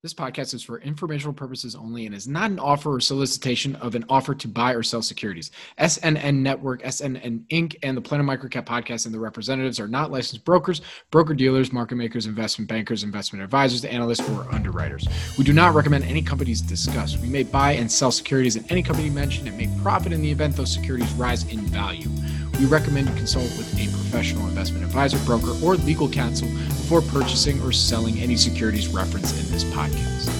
This 0.00 0.14
podcast 0.14 0.54
is 0.54 0.62
for 0.62 0.78
informational 0.78 1.32
purposes 1.32 1.74
only 1.74 2.06
and 2.06 2.14
is 2.14 2.28
not 2.28 2.52
an 2.52 2.60
offer 2.60 2.94
or 2.94 3.00
solicitation 3.00 3.74
of 3.74 3.96
an 3.96 4.04
offer 4.08 4.32
to 4.32 4.46
buy 4.46 4.72
or 4.72 4.84
sell 4.84 5.02
securities. 5.02 5.50
SNN 5.80 6.36
Network, 6.36 6.84
SNN 6.84 7.48
Inc., 7.48 7.74
and 7.82 7.96
the 7.96 8.00
Planet 8.00 8.24
Microcap 8.24 8.64
podcast 8.64 9.06
and 9.06 9.14
the 9.14 9.18
representatives 9.18 9.80
are 9.80 9.88
not 9.88 10.12
licensed 10.12 10.44
brokers, 10.44 10.82
broker 11.10 11.34
dealers, 11.34 11.72
market 11.72 11.96
makers, 11.96 12.26
investment 12.26 12.68
bankers, 12.68 13.02
investment 13.02 13.42
advisors, 13.42 13.84
analysts, 13.84 14.20
or 14.30 14.46
underwriters. 14.54 15.08
We 15.36 15.42
do 15.42 15.52
not 15.52 15.74
recommend 15.74 16.04
any 16.04 16.22
companies 16.22 16.60
discussed. 16.60 17.18
We 17.18 17.28
may 17.28 17.42
buy 17.42 17.72
and 17.72 17.90
sell 17.90 18.12
securities 18.12 18.54
in 18.54 18.64
any 18.70 18.84
company 18.84 19.10
mentioned 19.10 19.48
and 19.48 19.58
may 19.58 19.68
profit 19.82 20.12
in 20.12 20.22
the 20.22 20.30
event 20.30 20.54
those 20.54 20.72
securities 20.72 21.12
rise 21.14 21.42
in 21.52 21.58
value. 21.62 22.08
We 22.58 22.66
recommend 22.66 23.08
you 23.08 23.14
consult 23.14 23.44
with 23.56 23.72
a 23.74 23.86
professional 23.92 24.48
investment 24.48 24.84
advisor, 24.84 25.16
broker, 25.24 25.52
or 25.64 25.76
legal 25.76 26.08
counsel 26.08 26.48
before 26.48 27.02
purchasing 27.02 27.62
or 27.62 27.70
selling 27.70 28.18
any 28.18 28.36
securities 28.36 28.88
referenced 28.88 29.38
in 29.38 29.52
this 29.52 29.62
podcast. 29.62 30.34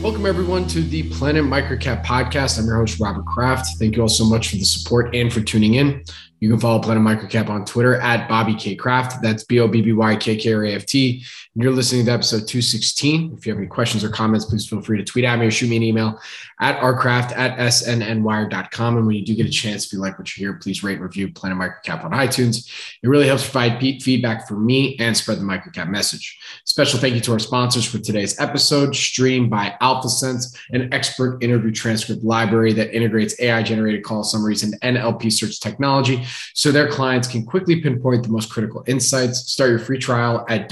Welcome, 0.00 0.26
everyone, 0.26 0.68
to 0.68 0.82
the 0.82 1.10
Planet 1.10 1.44
Microcap 1.44 2.04
podcast. 2.04 2.60
I'm 2.60 2.66
your 2.66 2.76
host, 2.76 3.00
Robert 3.00 3.26
Kraft. 3.26 3.66
Thank 3.80 3.96
you 3.96 4.02
all 4.02 4.08
so 4.08 4.24
much 4.24 4.50
for 4.50 4.56
the 4.56 4.64
support 4.64 5.12
and 5.12 5.32
for 5.32 5.40
tuning 5.40 5.74
in. 5.74 6.04
You 6.38 6.50
can 6.50 6.60
follow 6.60 6.78
Planet 6.78 7.02
Microcap 7.02 7.48
on 7.48 7.64
Twitter 7.64 7.96
at 7.96 8.28
Bobby 8.28 8.54
K 8.54 8.76
Kraft. 8.76 9.20
That's 9.22 9.42
B 9.42 9.58
O 9.58 9.66
B 9.66 9.82
B 9.82 9.92
Y 9.92 10.14
K 10.14 10.36
K 10.36 10.52
R 10.52 10.64
A 10.66 10.74
F 10.74 10.86
T. 10.86 11.24
You're 11.58 11.72
listening 11.72 12.04
to 12.04 12.12
episode 12.12 12.46
216. 12.46 13.32
If 13.38 13.46
you 13.46 13.52
have 13.52 13.58
any 13.58 13.66
questions 13.66 14.04
or 14.04 14.10
comments, 14.10 14.44
please 14.44 14.68
feel 14.68 14.82
free 14.82 14.98
to 14.98 15.04
tweet 15.04 15.24
at 15.24 15.38
me 15.38 15.46
or 15.46 15.50
shoot 15.50 15.70
me 15.70 15.78
an 15.78 15.82
email 15.82 16.20
at 16.60 16.78
rkraft 16.80 17.34
at 17.34 17.56
snnwire.com. 17.58 18.96
And 18.98 19.06
when 19.06 19.16
you 19.16 19.24
do 19.24 19.34
get 19.34 19.46
a 19.46 19.50
chance, 19.50 19.86
if 19.86 19.92
you 19.94 19.98
like 19.98 20.18
what 20.18 20.36
you 20.36 20.46
hear, 20.46 20.54
please 20.58 20.82
rate 20.82 20.96
and 20.96 21.02
review 21.02 21.32
Planet 21.32 21.56
Microcap 21.56 22.04
on 22.04 22.10
iTunes. 22.10 22.68
It 23.02 23.08
really 23.08 23.26
helps 23.26 23.42
provide 23.42 23.80
feedback 23.80 24.46
for 24.46 24.52
me 24.54 24.98
and 24.98 25.16
spread 25.16 25.38
the 25.38 25.44
Microcap 25.44 25.88
message. 25.88 26.38
Special 26.66 26.98
thank 26.98 27.14
you 27.14 27.22
to 27.22 27.32
our 27.32 27.38
sponsors 27.38 27.86
for 27.86 27.98
today's 27.98 28.38
episode, 28.38 28.94
streamed 28.94 29.48
by 29.48 29.74
AlphaSense, 29.80 30.54
an 30.72 30.92
expert 30.92 31.42
interview 31.42 31.70
transcript 31.72 32.22
library 32.22 32.74
that 32.74 32.94
integrates 32.94 33.40
AI 33.40 33.62
generated 33.62 34.04
call 34.04 34.24
summaries 34.24 34.62
and 34.62 34.78
NLP 34.82 35.32
search 35.32 35.58
technology 35.60 36.22
so 36.52 36.70
their 36.70 36.88
clients 36.88 37.26
can 37.26 37.46
quickly 37.46 37.80
pinpoint 37.80 38.24
the 38.24 38.28
most 38.28 38.50
critical 38.50 38.84
insights. 38.86 39.50
Start 39.50 39.70
your 39.70 39.78
free 39.78 39.98
trial 39.98 40.44
at 40.50 40.68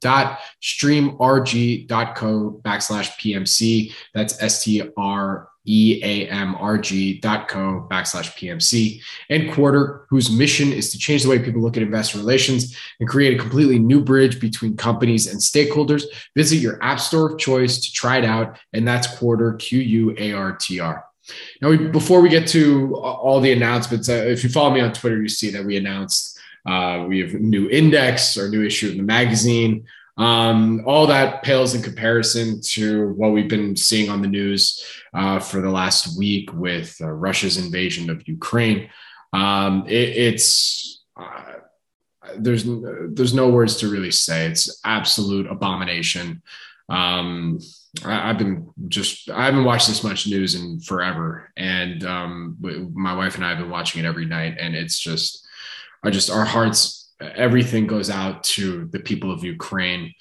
www.streamrg.co 0.00 2.60
backslash 2.64 3.10
PMC. 3.18 3.92
That's 4.14 4.42
S 4.42 4.64
T 4.64 4.82
R 4.96 5.50
E-A-M-R-G 5.66 7.20
dot 7.20 7.48
co 7.48 7.86
backslash 7.90 8.34
PMC 8.36 9.00
and 9.30 9.50
Quartr, 9.50 10.04
whose 10.10 10.30
mission 10.30 10.72
is 10.72 10.92
to 10.92 10.98
change 10.98 11.22
the 11.22 11.30
way 11.30 11.38
people 11.38 11.62
look 11.62 11.76
at 11.76 11.82
investor 11.82 12.18
relations 12.18 12.76
and 13.00 13.08
create 13.08 13.34
a 13.34 13.40
completely 13.40 13.78
new 13.78 14.02
bridge 14.02 14.40
between 14.40 14.76
companies 14.76 15.26
and 15.26 15.40
stakeholders. 15.40 16.04
Visit 16.36 16.56
your 16.56 16.82
app 16.82 17.00
store 17.00 17.32
of 17.32 17.38
choice 17.38 17.78
to 17.78 17.92
try 17.92 18.18
it 18.18 18.24
out. 18.24 18.58
And 18.72 18.86
that's 18.86 19.06
Quartr, 19.06 19.58
Q-U-A-R-T-R. 19.58 21.04
Now, 21.62 21.70
we, 21.70 21.78
before 21.78 22.20
we 22.20 22.28
get 22.28 22.46
to 22.48 22.94
all 22.96 23.40
the 23.40 23.52
announcements, 23.52 24.10
uh, 24.10 24.12
if 24.12 24.44
you 24.44 24.50
follow 24.50 24.74
me 24.74 24.80
on 24.80 24.92
Twitter, 24.92 25.22
you 25.22 25.30
see 25.30 25.50
that 25.50 25.64
we 25.64 25.78
announced 25.78 26.33
uh, 26.66 27.04
we 27.06 27.20
have 27.20 27.34
new 27.34 27.68
index 27.68 28.36
or 28.36 28.48
new 28.48 28.64
issue 28.64 28.90
of 28.90 28.96
the 28.96 29.02
magazine. 29.02 29.86
Um, 30.16 30.84
all 30.86 31.08
that 31.08 31.42
pales 31.42 31.74
in 31.74 31.82
comparison 31.82 32.60
to 32.74 33.08
what 33.14 33.32
we've 33.32 33.48
been 33.48 33.74
seeing 33.76 34.10
on 34.10 34.22
the 34.22 34.28
news 34.28 34.84
uh, 35.12 35.40
for 35.40 35.60
the 35.60 35.70
last 35.70 36.16
week 36.16 36.52
with 36.52 36.96
uh, 37.00 37.10
Russia's 37.10 37.56
invasion 37.56 38.10
of 38.10 38.26
Ukraine. 38.28 38.88
Um, 39.32 39.84
it, 39.88 40.16
it's 40.16 41.02
uh, 41.16 41.54
there's 42.38 42.64
there's 42.64 43.34
no 43.34 43.48
words 43.48 43.76
to 43.78 43.90
really 43.90 44.12
say. 44.12 44.46
It's 44.46 44.80
absolute 44.84 45.50
abomination. 45.50 46.42
Um, 46.88 47.58
I, 48.04 48.28
have 48.28 48.38
been 48.38 48.70
just 48.88 49.30
I 49.30 49.44
haven't 49.46 49.64
watched 49.64 49.88
this 49.88 50.04
much 50.04 50.26
news 50.26 50.54
in 50.54 50.80
forever, 50.80 51.50
and 51.56 52.04
um, 52.04 52.56
my 52.94 53.14
wife 53.14 53.36
and 53.36 53.44
I 53.44 53.50
have 53.50 53.58
been 53.58 53.70
watching 53.70 54.04
it 54.04 54.06
every 54.06 54.26
night, 54.26 54.56
and 54.58 54.74
it's 54.74 54.98
just, 54.98 55.43
I 56.04 56.10
just 56.10 56.30
our 56.30 56.44
hearts, 56.44 57.12
everything 57.20 57.86
goes 57.86 58.10
out 58.10 58.44
to 58.44 58.86
the 58.86 59.00
people 59.00 59.30
of 59.32 59.42
Ukraine. 59.42 60.14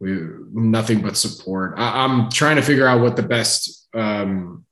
We 0.00 0.18
nothing 0.52 1.00
but 1.00 1.16
support. 1.16 1.74
I, 1.76 2.04
am 2.04 2.30
trying 2.30 2.56
to 2.56 2.62
figure 2.62 2.86
out 2.86 3.00
what 3.00 3.16
the 3.16 3.22
best, 3.22 3.88
um, 3.94 4.64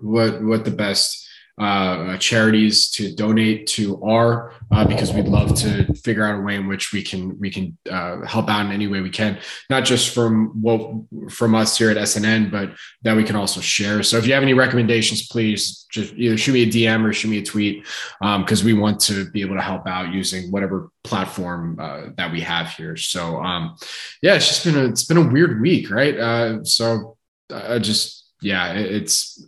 what 0.00 0.42
what 0.42 0.64
the 0.64 0.70
best 0.70 1.27
uh, 1.58 2.16
charities 2.18 2.90
to 2.90 3.14
donate 3.14 3.66
to 3.66 4.02
are 4.02 4.52
uh, 4.70 4.84
because 4.84 5.12
we'd 5.12 5.26
love 5.26 5.54
to 5.54 5.92
figure 5.94 6.24
out 6.24 6.38
a 6.38 6.42
way 6.42 6.54
in 6.54 6.68
which 6.68 6.92
we 6.92 7.02
can 7.02 7.38
we 7.38 7.50
can 7.50 7.76
uh, 7.90 8.20
help 8.24 8.48
out 8.48 8.64
in 8.66 8.72
any 8.72 8.86
way 8.86 9.00
we 9.00 9.10
can 9.10 9.38
not 9.68 9.84
just 9.84 10.14
from 10.14 10.62
what 10.62 10.90
from 11.30 11.54
us 11.54 11.76
here 11.76 11.90
at 11.90 11.96
SNN 11.96 12.50
but 12.50 12.70
that 13.02 13.16
we 13.16 13.24
can 13.24 13.36
also 13.36 13.60
share. 13.60 14.02
So 14.02 14.18
if 14.18 14.26
you 14.26 14.34
have 14.34 14.42
any 14.42 14.54
recommendations 14.54 15.26
please 15.26 15.86
just 15.90 16.14
either 16.14 16.36
shoot 16.36 16.52
me 16.52 16.62
a 16.62 16.66
DM 16.66 17.04
or 17.04 17.12
shoot 17.12 17.28
me 17.28 17.38
a 17.38 17.44
tweet 17.44 17.84
because 18.20 18.60
um, 18.60 18.66
we 18.66 18.74
want 18.74 19.00
to 19.00 19.30
be 19.30 19.40
able 19.40 19.56
to 19.56 19.62
help 19.62 19.86
out 19.86 20.12
using 20.12 20.50
whatever 20.50 20.90
platform 21.02 21.78
uh, 21.80 22.06
that 22.16 22.30
we 22.30 22.40
have 22.40 22.70
here. 22.70 22.96
So 22.96 23.42
um, 23.42 23.76
yeah 24.22 24.34
it's 24.34 24.48
just 24.48 24.64
been 24.64 24.76
a 24.76 24.84
it's 24.88 25.04
been 25.04 25.16
a 25.16 25.28
weird 25.28 25.60
week 25.60 25.90
right? 25.90 26.18
Uh, 26.18 26.64
so 26.64 27.16
I 27.52 27.78
just 27.78 28.17
yeah, 28.40 28.72
it's 28.72 29.44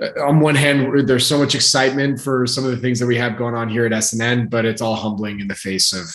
uh, 0.00 0.24
on 0.24 0.40
one 0.40 0.54
hand, 0.54 1.08
there's 1.08 1.26
so 1.26 1.38
much 1.38 1.54
excitement 1.54 2.20
for 2.20 2.46
some 2.46 2.64
of 2.64 2.70
the 2.70 2.76
things 2.76 2.98
that 3.00 3.06
we 3.06 3.16
have 3.16 3.36
going 3.36 3.54
on 3.54 3.68
here 3.68 3.84
at 3.86 3.92
SNN, 3.92 4.48
but 4.50 4.64
it's 4.64 4.82
all 4.82 4.94
humbling 4.94 5.40
in 5.40 5.48
the 5.48 5.54
face 5.54 5.92
of 5.92 6.06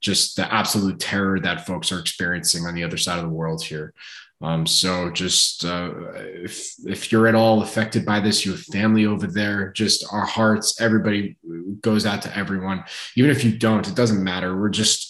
just 0.00 0.36
the 0.36 0.52
absolute 0.52 0.98
terror 0.98 1.38
that 1.40 1.66
folks 1.66 1.92
are 1.92 1.98
experiencing 1.98 2.66
on 2.66 2.74
the 2.74 2.84
other 2.84 2.96
side 2.96 3.18
of 3.18 3.24
the 3.24 3.30
world 3.30 3.62
here. 3.62 3.92
Um, 4.40 4.66
so 4.66 5.10
just 5.10 5.64
uh, 5.64 5.90
if 6.14 6.74
if 6.86 7.10
you're 7.10 7.26
at 7.26 7.34
all 7.34 7.62
affected 7.62 8.06
by 8.06 8.20
this, 8.20 8.46
you 8.46 8.52
have 8.52 8.60
family 8.60 9.04
over 9.04 9.26
there. 9.26 9.72
Just 9.72 10.06
our 10.12 10.24
hearts, 10.24 10.80
everybody 10.80 11.36
goes 11.80 12.06
out 12.06 12.22
to 12.22 12.36
everyone. 12.36 12.84
Even 13.16 13.30
if 13.30 13.42
you 13.42 13.58
don't, 13.58 13.88
it 13.88 13.96
doesn't 13.96 14.22
matter. 14.22 14.56
We're 14.56 14.68
just 14.68 15.07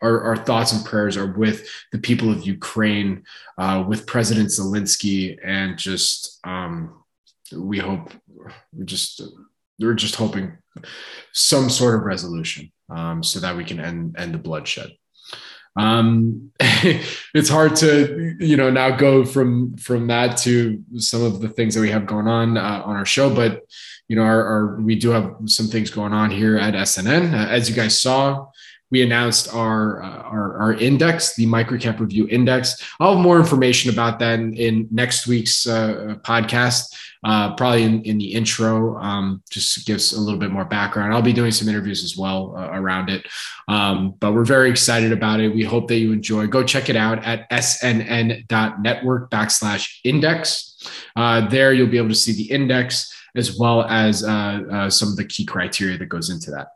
our, 0.00 0.22
our 0.22 0.36
thoughts 0.36 0.72
and 0.72 0.84
prayers 0.84 1.16
are 1.16 1.32
with 1.32 1.68
the 1.92 1.98
people 1.98 2.30
of 2.30 2.46
Ukraine, 2.46 3.24
uh, 3.56 3.84
with 3.86 4.06
President 4.06 4.48
Zelensky, 4.48 5.36
and 5.42 5.78
just 5.78 6.38
um, 6.44 7.02
we 7.52 7.78
hope 7.78 8.12
we 8.72 8.84
just 8.84 9.22
we're 9.78 9.94
just 9.94 10.16
hoping 10.16 10.56
some 11.32 11.70
sort 11.70 11.94
of 11.94 12.02
resolution 12.02 12.70
um, 12.90 13.22
so 13.22 13.40
that 13.40 13.56
we 13.56 13.64
can 13.64 13.80
end 13.80 14.16
end 14.18 14.34
the 14.34 14.38
bloodshed. 14.38 14.92
Um, 15.76 16.50
it's 16.60 17.48
hard 17.48 17.76
to 17.76 18.36
you 18.40 18.56
know 18.56 18.70
now 18.70 18.96
go 18.96 19.24
from 19.24 19.76
from 19.76 20.08
that 20.08 20.36
to 20.38 20.82
some 20.96 21.22
of 21.22 21.40
the 21.40 21.48
things 21.48 21.74
that 21.74 21.80
we 21.80 21.90
have 21.90 22.06
going 22.06 22.26
on 22.26 22.56
uh, 22.56 22.82
on 22.84 22.96
our 22.96 23.06
show, 23.06 23.32
but 23.32 23.62
you 24.08 24.16
know 24.16 24.22
our, 24.22 24.44
our, 24.44 24.80
we 24.80 24.96
do 24.96 25.10
have 25.10 25.36
some 25.46 25.66
things 25.66 25.90
going 25.90 26.12
on 26.12 26.30
here 26.30 26.56
at 26.56 26.74
SNN. 26.74 27.32
Uh, 27.32 27.48
as 27.48 27.68
you 27.68 27.76
guys 27.76 28.00
saw, 28.00 28.46
we 28.90 29.02
announced 29.02 29.52
our, 29.54 30.02
uh, 30.02 30.22
our, 30.22 30.56
our 30.58 30.72
index, 30.74 31.34
the 31.36 31.46
microcap 31.46 32.00
review 32.00 32.26
index. 32.28 32.82
I'll 33.00 33.14
have 33.14 33.22
more 33.22 33.38
information 33.38 33.92
about 33.92 34.18
that 34.20 34.38
in, 34.38 34.54
in 34.54 34.88
next 34.90 35.26
week's 35.26 35.66
uh, 35.66 36.16
podcast, 36.22 36.94
uh, 37.24 37.54
probably 37.54 37.82
in, 37.82 38.02
in 38.02 38.18
the 38.18 38.32
intro. 38.32 38.96
Um, 38.98 39.42
just 39.50 39.86
gives 39.86 40.12
a 40.12 40.20
little 40.20 40.38
bit 40.38 40.50
more 40.50 40.64
background. 40.64 41.12
I'll 41.12 41.22
be 41.22 41.32
doing 41.32 41.50
some 41.50 41.68
interviews 41.68 42.02
as 42.02 42.16
well 42.16 42.54
uh, 42.56 42.70
around 42.72 43.10
it, 43.10 43.26
um, 43.68 44.14
but 44.20 44.32
we're 44.32 44.44
very 44.44 44.70
excited 44.70 45.12
about 45.12 45.40
it. 45.40 45.54
We 45.54 45.64
hope 45.64 45.88
that 45.88 45.98
you 45.98 46.12
enjoy. 46.12 46.46
Go 46.46 46.64
check 46.64 46.88
it 46.88 46.96
out 46.96 47.22
at 47.24 47.48
snn.network 47.50 49.30
backslash 49.30 49.98
index. 50.04 50.64
Uh, 51.16 51.48
there, 51.48 51.72
you'll 51.72 51.88
be 51.88 51.98
able 51.98 52.08
to 52.08 52.14
see 52.14 52.32
the 52.32 52.50
index 52.50 53.17
as 53.38 53.58
well 53.58 53.82
as 53.82 54.24
uh, 54.24 54.90
some 54.90 55.08
of 55.08 55.16
the 55.16 55.24
key 55.24 55.44
criteria 55.44 55.96
that 55.98 56.06
goes 56.06 56.30
into 56.30 56.50
that. 56.50 56.68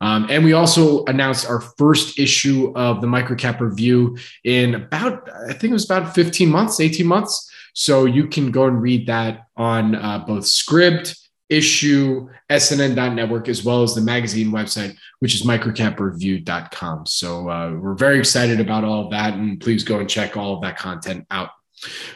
Um, 0.00 0.26
and 0.30 0.44
we 0.44 0.52
also 0.52 1.04
announced 1.06 1.48
our 1.48 1.60
first 1.60 2.16
Issuu 2.18 2.74
of 2.76 3.00
the 3.00 3.06
microcap 3.06 3.60
review 3.60 4.16
in 4.44 4.74
about, 4.74 5.28
I 5.30 5.52
think 5.52 5.70
it 5.70 5.72
was 5.72 5.84
about 5.84 6.14
15 6.14 6.48
months, 6.48 6.80
18 6.80 7.06
months. 7.06 7.50
So 7.74 8.04
you 8.04 8.26
can 8.28 8.50
go 8.50 8.66
and 8.66 8.80
read 8.80 9.06
that 9.06 9.46
on 9.56 9.94
uh, 9.94 10.24
both 10.26 10.44
Scribd 10.44 11.16
issue, 11.48 12.28
SNN.network, 12.50 13.48
as 13.48 13.64
well 13.64 13.82
as 13.82 13.94
the 13.94 14.00
magazine 14.00 14.50
website, 14.50 14.96
which 15.20 15.34
is 15.34 15.42
microcapreview.com. 15.42 17.06
So 17.06 17.48
uh, 17.48 17.72
we're 17.72 17.94
very 17.94 18.18
excited 18.18 18.60
about 18.60 18.84
all 18.84 19.04
of 19.04 19.10
that. 19.12 19.34
And 19.34 19.60
please 19.60 19.82
go 19.84 20.00
and 20.00 20.08
check 20.08 20.36
all 20.36 20.54
of 20.54 20.62
that 20.62 20.78
content 20.78 21.26
out. 21.30 21.50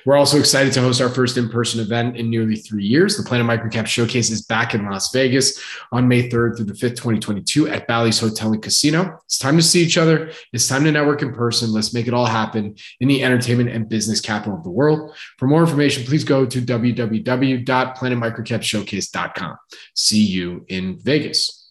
We're 0.04 0.16
also 0.16 0.38
excited 0.38 0.72
to 0.74 0.80
host 0.80 1.00
our 1.00 1.08
first 1.08 1.36
in 1.36 1.48
person 1.48 1.80
event 1.80 2.16
in 2.16 2.30
nearly 2.30 2.56
three 2.56 2.84
years. 2.84 3.16
The 3.16 3.22
Planet 3.22 3.46
Microcap 3.46 3.86
Showcase 3.86 4.30
is 4.30 4.42
back 4.42 4.74
in 4.74 4.84
Las 4.84 5.12
Vegas 5.12 5.60
on 5.92 6.08
May 6.08 6.28
3rd 6.28 6.56
through 6.56 6.66
the 6.66 6.72
5th, 6.72 6.96
2022 6.96 7.68
at 7.68 7.86
Bally's 7.86 8.18
Hotel 8.18 8.52
and 8.52 8.60
Casino. 8.62 9.20
It's 9.24 9.38
time 9.38 9.56
to 9.56 9.62
see 9.62 9.80
each 9.82 9.98
other. 9.98 10.32
It's 10.52 10.66
time 10.66 10.82
to 10.84 10.92
network 10.92 11.22
in 11.22 11.32
person. 11.32 11.72
Let's 11.72 11.94
make 11.94 12.08
it 12.08 12.14
all 12.14 12.26
happen 12.26 12.74
in 13.00 13.08
the 13.08 13.22
entertainment 13.22 13.70
and 13.70 13.88
business 13.88 14.20
capital 14.20 14.56
of 14.56 14.64
the 14.64 14.70
world. 14.70 15.14
For 15.38 15.46
more 15.46 15.62
information, 15.62 16.04
please 16.04 16.24
go 16.24 16.44
to 16.46 16.60
www.planetmicrocapshowcase.com. 16.60 19.56
See 19.94 20.24
you 20.24 20.64
in 20.68 20.98
Vegas. 20.98 21.61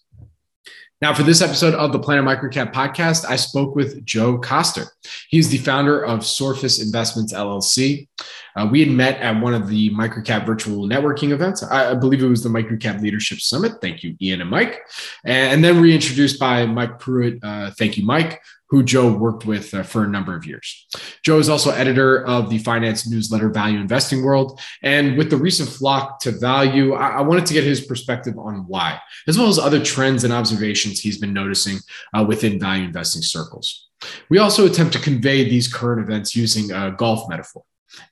Now, 1.02 1.12
for 1.12 1.24
this 1.24 1.42
episode 1.42 1.74
of 1.74 1.90
the 1.90 1.98
Planet 1.98 2.24
Microcap 2.24 2.72
podcast, 2.72 3.28
I 3.28 3.34
spoke 3.34 3.74
with 3.74 4.06
Joe 4.06 4.38
Koster. 4.38 4.84
He's 5.30 5.48
the 5.48 5.58
founder 5.58 6.00
of 6.00 6.20
Sorfis 6.20 6.80
Investments 6.80 7.32
LLC. 7.32 8.06
Uh, 8.54 8.68
we 8.70 8.78
had 8.78 8.88
met 8.88 9.18
at 9.18 9.42
one 9.42 9.52
of 9.52 9.66
the 9.66 9.90
Microcap 9.90 10.46
virtual 10.46 10.86
networking 10.86 11.30
events. 11.30 11.64
I, 11.64 11.90
I, 11.90 11.94
believe 11.94 12.22
it 12.22 12.28
was 12.28 12.44
the 12.44 12.50
Microcap 12.50 13.00
Leadership 13.00 13.40
Summit. 13.40 13.72
Thank 13.80 14.04
you, 14.04 14.14
Ian 14.22 14.42
and 14.42 14.50
Mike. 14.50 14.80
And, 15.24 15.54
and 15.54 15.64
then 15.64 15.82
reintroduced 15.82 16.38
by 16.38 16.66
Mike 16.66 17.00
Pruitt. 17.00 17.42
Uh, 17.42 17.72
thank 17.72 17.98
you, 17.98 18.04
Mike, 18.04 18.40
who 18.72 18.82
Joe 18.82 19.12
worked 19.12 19.44
with 19.44 19.74
uh, 19.74 19.82
for 19.82 20.02
a 20.02 20.08
number 20.08 20.34
of 20.34 20.46
years. 20.46 20.86
Joe 21.22 21.38
is 21.38 21.50
also 21.50 21.72
editor 21.72 22.24
of 22.24 22.48
the 22.48 22.56
finance 22.56 23.06
newsletter 23.06 23.50
Value 23.50 23.78
Investing 23.78 24.22
World. 24.22 24.58
And 24.82 25.18
with 25.18 25.28
the 25.28 25.36
recent 25.36 25.68
flock 25.68 26.20
to 26.20 26.30
value, 26.30 26.94
I, 26.94 27.18
I 27.18 27.20
wanted 27.20 27.44
to 27.44 27.52
get 27.52 27.64
his 27.64 27.82
perspective 27.82 28.38
on 28.38 28.64
why, 28.66 28.98
as 29.28 29.36
well 29.36 29.48
as 29.48 29.58
other 29.58 29.84
trends 29.84 30.24
and 30.24 30.32
observations 30.32 31.00
he's 31.00 31.18
been 31.18 31.34
noticing 31.34 31.80
uh, 32.14 32.24
within 32.26 32.58
value 32.58 32.84
investing 32.84 33.20
circles. 33.20 33.90
We 34.30 34.38
also 34.38 34.64
attempt 34.64 34.94
to 34.94 34.98
convey 35.00 35.44
these 35.46 35.70
current 35.70 36.00
events 36.00 36.34
using 36.34 36.72
a 36.72 36.92
golf 36.92 37.28
metaphor, 37.28 37.64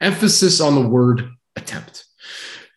emphasis 0.03 0.61
on 0.61 0.75
the 0.75 0.87
word 0.87 1.31
attempt. 1.57 2.05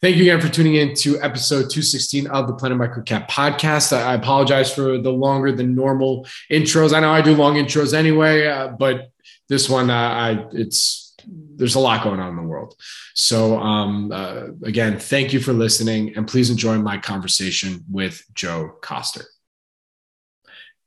Thank 0.03 0.17
you 0.17 0.23
again 0.23 0.41
for 0.41 0.50
tuning 0.50 0.75
in 0.75 0.94
to 0.95 1.15
episode 1.21 1.69
216 1.69 2.27
of 2.27 2.47
the 2.47 2.53
Planet 2.55 2.77
Microcap 2.77 3.29
podcast. 3.29 3.95
I 3.95 4.15
apologize 4.15 4.73
for 4.73 4.97
the 4.97 5.13
longer 5.13 5.53
than 5.53 5.75
normal 5.75 6.27
intros. 6.51 6.94
I 6.94 7.00
know 7.00 7.13
I 7.13 7.21
do 7.21 7.33
long 7.33 7.53
intros 7.53 7.94
anyway, 7.94 8.47
uh, 8.47 8.67
but 8.67 9.11
this 9.47 9.69
one, 9.69 9.89
uh, 9.89 9.94
I 9.94 10.45
it's 10.51 11.15
there's 11.25 11.75
a 11.75 11.79
lot 11.79 12.03
going 12.03 12.19
on 12.19 12.31
in 12.31 12.35
the 12.35 12.41
world. 12.41 12.75
So 13.13 13.57
um, 13.57 14.11
uh, 14.11 14.47
again, 14.65 15.00
thank 15.00 15.31
you 15.31 15.39
for 15.39 15.53
listening, 15.53 16.17
and 16.17 16.27
please 16.27 16.49
enjoy 16.49 16.79
my 16.79 16.97
conversation 16.97 17.85
with 17.89 18.25
Joe 18.33 18.73
Koster. 18.81 19.23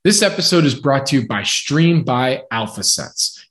This 0.03 0.21
episode 0.21 0.63
is 0.63 0.75
brought 0.75 1.07
to 1.07 1.21
you 1.21 1.27
by 1.27 1.41
Stream 1.41 2.03
by 2.03 2.43
AlphaSense. 2.53 3.36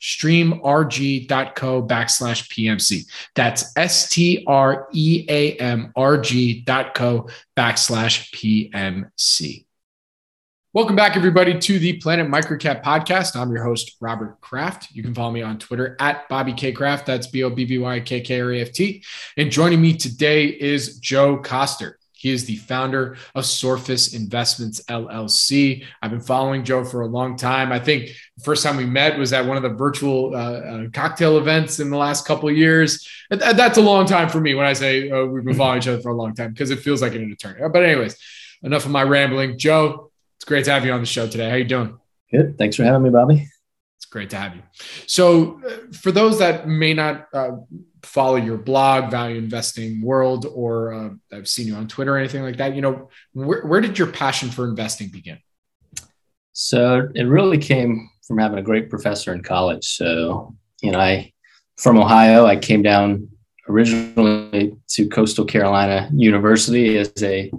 www.streamrg.co 0.00 1.86
backslash 1.86 2.48
PMC. 2.48 3.06
That's 3.34 3.72
S 3.76 4.08
T 4.08 4.44
R 4.46 4.88
E 4.92 5.26
A 5.28 5.56
M 5.56 5.92
R 5.96 6.18
G 6.18 6.62
dot 6.62 6.94
co 6.94 7.28
backslash 7.56 8.32
PMC. 8.34 9.66
Welcome 10.72 10.94
back, 10.94 11.16
everybody, 11.16 11.58
to 11.58 11.78
the 11.80 11.94
Planet 11.94 12.28
Microcap 12.28 12.84
podcast. 12.84 13.34
I'm 13.34 13.50
your 13.50 13.64
host, 13.64 13.96
Robert 14.00 14.40
Kraft. 14.40 14.92
You 14.92 15.02
can 15.02 15.12
follow 15.14 15.32
me 15.32 15.42
on 15.42 15.58
Twitter 15.58 15.96
at 15.98 16.28
Bobby 16.28 16.52
K 16.52 16.70
Kraft. 16.70 17.06
That's 17.06 17.26
B 17.26 17.42
O 17.42 17.50
B 17.50 17.64
B 17.64 17.78
Y 17.78 18.00
K 18.00 18.20
K 18.20 18.40
R 18.40 18.52
A 18.52 18.60
F 18.60 18.72
T. 18.72 19.02
And 19.36 19.50
joining 19.50 19.80
me 19.80 19.96
today 19.96 20.46
is 20.46 20.98
Joe 20.98 21.38
Koster. 21.38 21.99
He 22.20 22.30
is 22.30 22.44
the 22.44 22.56
founder 22.56 23.16
of 23.34 23.44
Sorfis 23.44 24.14
Investments 24.14 24.82
LLC. 24.90 25.86
I've 26.02 26.10
been 26.10 26.20
following 26.20 26.64
Joe 26.64 26.84
for 26.84 27.00
a 27.00 27.06
long 27.06 27.34
time. 27.34 27.72
I 27.72 27.78
think 27.78 28.08
the 28.36 28.44
first 28.44 28.62
time 28.62 28.76
we 28.76 28.84
met 28.84 29.18
was 29.18 29.32
at 29.32 29.46
one 29.46 29.56
of 29.56 29.62
the 29.62 29.70
virtual 29.70 30.36
uh, 30.36 30.38
uh, 30.38 30.88
cocktail 30.92 31.38
events 31.38 31.80
in 31.80 31.88
the 31.88 31.96
last 31.96 32.26
couple 32.26 32.50
of 32.50 32.54
years. 32.54 33.08
That's 33.30 33.78
a 33.78 33.80
long 33.80 34.04
time 34.04 34.28
for 34.28 34.38
me 34.38 34.54
when 34.54 34.66
I 34.66 34.74
say 34.74 35.10
uh, 35.10 35.24
we've 35.24 35.46
been 35.46 35.56
following 35.56 35.78
each 35.78 35.88
other 35.88 36.02
for 36.02 36.10
a 36.10 36.14
long 36.14 36.34
time 36.34 36.50
because 36.50 36.70
it 36.70 36.80
feels 36.80 37.00
like 37.00 37.14
an 37.14 37.22
eternity. 37.30 37.64
But 37.72 37.84
anyways, 37.84 38.18
enough 38.62 38.84
of 38.84 38.90
my 38.90 39.02
rambling. 39.02 39.56
Joe, 39.56 40.10
it's 40.36 40.44
great 40.44 40.66
to 40.66 40.72
have 40.72 40.84
you 40.84 40.92
on 40.92 41.00
the 41.00 41.06
show 41.06 41.26
today. 41.26 41.48
How 41.48 41.56
you 41.56 41.64
doing? 41.64 41.98
Good. 42.30 42.58
Thanks 42.58 42.76
for 42.76 42.84
having 42.84 43.04
me, 43.04 43.08
Bobby. 43.08 43.48
It's 43.96 44.04
great 44.04 44.28
to 44.30 44.36
have 44.36 44.54
you. 44.54 44.62
So, 45.06 45.58
uh, 45.66 45.92
for 45.94 46.12
those 46.12 46.38
that 46.40 46.68
may 46.68 46.92
not 46.92 47.28
uh, 47.32 47.52
follow 48.02 48.36
your 48.36 48.56
blog, 48.56 49.10
Value 49.10 49.36
Investing 49.36 50.02
World, 50.02 50.46
or 50.46 50.92
uh, 50.92 51.10
I've 51.32 51.48
seen 51.48 51.66
you 51.66 51.74
on 51.74 51.88
Twitter 51.88 52.14
or 52.14 52.18
anything 52.18 52.42
like 52.42 52.56
that, 52.58 52.74
you 52.74 52.82
know, 52.82 53.08
where, 53.32 53.62
where 53.62 53.80
did 53.80 53.98
your 53.98 54.08
passion 54.08 54.50
for 54.50 54.68
investing 54.68 55.08
begin? 55.08 55.38
So 56.52 57.08
it 57.14 57.24
really 57.24 57.58
came 57.58 58.10
from 58.26 58.38
having 58.38 58.58
a 58.58 58.62
great 58.62 58.90
professor 58.90 59.32
in 59.32 59.42
college. 59.42 59.84
So, 59.84 60.54
you 60.82 60.92
know, 60.92 61.00
I, 61.00 61.32
from 61.76 61.98
Ohio, 61.98 62.46
I 62.46 62.56
came 62.56 62.82
down 62.82 63.28
originally 63.68 64.76
to 64.88 65.08
Coastal 65.08 65.44
Carolina 65.44 66.10
University 66.12 66.98
as 66.98 67.12
a 67.22 67.50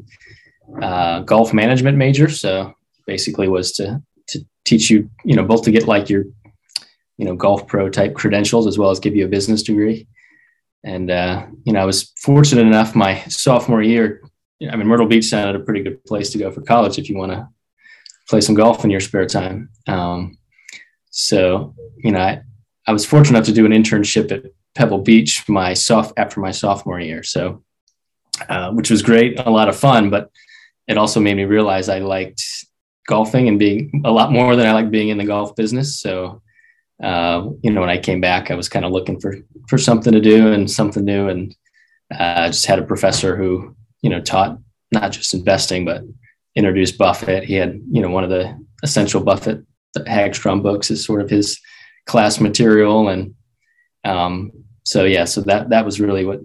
uh, 0.81 1.21
golf 1.21 1.53
management 1.53 1.97
major. 1.97 2.29
So 2.29 2.73
basically 3.07 3.47
was 3.47 3.71
to, 3.73 4.01
to 4.27 4.45
teach 4.65 4.89
you, 4.89 5.09
you 5.25 5.35
know, 5.35 5.43
both 5.43 5.63
to 5.63 5.71
get 5.71 5.87
like 5.87 6.09
your, 6.09 6.25
you 7.17 7.25
know, 7.25 7.35
golf 7.35 7.67
pro 7.67 7.89
type 7.89 8.13
credentials 8.13 8.67
as 8.67 8.77
well 8.77 8.89
as 8.89 8.99
give 8.99 9.15
you 9.15 9.25
a 9.25 9.29
business 9.29 9.63
degree. 9.63 10.07
And, 10.83 11.11
uh, 11.11 11.45
you 11.63 11.73
know, 11.73 11.81
I 11.81 11.85
was 11.85 12.11
fortunate 12.17 12.65
enough 12.65 12.95
my 12.95 13.21
sophomore 13.23 13.83
year. 13.83 14.21
I 14.69 14.75
mean, 14.75 14.87
Myrtle 14.87 15.07
Beach 15.07 15.25
sounded 15.25 15.59
a 15.59 15.63
pretty 15.63 15.83
good 15.83 16.03
place 16.05 16.31
to 16.31 16.37
go 16.37 16.51
for 16.51 16.61
college 16.61 16.97
if 16.97 17.09
you 17.09 17.17
want 17.17 17.31
to 17.31 17.47
play 18.29 18.41
some 18.41 18.55
golf 18.55 18.83
in 18.83 18.91
your 18.91 18.99
spare 18.99 19.25
time. 19.25 19.69
Um, 19.87 20.37
so, 21.09 21.75
you 21.97 22.11
know, 22.11 22.19
I, 22.19 22.41
I 22.87 22.93
was 22.93 23.05
fortunate 23.05 23.37
enough 23.37 23.47
to 23.47 23.53
do 23.53 23.65
an 23.65 23.73
internship 23.73 24.31
at 24.31 24.51
Pebble 24.73 24.99
Beach 24.99 25.47
my 25.47 25.73
soft 25.73 26.13
after 26.17 26.39
my 26.39 26.51
sophomore 26.51 26.99
year. 26.99 27.23
So, 27.23 27.63
uh, 28.49 28.71
which 28.71 28.89
was 28.89 29.01
great, 29.01 29.39
a 29.39 29.49
lot 29.49 29.69
of 29.69 29.75
fun, 29.75 30.09
but 30.09 30.31
it 30.87 30.97
also 30.97 31.19
made 31.19 31.35
me 31.35 31.43
realize 31.43 31.89
I 31.89 31.99
liked 31.99 32.43
golfing 33.07 33.47
and 33.47 33.59
being 33.59 34.01
a 34.05 34.11
lot 34.11 34.31
more 34.31 34.55
than 34.55 34.65
I 34.65 34.73
like 34.73 34.89
being 34.89 35.09
in 35.09 35.17
the 35.17 35.25
golf 35.25 35.55
business. 35.55 35.99
So, 35.99 36.41
uh, 37.01 37.49
you 37.61 37.71
know, 37.71 37.81
when 37.81 37.89
I 37.89 37.97
came 37.97 38.21
back, 38.21 38.51
I 38.51 38.55
was 38.55 38.69
kind 38.69 38.85
of 38.85 38.91
looking 38.91 39.19
for 39.19 39.37
for 39.67 39.77
something 39.77 40.13
to 40.13 40.21
do 40.21 40.51
and 40.51 40.69
something 40.69 41.03
new, 41.03 41.29
and 41.29 41.55
uh, 42.13 42.47
just 42.47 42.65
had 42.65 42.79
a 42.79 42.83
professor 42.83 43.35
who 43.35 43.75
you 44.01 44.09
know 44.09 44.21
taught 44.21 44.57
not 44.91 45.11
just 45.11 45.33
investing 45.33 45.85
but 45.85 46.03
introduced 46.55 46.97
Buffett. 46.97 47.43
He 47.43 47.55
had 47.55 47.81
you 47.91 48.01
know 48.01 48.09
one 48.09 48.23
of 48.23 48.29
the 48.29 48.57
essential 48.83 49.21
Buffett 49.21 49.65
the 49.93 50.01
Hagstrom 50.01 50.61
books 50.63 50.89
is 50.89 51.03
sort 51.03 51.21
of 51.21 51.29
his 51.29 51.59
class 52.05 52.39
material, 52.39 53.09
and 53.09 53.33
um, 54.03 54.51
so 54.83 55.03
yeah, 55.05 55.25
so 55.25 55.41
that 55.41 55.69
that 55.69 55.85
was 55.85 55.99
really 55.99 56.25
what 56.25 56.41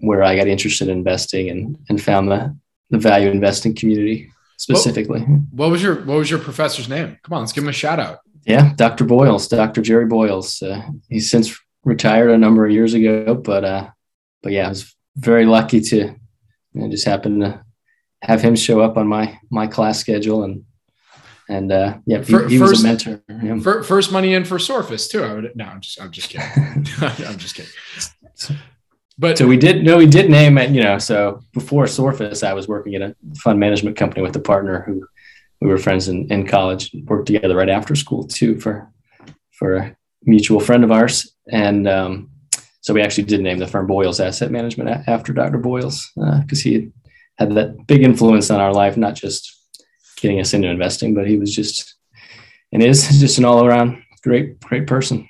where 0.00 0.22
I 0.22 0.36
got 0.36 0.46
interested 0.46 0.88
in 0.88 0.98
investing 0.98 1.48
and 1.48 1.78
and 1.88 2.02
found 2.02 2.30
the 2.30 2.56
the 2.90 2.98
value 2.98 3.30
investing 3.30 3.74
community 3.74 4.30
specifically. 4.58 5.20
What, 5.20 5.40
what 5.52 5.70
was 5.70 5.82
your 5.82 5.96
what 5.96 6.18
was 6.18 6.30
your 6.30 6.40
professor's 6.40 6.88
name? 6.88 7.18
Come 7.22 7.34
on, 7.34 7.40
let's 7.40 7.52
give 7.52 7.64
him 7.64 7.70
a 7.70 7.72
shout 7.72 8.00
out. 8.00 8.20
Yeah, 8.46 8.72
Dr. 8.76 9.04
Boyles, 9.04 9.48
Dr. 9.48 9.82
Jerry 9.82 10.06
Boyles. 10.06 10.62
Uh, 10.62 10.80
he's 11.08 11.28
since 11.28 11.58
retired 11.84 12.30
a 12.30 12.38
number 12.38 12.64
of 12.64 12.70
years 12.70 12.94
ago, 12.94 13.34
but 13.34 13.64
uh, 13.64 13.90
but 14.42 14.52
yeah, 14.52 14.66
I 14.66 14.68
was 14.68 14.94
very 15.16 15.46
lucky 15.46 15.80
to 15.80 15.96
you 15.96 16.16
know, 16.72 16.88
just 16.88 17.06
happen 17.06 17.40
to 17.40 17.64
have 18.22 18.40
him 18.40 18.54
show 18.54 18.80
up 18.80 18.96
on 18.96 19.08
my 19.08 19.38
my 19.50 19.66
class 19.66 19.98
schedule 19.98 20.44
and 20.44 20.64
and 21.48 21.72
uh, 21.72 21.98
yeah, 22.06 22.22
he, 22.22 22.48
he 22.48 22.58
was 22.58 22.80
a 22.80 22.86
mentor. 22.86 23.22
Yeah. 23.42 23.58
First 23.82 24.12
money 24.12 24.34
in 24.34 24.44
for 24.44 24.58
Sorfis 24.58 25.10
too. 25.10 25.24
I 25.24 25.34
would 25.34 25.52
no, 25.56 25.64
I'm 25.64 25.80
just 25.80 26.00
I'm 26.00 26.12
just 26.12 26.28
kidding. 26.28 26.46
I'm 27.00 27.38
just 27.38 27.56
kidding. 27.56 28.58
But 29.18 29.38
so 29.38 29.46
we 29.46 29.56
did 29.56 29.82
no, 29.82 29.96
we 29.96 30.06
did 30.06 30.30
name 30.30 30.56
it. 30.58 30.70
You 30.70 30.82
know, 30.82 30.98
so 30.98 31.40
before 31.52 31.86
Sorfis, 31.86 32.46
I 32.46 32.52
was 32.52 32.68
working 32.68 32.94
at 32.94 33.02
a 33.02 33.16
fund 33.42 33.58
management 33.58 33.96
company 33.96 34.22
with 34.22 34.36
a 34.36 34.40
partner 34.40 34.82
who 34.82 35.06
we 35.60 35.68
were 35.68 35.78
friends 35.78 36.08
in, 36.08 36.30
in 36.30 36.46
college, 36.46 36.94
worked 37.04 37.26
together 37.26 37.56
right 37.56 37.68
after 37.68 37.94
school 37.94 38.26
too 38.26 38.60
for 38.60 38.92
for 39.52 39.76
a 39.76 39.96
mutual 40.24 40.60
friend 40.60 40.84
of 40.84 40.92
ours, 40.92 41.34
and 41.50 41.88
um, 41.88 42.30
so 42.80 42.94
we 42.94 43.02
actually 43.02 43.24
did 43.24 43.40
name 43.40 43.58
the 43.58 43.66
firm 43.66 43.86
Boyles 43.86 44.20
Asset 44.20 44.50
Management 44.50 45.08
after 45.08 45.32
Dr. 45.32 45.58
Boyles 45.58 46.10
because 46.14 46.60
uh, 46.60 46.62
he 46.62 46.90
had 47.38 47.54
that 47.54 47.86
big 47.86 48.02
influence 48.02 48.50
on 48.50 48.60
our 48.60 48.72
life, 48.72 48.96
not 48.96 49.14
just 49.14 49.52
getting 50.16 50.40
us 50.40 50.54
into 50.54 50.68
investing, 50.68 51.14
but 51.14 51.26
he 51.26 51.36
was 51.36 51.54
just 51.54 51.96
and 52.72 52.82
is 52.82 53.08
just 53.20 53.38
an 53.38 53.44
all 53.44 53.64
around 53.64 54.02
great, 54.22 54.60
great 54.60 54.86
person. 54.86 55.28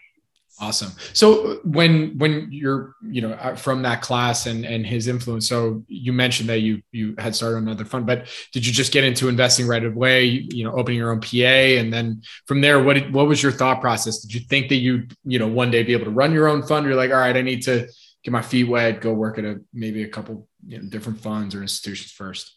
Awesome. 0.58 0.92
So 1.12 1.60
when 1.64 2.16
when 2.16 2.48
you're 2.50 2.94
you 3.02 3.20
know 3.20 3.32
uh, 3.32 3.56
from 3.56 3.82
that 3.82 4.00
class 4.00 4.46
and 4.46 4.64
and 4.64 4.86
his 4.86 5.06
influence, 5.06 5.46
so 5.46 5.84
you 5.86 6.14
mentioned 6.14 6.48
that 6.48 6.60
you 6.60 6.80
you 6.92 7.14
had 7.18 7.36
started 7.36 7.58
another 7.58 7.84
fund, 7.84 8.06
but 8.06 8.28
did 8.52 8.66
you 8.66 8.72
just 8.72 8.90
get 8.90 9.04
into 9.04 9.28
investing 9.28 9.66
right 9.66 9.84
away? 9.84 10.24
You, 10.24 10.46
you 10.50 10.64
know, 10.64 10.72
opening 10.72 10.98
your 10.98 11.12
own 11.12 11.20
PA, 11.20 11.36
and 11.36 11.92
then 11.92 12.22
from 12.46 12.62
there, 12.62 12.82
what 12.82 12.94
did, 12.94 13.12
what 13.12 13.26
was 13.26 13.42
your 13.42 13.52
thought 13.52 13.82
process? 13.82 14.20
Did 14.20 14.32
you 14.32 14.40
think 14.40 14.70
that 14.70 14.76
you 14.76 15.06
you 15.24 15.38
know 15.38 15.46
one 15.46 15.70
day 15.70 15.82
be 15.82 15.92
able 15.92 16.06
to 16.06 16.10
run 16.10 16.32
your 16.32 16.48
own 16.48 16.62
fund? 16.62 16.86
You're 16.86 16.96
like, 16.96 17.10
all 17.10 17.18
right, 17.18 17.36
I 17.36 17.42
need 17.42 17.60
to 17.64 17.86
get 18.24 18.30
my 18.30 18.42
feet 18.42 18.64
wet, 18.64 19.02
go 19.02 19.12
work 19.12 19.36
at 19.36 19.44
a 19.44 19.60
maybe 19.74 20.04
a 20.04 20.08
couple 20.08 20.48
you 20.66 20.78
know, 20.78 20.88
different 20.88 21.20
funds 21.20 21.54
or 21.54 21.60
institutions 21.60 22.12
first. 22.12 22.56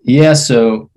Yeah. 0.00 0.32
So 0.32 0.90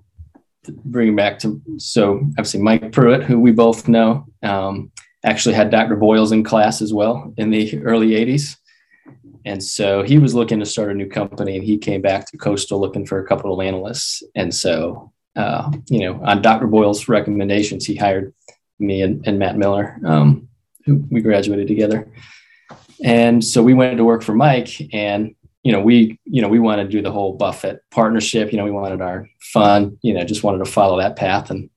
bringing 0.85 1.15
back 1.15 1.39
to 1.39 1.61
so 1.77 2.19
obviously 2.29 2.61
Mike 2.61 2.93
Pruitt, 2.93 3.23
who 3.23 3.39
we 3.39 3.51
both 3.51 3.89
know, 3.89 4.25
um, 4.41 4.91
actually 5.23 5.55
had 5.55 5.69
Dr. 5.69 5.95
Boyles 5.95 6.31
in 6.31 6.43
class 6.43 6.81
as 6.81 6.93
well 6.93 7.33
in 7.37 7.49
the 7.49 7.81
early 7.83 8.09
80s. 8.09 8.55
And 9.45 9.63
so 9.63 10.03
he 10.03 10.17
was 10.17 10.35
looking 10.35 10.59
to 10.59 10.65
start 10.65 10.91
a 10.91 10.93
new 10.93 11.07
company 11.07 11.55
and 11.55 11.63
he 11.63 11.77
came 11.77 12.01
back 12.01 12.25
to 12.27 12.37
Coastal 12.37 12.79
looking 12.79 13.05
for 13.05 13.19
a 13.19 13.27
couple 13.27 13.53
of 13.53 13.65
analysts. 13.65 14.21
And 14.35 14.53
so, 14.53 15.11
uh, 15.35 15.71
you 15.87 15.99
know, 15.99 16.21
on 16.23 16.41
Dr. 16.41 16.67
Boyles' 16.67 17.07
recommendations, 17.07 17.85
he 17.85 17.95
hired 17.95 18.33
me 18.79 19.01
and, 19.01 19.25
and 19.27 19.39
Matt 19.39 19.57
Miller, 19.57 19.97
um, 20.05 20.47
who 20.85 21.03
we 21.09 21.21
graduated 21.21 21.67
together. 21.67 22.11
And 23.03 23.43
so 23.43 23.63
we 23.63 23.73
went 23.73 23.97
to 23.97 24.05
work 24.05 24.23
for 24.23 24.35
Mike 24.35 24.93
and 24.93 25.35
you 25.63 25.73
know, 25.73 25.81
we, 25.81 26.17
you 26.23 26.41
know, 26.41 26.47
we 26.47 26.59
wanted 26.59 26.85
to 26.85 26.89
do 26.89 27.01
the 27.01 27.11
whole 27.11 27.33
Buffett 27.33 27.83
partnership. 27.91 28.51
You 28.51 28.57
know, 28.57 28.63
we 28.63 28.71
wanted 28.71 29.01
our 29.01 29.29
fun, 29.41 29.97
you 30.01 30.13
know, 30.13 30.23
just 30.23 30.43
wanted 30.43 30.59
to 30.59 30.71
follow 30.71 30.97
that 30.99 31.17
path. 31.17 31.49
And 31.49 31.69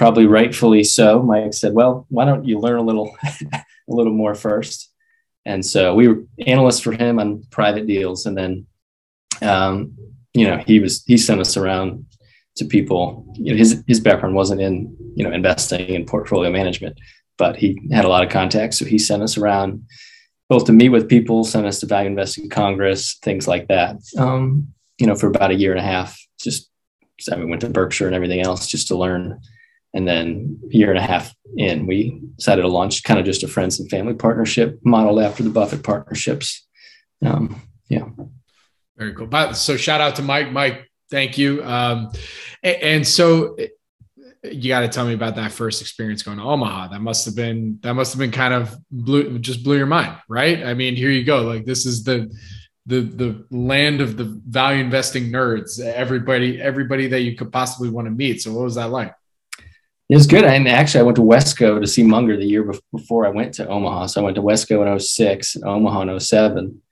probably 0.00 0.24
rightfully 0.24 0.82
so, 0.82 1.22
Mike 1.22 1.52
said, 1.52 1.74
well, 1.74 2.06
why 2.08 2.24
don't 2.24 2.46
you 2.46 2.58
learn 2.58 2.78
a 2.78 2.82
little, 2.82 3.14
a 3.52 3.62
little 3.86 4.14
more 4.14 4.34
first? 4.34 4.90
And 5.44 5.64
so 5.64 5.94
we 5.94 6.08
were 6.08 6.24
analysts 6.46 6.80
for 6.80 6.92
him 6.92 7.18
on 7.18 7.42
private 7.50 7.86
deals. 7.86 8.24
And 8.24 8.34
then, 8.34 8.66
um, 9.42 9.94
you 10.32 10.46
know, 10.48 10.56
he 10.56 10.80
was, 10.80 11.04
he 11.04 11.18
sent 11.18 11.38
us 11.38 11.58
around 11.58 12.06
to 12.56 12.64
people, 12.64 13.30
you 13.34 13.52
know, 13.52 13.58
his, 13.58 13.84
his 13.86 14.00
background 14.00 14.34
wasn't 14.34 14.62
in, 14.62 14.96
you 15.16 15.22
know, 15.22 15.32
investing 15.32 15.94
and 15.94 16.06
portfolio 16.06 16.50
management, 16.50 16.98
but 17.36 17.56
he 17.56 17.78
had 17.92 18.06
a 18.06 18.08
lot 18.08 18.24
of 18.24 18.30
contacts. 18.30 18.78
So 18.78 18.86
he 18.86 18.96
sent 18.96 19.22
us 19.22 19.36
around 19.36 19.84
both 20.48 20.64
to 20.64 20.72
meet 20.72 20.88
with 20.88 21.10
people, 21.10 21.44
send 21.44 21.66
us 21.66 21.78
to 21.80 21.86
Value 21.86 22.08
Investing 22.08 22.48
Congress, 22.48 23.18
things 23.22 23.46
like 23.46 23.68
that. 23.68 23.96
Um, 24.16 24.68
you 24.96 25.06
know, 25.06 25.14
for 25.14 25.26
about 25.26 25.50
a 25.50 25.56
year 25.56 25.72
and 25.72 25.80
a 25.80 25.84
half, 25.84 26.18
just 26.40 26.70
I 27.30 27.36
mean, 27.36 27.50
went 27.50 27.60
to 27.60 27.68
Berkshire 27.68 28.06
and 28.06 28.16
everything 28.16 28.40
else 28.40 28.66
just 28.66 28.88
to 28.88 28.96
learn. 28.96 29.42
And 29.92 30.06
then 30.06 30.60
a 30.70 30.76
year 30.76 30.90
and 30.90 30.98
a 30.98 31.02
half 31.02 31.34
in, 31.56 31.86
we 31.86 32.20
decided 32.36 32.62
to 32.62 32.68
launch 32.68 33.02
kind 33.02 33.18
of 33.18 33.26
just 33.26 33.42
a 33.42 33.48
friends 33.48 33.80
and 33.80 33.90
family 33.90 34.14
partnership 34.14 34.78
modeled 34.84 35.20
after 35.20 35.42
the 35.42 35.50
Buffett 35.50 35.82
partnerships. 35.82 36.66
Um, 37.24 37.60
yeah. 37.88 38.06
Very 38.96 39.14
cool. 39.14 39.28
So 39.54 39.76
shout 39.76 40.00
out 40.00 40.16
to 40.16 40.22
Mike. 40.22 40.52
Mike, 40.52 40.88
thank 41.10 41.38
you. 41.38 41.64
Um, 41.64 42.12
and 42.62 43.06
so 43.06 43.56
you 44.42 44.68
got 44.68 44.80
to 44.80 44.88
tell 44.88 45.06
me 45.06 45.14
about 45.14 45.36
that 45.36 45.52
first 45.52 45.82
experience 45.82 46.22
going 46.22 46.38
to 46.38 46.44
Omaha. 46.44 46.88
That 46.88 47.00
must 47.00 47.24
have 47.26 47.34
been 47.34 47.78
that 47.82 47.94
must 47.94 48.12
have 48.12 48.18
been 48.18 48.30
kind 48.30 48.54
of 48.54 48.74
blew 48.90 49.38
just 49.38 49.64
blew 49.64 49.76
your 49.76 49.86
mind, 49.86 50.16
right? 50.28 50.64
I 50.64 50.74
mean, 50.74 50.96
here 50.96 51.10
you 51.10 51.24
go. 51.24 51.42
Like 51.42 51.64
this 51.64 51.84
is 51.84 52.04
the 52.04 52.30
the 52.86 53.00
the 53.00 53.46
land 53.50 54.00
of 54.00 54.16
the 54.16 54.40
value 54.46 54.82
investing 54.82 55.30
nerds. 55.30 55.80
Everybody 55.80 56.60
everybody 56.60 57.08
that 57.08 57.20
you 57.20 57.36
could 57.36 57.52
possibly 57.52 57.90
want 57.90 58.06
to 58.06 58.10
meet. 58.10 58.40
So 58.40 58.52
what 58.52 58.64
was 58.64 58.76
that 58.76 58.90
like? 58.90 59.14
It 60.10 60.16
was 60.16 60.26
good. 60.26 60.44
And 60.44 60.66
actually, 60.66 61.00
I 61.00 61.04
went 61.04 61.16
to 61.18 61.22
Wesco 61.22 61.80
to 61.80 61.86
see 61.86 62.02
Munger 62.02 62.36
the 62.36 62.44
year 62.44 62.68
before 62.92 63.26
I 63.26 63.30
went 63.30 63.54
to 63.54 63.68
Omaha. 63.68 64.06
So 64.06 64.20
I 64.20 64.24
went 64.24 64.34
to 64.34 64.42
Wesco 64.42 64.84
in 64.84 64.98
06, 64.98 65.58
Omaha 65.64 66.02
in 66.02 66.18
07. 66.18 66.82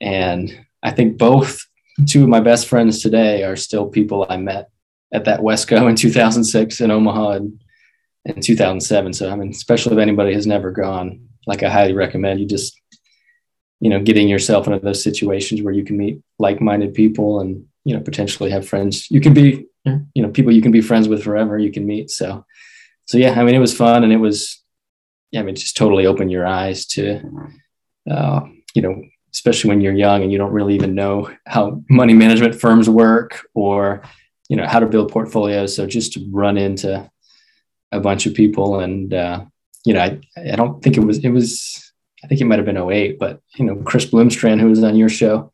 And 0.00 0.66
I 0.82 0.90
think 0.90 1.18
both 1.18 1.64
two 2.06 2.24
of 2.24 2.28
my 2.28 2.40
best 2.40 2.66
friends 2.66 3.00
today 3.00 3.44
are 3.44 3.54
still 3.54 3.86
people 3.86 4.26
I 4.28 4.38
met 4.38 4.70
at 5.14 5.24
that 5.26 5.38
Wesco 5.38 5.88
in 5.88 5.94
2006 5.94 6.80
in 6.80 6.90
Omaha 6.90 7.30
in, 7.34 7.60
in 8.24 8.40
2007. 8.40 9.12
So, 9.12 9.30
I 9.30 9.36
mean, 9.36 9.50
especially 9.50 9.92
if 9.92 10.02
anybody 10.02 10.34
has 10.34 10.46
never 10.46 10.72
gone, 10.72 11.28
like 11.46 11.62
I 11.62 11.70
highly 11.70 11.92
recommend 11.92 12.40
you 12.40 12.46
just, 12.46 12.76
you 13.78 13.88
know, 13.88 14.02
getting 14.02 14.28
yourself 14.28 14.66
into 14.66 14.80
those 14.80 15.04
situations 15.04 15.62
where 15.62 15.74
you 15.74 15.84
can 15.84 15.96
meet 15.96 16.20
like-minded 16.40 16.92
people 16.94 17.38
and, 17.38 17.66
you 17.84 17.94
know, 17.94 18.02
potentially 18.02 18.50
have 18.50 18.68
friends. 18.68 19.08
You 19.12 19.20
can 19.20 19.32
be, 19.32 19.66
you 20.14 20.22
know, 20.22 20.30
people 20.30 20.52
you 20.52 20.62
can 20.62 20.72
be 20.72 20.80
friends 20.80 21.08
with 21.08 21.22
forever. 21.22 21.58
You 21.58 21.72
can 21.72 21.86
meet. 21.86 22.10
So, 22.10 22.44
so 23.06 23.18
yeah, 23.18 23.38
I 23.38 23.44
mean, 23.44 23.54
it 23.54 23.60
was 23.60 23.76
fun 23.76 24.04
and 24.04 24.12
it 24.12 24.18
was, 24.18 24.62
yeah, 25.30 25.40
I 25.40 25.42
mean, 25.42 25.54
just 25.54 25.76
totally 25.76 26.06
open 26.06 26.30
your 26.30 26.46
eyes 26.46 26.86
to, 26.86 27.20
uh, 28.10 28.40
you 28.74 28.82
know, 28.82 29.02
especially 29.32 29.68
when 29.68 29.80
you're 29.80 29.94
young 29.94 30.22
and 30.22 30.32
you 30.32 30.38
don't 30.38 30.52
really 30.52 30.74
even 30.74 30.94
know 30.94 31.30
how 31.46 31.82
money 31.88 32.14
management 32.14 32.54
firms 32.54 32.88
work 32.88 33.46
or 33.54 34.02
you 34.48 34.56
know 34.56 34.66
how 34.66 34.80
to 34.80 34.86
build 34.86 35.12
portfolios 35.12 35.76
so 35.76 35.86
just 35.86 36.14
to 36.14 36.26
run 36.30 36.56
into 36.56 37.08
a 37.92 38.00
bunch 38.00 38.26
of 38.26 38.34
people 38.34 38.80
and 38.80 39.14
uh, 39.14 39.44
you 39.84 39.94
know 39.94 40.00
I, 40.00 40.18
I 40.36 40.56
don't 40.56 40.82
think 40.82 40.96
it 40.96 41.04
was 41.04 41.18
it 41.24 41.30
was 41.30 41.92
i 42.24 42.26
think 42.26 42.40
it 42.40 42.44
might 42.44 42.58
have 42.58 42.66
been 42.66 42.78
08 42.78 43.18
but 43.18 43.40
you 43.56 43.64
know 43.64 43.76
chris 43.76 44.06
bloomstran 44.06 44.60
who 44.60 44.68
was 44.68 44.82
on 44.82 44.96
your 44.96 45.08
show 45.08 45.50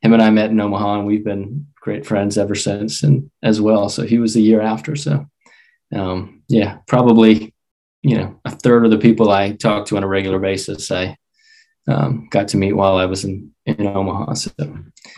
him 0.00 0.12
and 0.12 0.22
i 0.22 0.30
met 0.30 0.50
in 0.50 0.60
omaha 0.60 0.98
and 0.98 1.06
we've 1.06 1.24
been 1.24 1.66
great 1.86 2.04
friends 2.04 2.36
ever 2.36 2.56
since 2.56 3.04
and 3.04 3.30
as 3.44 3.60
well 3.60 3.88
so 3.88 4.02
he 4.02 4.18
was 4.18 4.34
the 4.34 4.42
year 4.42 4.60
after 4.60 4.96
so 4.96 5.24
um, 5.94 6.42
yeah 6.48 6.78
probably 6.88 7.54
you 8.02 8.16
know 8.18 8.40
a 8.44 8.50
third 8.50 8.84
of 8.84 8.90
the 8.90 8.98
people 8.98 9.30
i 9.30 9.52
talk 9.52 9.86
to 9.86 9.96
on 9.96 10.02
a 10.02 10.08
regular 10.08 10.40
basis 10.40 10.90
i 10.90 11.16
um, 11.88 12.26
got 12.32 12.48
to 12.48 12.56
meet 12.56 12.72
while 12.72 12.96
I 12.96 13.06
was 13.06 13.24
in, 13.24 13.52
in 13.64 13.86
Omaha. 13.86 14.34
So 14.34 14.50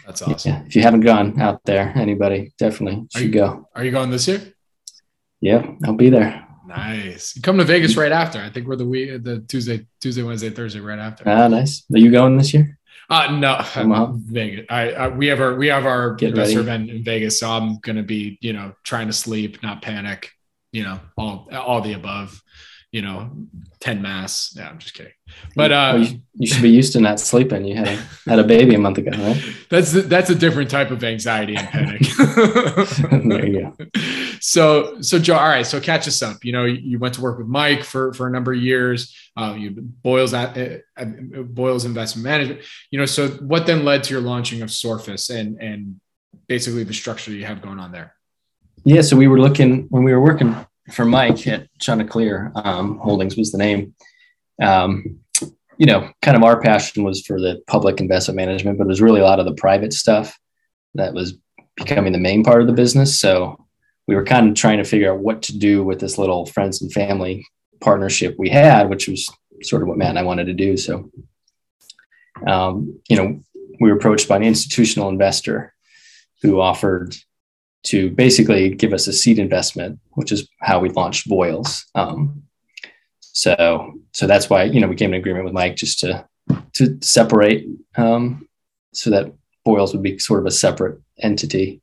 that's 0.04 0.20
awesome. 0.20 0.52
Yeah, 0.52 0.62
if 0.66 0.76
you 0.76 0.82
haven't 0.82 1.00
gone 1.00 1.40
out 1.40 1.62
there, 1.64 1.94
anybody 1.96 2.52
definitely 2.58 3.06
should 3.10 3.22
you, 3.22 3.30
go. 3.30 3.68
Are 3.74 3.82
you 3.82 3.90
going 3.90 4.10
this 4.10 4.28
year? 4.28 4.52
Yeah, 5.40 5.66
I'll 5.86 5.94
be 5.94 6.10
there. 6.10 6.46
Nice. 6.66 7.34
You 7.34 7.40
come 7.40 7.56
to 7.56 7.64
Vegas 7.64 7.96
right 7.96 8.12
after. 8.12 8.38
I 8.38 8.50
think 8.50 8.66
we're 8.66 8.76
the 8.76 8.84
week, 8.84 9.24
the 9.24 9.40
Tuesday, 9.40 9.86
Tuesday, 10.02 10.22
Wednesday, 10.22 10.50
Thursday, 10.50 10.80
right 10.80 10.98
after. 10.98 11.26
Ah, 11.26 11.48
nice. 11.48 11.84
Are 11.90 11.98
you 11.98 12.10
going 12.10 12.36
this 12.36 12.52
year? 12.52 12.77
Uh 13.08 13.30
no, 13.38 13.54
I'm 13.74 14.18
Vegas. 14.26 14.66
I, 14.68 14.90
I, 14.92 15.08
we 15.08 15.26
have 15.28 15.40
our 15.40 15.54
we 15.56 15.68
have 15.68 15.86
our 15.86 16.14
Get 16.14 16.30
investor 16.30 16.58
ready. 16.58 16.68
event 16.68 16.90
in 16.90 17.04
Vegas, 17.04 17.40
so 17.40 17.48
I'm 17.50 17.78
gonna 17.78 18.02
be 18.02 18.38
you 18.40 18.52
know 18.52 18.74
trying 18.84 19.06
to 19.06 19.12
sleep, 19.12 19.62
not 19.62 19.82
panic, 19.82 20.30
you 20.72 20.84
know 20.84 21.00
all 21.16 21.48
all 21.52 21.80
the 21.80 21.94
above 21.94 22.42
you 22.90 23.02
know, 23.02 23.30
10 23.80 24.00
mass. 24.00 24.54
Yeah, 24.56 24.68
I'm 24.68 24.78
just 24.78 24.94
kidding. 24.94 25.12
But 25.54 25.72
uh, 25.72 25.92
well, 25.94 26.04
you, 26.04 26.20
you, 26.34 26.46
should 26.46 26.62
be 26.62 26.70
used 26.70 26.94
to 26.94 27.00
not 27.00 27.20
sleeping. 27.20 27.64
You 27.64 27.76
had 27.76 27.88
a, 27.88 27.96
had 28.26 28.38
a 28.38 28.44
baby 28.44 28.74
a 28.74 28.78
month 28.78 28.98
ago, 28.98 29.10
right? 29.10 29.42
That's 29.70 29.92
that's 29.92 30.30
a 30.30 30.34
different 30.34 30.70
type 30.70 30.90
of 30.90 31.04
anxiety 31.04 31.54
and 31.54 31.68
panic. 31.68 32.00
there 33.28 33.46
you 33.46 33.74
go. 33.78 33.86
So 34.40 35.02
so 35.02 35.18
Joe, 35.18 35.34
all 35.34 35.48
right. 35.48 35.66
So 35.66 35.80
catch 35.80 36.06
us 36.06 36.22
up. 36.22 36.44
You 36.44 36.52
know, 36.52 36.64
you 36.64 37.00
went 37.00 37.14
to 37.14 37.20
work 37.20 37.38
with 37.38 37.48
Mike 37.48 37.82
for 37.82 38.14
for 38.14 38.28
a 38.28 38.30
number 38.30 38.52
of 38.52 38.58
years. 38.58 39.14
Uh, 39.36 39.56
you 39.58 39.72
Boyles 39.72 40.32
at 40.32 40.56
uh, 40.96 41.04
Boyles 41.04 41.84
Investment 41.84 42.24
Management. 42.24 42.60
You 42.92 43.00
know, 43.00 43.04
so 43.04 43.28
what 43.28 43.66
then 43.66 43.84
led 43.84 44.04
to 44.04 44.14
your 44.14 44.22
launching 44.22 44.62
of 44.62 44.68
Sorfis 44.70 45.28
and 45.34 45.60
and 45.60 46.00
basically 46.46 46.84
the 46.84 46.94
structure 46.94 47.32
you 47.32 47.44
have 47.46 47.60
going 47.60 47.80
on 47.80 47.90
there? 47.90 48.14
Yeah, 48.84 49.02
so 49.02 49.16
we 49.16 49.26
were 49.26 49.40
looking 49.40 49.86
when 49.90 50.04
we 50.04 50.12
were 50.12 50.20
working 50.20 50.54
for 50.90 51.04
Mike 51.04 51.46
at 51.46 51.68
Chanticleer 51.78 52.52
um, 52.54 52.98
Holdings 52.98 53.36
was 53.36 53.52
the 53.52 53.58
name. 53.58 53.94
Um, 54.60 55.20
you 55.78 55.86
know, 55.86 56.10
kind 56.22 56.36
of 56.36 56.42
our 56.42 56.60
passion 56.60 57.04
was 57.04 57.24
for 57.24 57.40
the 57.40 57.62
public 57.68 58.00
investment 58.00 58.36
management, 58.36 58.78
but 58.78 58.84
it 58.84 58.88
was 58.88 59.00
really 59.00 59.20
a 59.20 59.24
lot 59.24 59.38
of 59.38 59.46
the 59.46 59.54
private 59.54 59.92
stuff 59.92 60.36
that 60.94 61.14
was 61.14 61.34
becoming 61.76 62.12
the 62.12 62.18
main 62.18 62.42
part 62.42 62.60
of 62.60 62.66
the 62.66 62.72
business. 62.72 63.18
So 63.18 63.64
we 64.08 64.16
were 64.16 64.24
kind 64.24 64.48
of 64.48 64.54
trying 64.56 64.78
to 64.78 64.84
figure 64.84 65.12
out 65.12 65.20
what 65.20 65.42
to 65.42 65.56
do 65.56 65.84
with 65.84 66.00
this 66.00 66.18
little 66.18 66.46
friends 66.46 66.82
and 66.82 66.92
family 66.92 67.46
partnership 67.80 68.34
we 68.38 68.48
had, 68.48 68.90
which 68.90 69.06
was 69.06 69.30
sort 69.62 69.82
of 69.82 69.88
what 69.88 69.98
Matt 69.98 70.10
and 70.10 70.18
I 70.18 70.22
wanted 70.22 70.46
to 70.46 70.54
do. 70.54 70.76
So, 70.76 71.10
um, 72.46 73.00
you 73.08 73.16
know, 73.16 73.40
we 73.80 73.90
were 73.90 73.96
approached 73.96 74.28
by 74.28 74.36
an 74.36 74.42
institutional 74.42 75.08
investor 75.08 75.74
who 76.42 76.60
offered 76.60 77.14
to 77.88 78.10
basically 78.10 78.70
give 78.70 78.92
us 78.92 79.06
a 79.06 79.12
seed 79.12 79.38
investment, 79.38 79.98
which 80.10 80.32
is 80.32 80.48
how 80.60 80.78
we 80.78 80.90
launched 80.90 81.28
Boyles. 81.28 81.86
Um, 81.94 82.42
so, 83.20 83.92
so 84.12 84.26
that's 84.26 84.50
why 84.50 84.64
you 84.64 84.80
know 84.80 84.88
we 84.88 84.96
came 84.96 85.12
an 85.12 85.20
agreement 85.20 85.44
with 85.44 85.54
Mike 85.54 85.76
just 85.76 86.00
to 86.00 86.26
to 86.74 86.98
separate, 87.00 87.66
um, 87.96 88.46
so 88.92 89.10
that 89.10 89.32
Boyles 89.64 89.92
would 89.92 90.02
be 90.02 90.18
sort 90.18 90.40
of 90.40 90.46
a 90.46 90.50
separate 90.50 91.00
entity. 91.20 91.80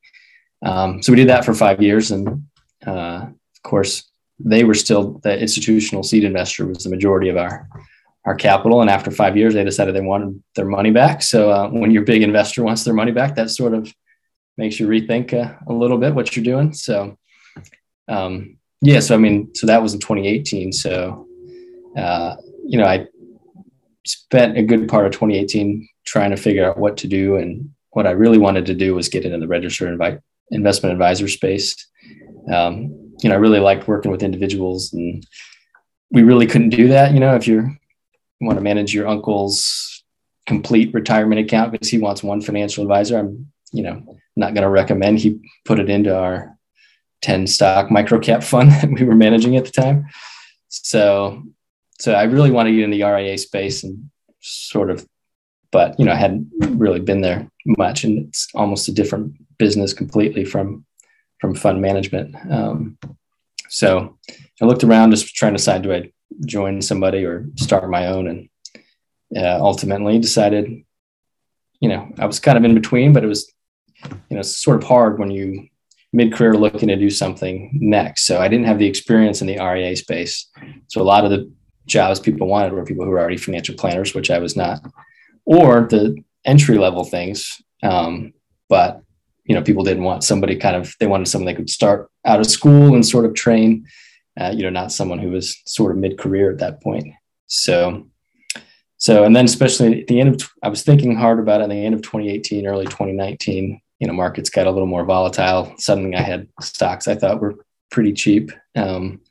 Um, 0.63 1.01
so 1.01 1.11
we 1.11 1.17
did 1.17 1.29
that 1.29 1.45
for 1.45 1.53
five 1.53 1.81
years, 1.81 2.11
and 2.11 2.45
uh, 2.85 3.25
of 3.27 3.63
course, 3.63 4.03
they 4.39 4.63
were 4.63 4.73
still 4.73 5.19
the 5.23 5.39
institutional 5.39 6.03
seed 6.03 6.23
investor 6.23 6.65
was 6.65 6.83
the 6.83 6.89
majority 6.89 7.29
of 7.29 7.37
our 7.37 7.67
our 8.25 8.35
capital. 8.35 8.81
And 8.81 8.89
after 8.89 9.11
five 9.11 9.37
years, 9.37 9.53
they 9.53 9.63
decided 9.63 9.95
they 9.95 10.01
wanted 10.01 10.43
their 10.55 10.65
money 10.65 10.91
back. 10.91 11.21
So 11.21 11.51
uh, 11.51 11.69
when 11.69 11.91
your 11.91 12.03
big 12.03 12.23
investor 12.23 12.63
wants 12.63 12.83
their 12.83 12.93
money 12.93 13.11
back, 13.11 13.35
that 13.35 13.49
sort 13.49 13.73
of 13.73 13.93
makes 14.57 14.79
you 14.79 14.87
rethink 14.87 15.33
uh, 15.33 15.53
a 15.67 15.73
little 15.73 15.97
bit 15.97 16.15
what 16.15 16.35
you're 16.35 16.45
doing. 16.45 16.73
So 16.73 17.17
um, 18.07 18.57
yeah, 18.81 18.99
so 18.99 19.15
I 19.15 19.17
mean, 19.17 19.53
so 19.55 19.67
that 19.67 19.81
was 19.81 19.93
in 19.93 19.99
2018. 19.99 20.71
So 20.71 21.27
uh, 21.97 22.35
you 22.65 22.77
know, 22.77 22.85
I 22.85 23.07
spent 24.05 24.57
a 24.57 24.63
good 24.63 24.87
part 24.87 25.05
of 25.05 25.11
2018 25.13 25.87
trying 26.05 26.31
to 26.31 26.37
figure 26.37 26.65
out 26.65 26.77
what 26.77 26.97
to 26.97 27.07
do, 27.07 27.35
and 27.35 27.71
what 27.91 28.05
I 28.05 28.11
really 28.11 28.37
wanted 28.37 28.65
to 28.67 28.75
do 28.75 28.93
was 28.93 29.09
get 29.09 29.25
into 29.25 29.39
the 29.39 29.47
registered 29.47 29.89
invite 29.89 30.19
investment 30.51 30.93
advisor 30.93 31.27
space. 31.27 31.87
Um, 32.53 33.13
you 33.21 33.29
know, 33.29 33.35
I 33.35 33.39
really 33.39 33.59
liked 33.59 33.87
working 33.87 34.11
with 34.11 34.21
individuals 34.21 34.93
and 34.93 35.25
we 36.11 36.23
really 36.23 36.45
couldn't 36.45 36.69
do 36.69 36.89
that. 36.89 37.13
You 37.13 37.19
know, 37.19 37.35
if 37.35 37.47
you're, 37.47 37.63
you 37.63 38.47
want 38.47 38.57
to 38.57 38.63
manage 38.63 38.93
your 38.93 39.07
uncle's 39.07 40.03
complete 40.45 40.93
retirement 40.93 41.41
account 41.41 41.71
because 41.71 41.89
he 41.89 41.97
wants 41.97 42.21
one 42.21 42.41
financial 42.41 42.83
advisor, 42.83 43.17
I'm, 43.17 43.51
you 43.71 43.83
know, 43.83 44.17
not 44.35 44.53
going 44.53 44.63
to 44.63 44.69
recommend 44.69 45.19
he 45.19 45.39
put 45.63 45.79
it 45.79 45.89
into 45.89 46.15
our 46.17 46.57
10 47.21 47.47
stock 47.47 47.89
micro 47.89 48.19
cap 48.19 48.43
fund 48.43 48.71
that 48.81 48.91
we 48.91 49.03
were 49.03 49.15
managing 49.15 49.55
at 49.57 49.65
the 49.65 49.71
time. 49.71 50.07
So, 50.69 51.43
so 51.99 52.13
I 52.13 52.23
really 52.23 52.51
wanted 52.51 52.71
to 52.71 52.75
get 52.75 52.83
in 52.83 52.91
the 52.91 53.03
RIA 53.03 53.37
space 53.37 53.83
and 53.83 54.09
sort 54.41 54.91
of, 54.91 55.07
but 55.71 55.97
you 55.99 56.05
know, 56.05 56.11
I 56.11 56.15
hadn't 56.15 56.49
really 56.59 56.99
been 56.99 57.21
there 57.21 57.49
much 57.65 58.03
and 58.03 58.27
it's 58.27 58.47
almost 58.53 58.87
a 58.87 58.93
different 58.93 59.33
business 59.57 59.93
completely 59.93 60.45
from 60.45 60.85
from 61.39 61.55
fund 61.55 61.81
management. 61.81 62.35
Um, 62.49 62.97
so 63.69 64.17
I 64.61 64.65
looked 64.65 64.83
around, 64.83 65.11
just 65.11 65.35
trying 65.35 65.53
to 65.53 65.57
decide 65.57 65.83
do 65.83 65.93
I 65.93 66.11
join 66.45 66.81
somebody 66.81 67.25
or 67.25 67.45
start 67.55 67.89
my 67.89 68.07
own, 68.07 68.27
and 68.27 68.49
uh, 69.35 69.57
ultimately 69.59 70.19
decided, 70.19 70.83
you 71.79 71.89
know, 71.89 72.11
I 72.17 72.25
was 72.25 72.39
kind 72.39 72.57
of 72.57 72.63
in 72.63 72.73
between, 72.73 73.13
but 73.13 73.23
it 73.23 73.27
was, 73.27 73.51
you 74.11 74.35
know, 74.35 74.39
it's 74.39 74.57
sort 74.57 74.77
of 74.77 74.87
hard 74.87 75.19
when 75.19 75.31
you 75.31 75.67
mid 76.13 76.33
career 76.33 76.55
looking 76.55 76.87
to 76.87 76.95
do 76.95 77.09
something 77.09 77.69
next. 77.73 78.25
So 78.25 78.39
I 78.39 78.47
didn't 78.47 78.67
have 78.67 78.79
the 78.79 78.87
experience 78.87 79.41
in 79.41 79.47
the 79.47 79.59
RIA 79.59 79.95
space. 79.95 80.47
So 80.87 81.01
a 81.01 81.03
lot 81.03 81.25
of 81.25 81.31
the 81.31 81.51
jobs 81.87 82.19
people 82.19 82.47
wanted 82.47 82.73
were 82.73 82.85
people 82.85 83.05
who 83.05 83.11
were 83.11 83.19
already 83.19 83.37
financial 83.37 83.75
planners, 83.75 84.15
which 84.15 84.31
I 84.31 84.39
was 84.39 84.55
not, 84.55 84.81
or 85.45 85.81
the 85.81 86.15
entry 86.45 86.77
level 86.77 87.03
things. 87.03 87.61
Um, 87.83 88.33
but 88.69 89.01
you 89.43 89.53
know, 89.53 89.61
people 89.61 89.83
didn't 89.83 90.03
want 90.03 90.23
somebody 90.23 90.55
kind 90.55 90.75
of, 90.75 90.95
they 90.99 91.05
wanted 91.05 91.27
someone 91.27 91.45
they 91.45 91.53
could 91.53 91.69
start 91.69 92.09
out 92.25 92.39
of 92.39 92.47
school 92.47 92.95
and 92.95 93.05
sort 93.05 93.25
of 93.25 93.35
train, 93.35 93.85
uh, 94.39 94.51
you 94.55 94.63
know, 94.63 94.71
not 94.71 94.91
someone 94.91 95.19
who 95.19 95.29
was 95.29 95.61
sort 95.65 95.91
of 95.91 95.97
mid 95.97 96.17
career 96.17 96.51
at 96.51 96.57
that 96.59 96.81
point. 96.81 97.13
So, 97.45 98.07
so, 98.97 99.23
and 99.23 99.35
then 99.35 99.45
especially 99.45 100.01
at 100.01 100.07
the 100.07 100.19
end 100.19 100.35
of, 100.35 100.49
I 100.63 100.69
was 100.69 100.81
thinking 100.81 101.15
hard 101.15 101.39
about 101.39 101.61
it 101.61 101.65
at 101.65 101.69
the 101.69 101.85
end 101.85 101.93
of 101.93 102.01
2018, 102.01 102.65
early 102.65 102.85
2019, 102.85 103.79
you 103.99 104.07
know, 104.07 104.13
markets 104.13 104.49
got 104.49 104.67
a 104.67 104.71
little 104.71 104.87
more 104.87 105.05
volatile. 105.05 105.73
Suddenly 105.77 106.15
I 106.15 106.21
had 106.21 106.47
stocks 106.61 107.07
I 107.07 107.15
thought 107.15 107.41
were 107.41 107.65
pretty 107.89 108.13
cheap. 108.13 108.51
Um, 108.75 109.21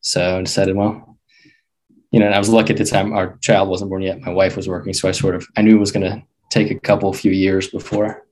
so 0.00 0.38
I 0.38 0.42
decided, 0.42 0.76
well, 0.76 1.18
you 2.10 2.20
know, 2.20 2.26
and 2.26 2.34
I 2.34 2.38
was 2.38 2.48
lucky 2.48 2.72
at 2.72 2.78
the 2.78 2.84
time 2.84 3.12
our 3.12 3.38
child 3.38 3.68
wasn't 3.68 3.90
born 3.90 4.02
yet. 4.02 4.20
My 4.20 4.32
wife 4.32 4.56
was 4.56 4.68
working. 4.68 4.92
So 4.92 5.08
I 5.08 5.12
sort 5.12 5.34
of, 5.34 5.46
I 5.56 5.62
knew 5.62 5.76
it 5.76 5.80
was 5.80 5.92
going 5.92 6.10
to 6.10 6.22
take 6.50 6.70
a 6.70 6.78
couple 6.78 7.12
few 7.12 7.32
years 7.32 7.68
before 7.68 8.26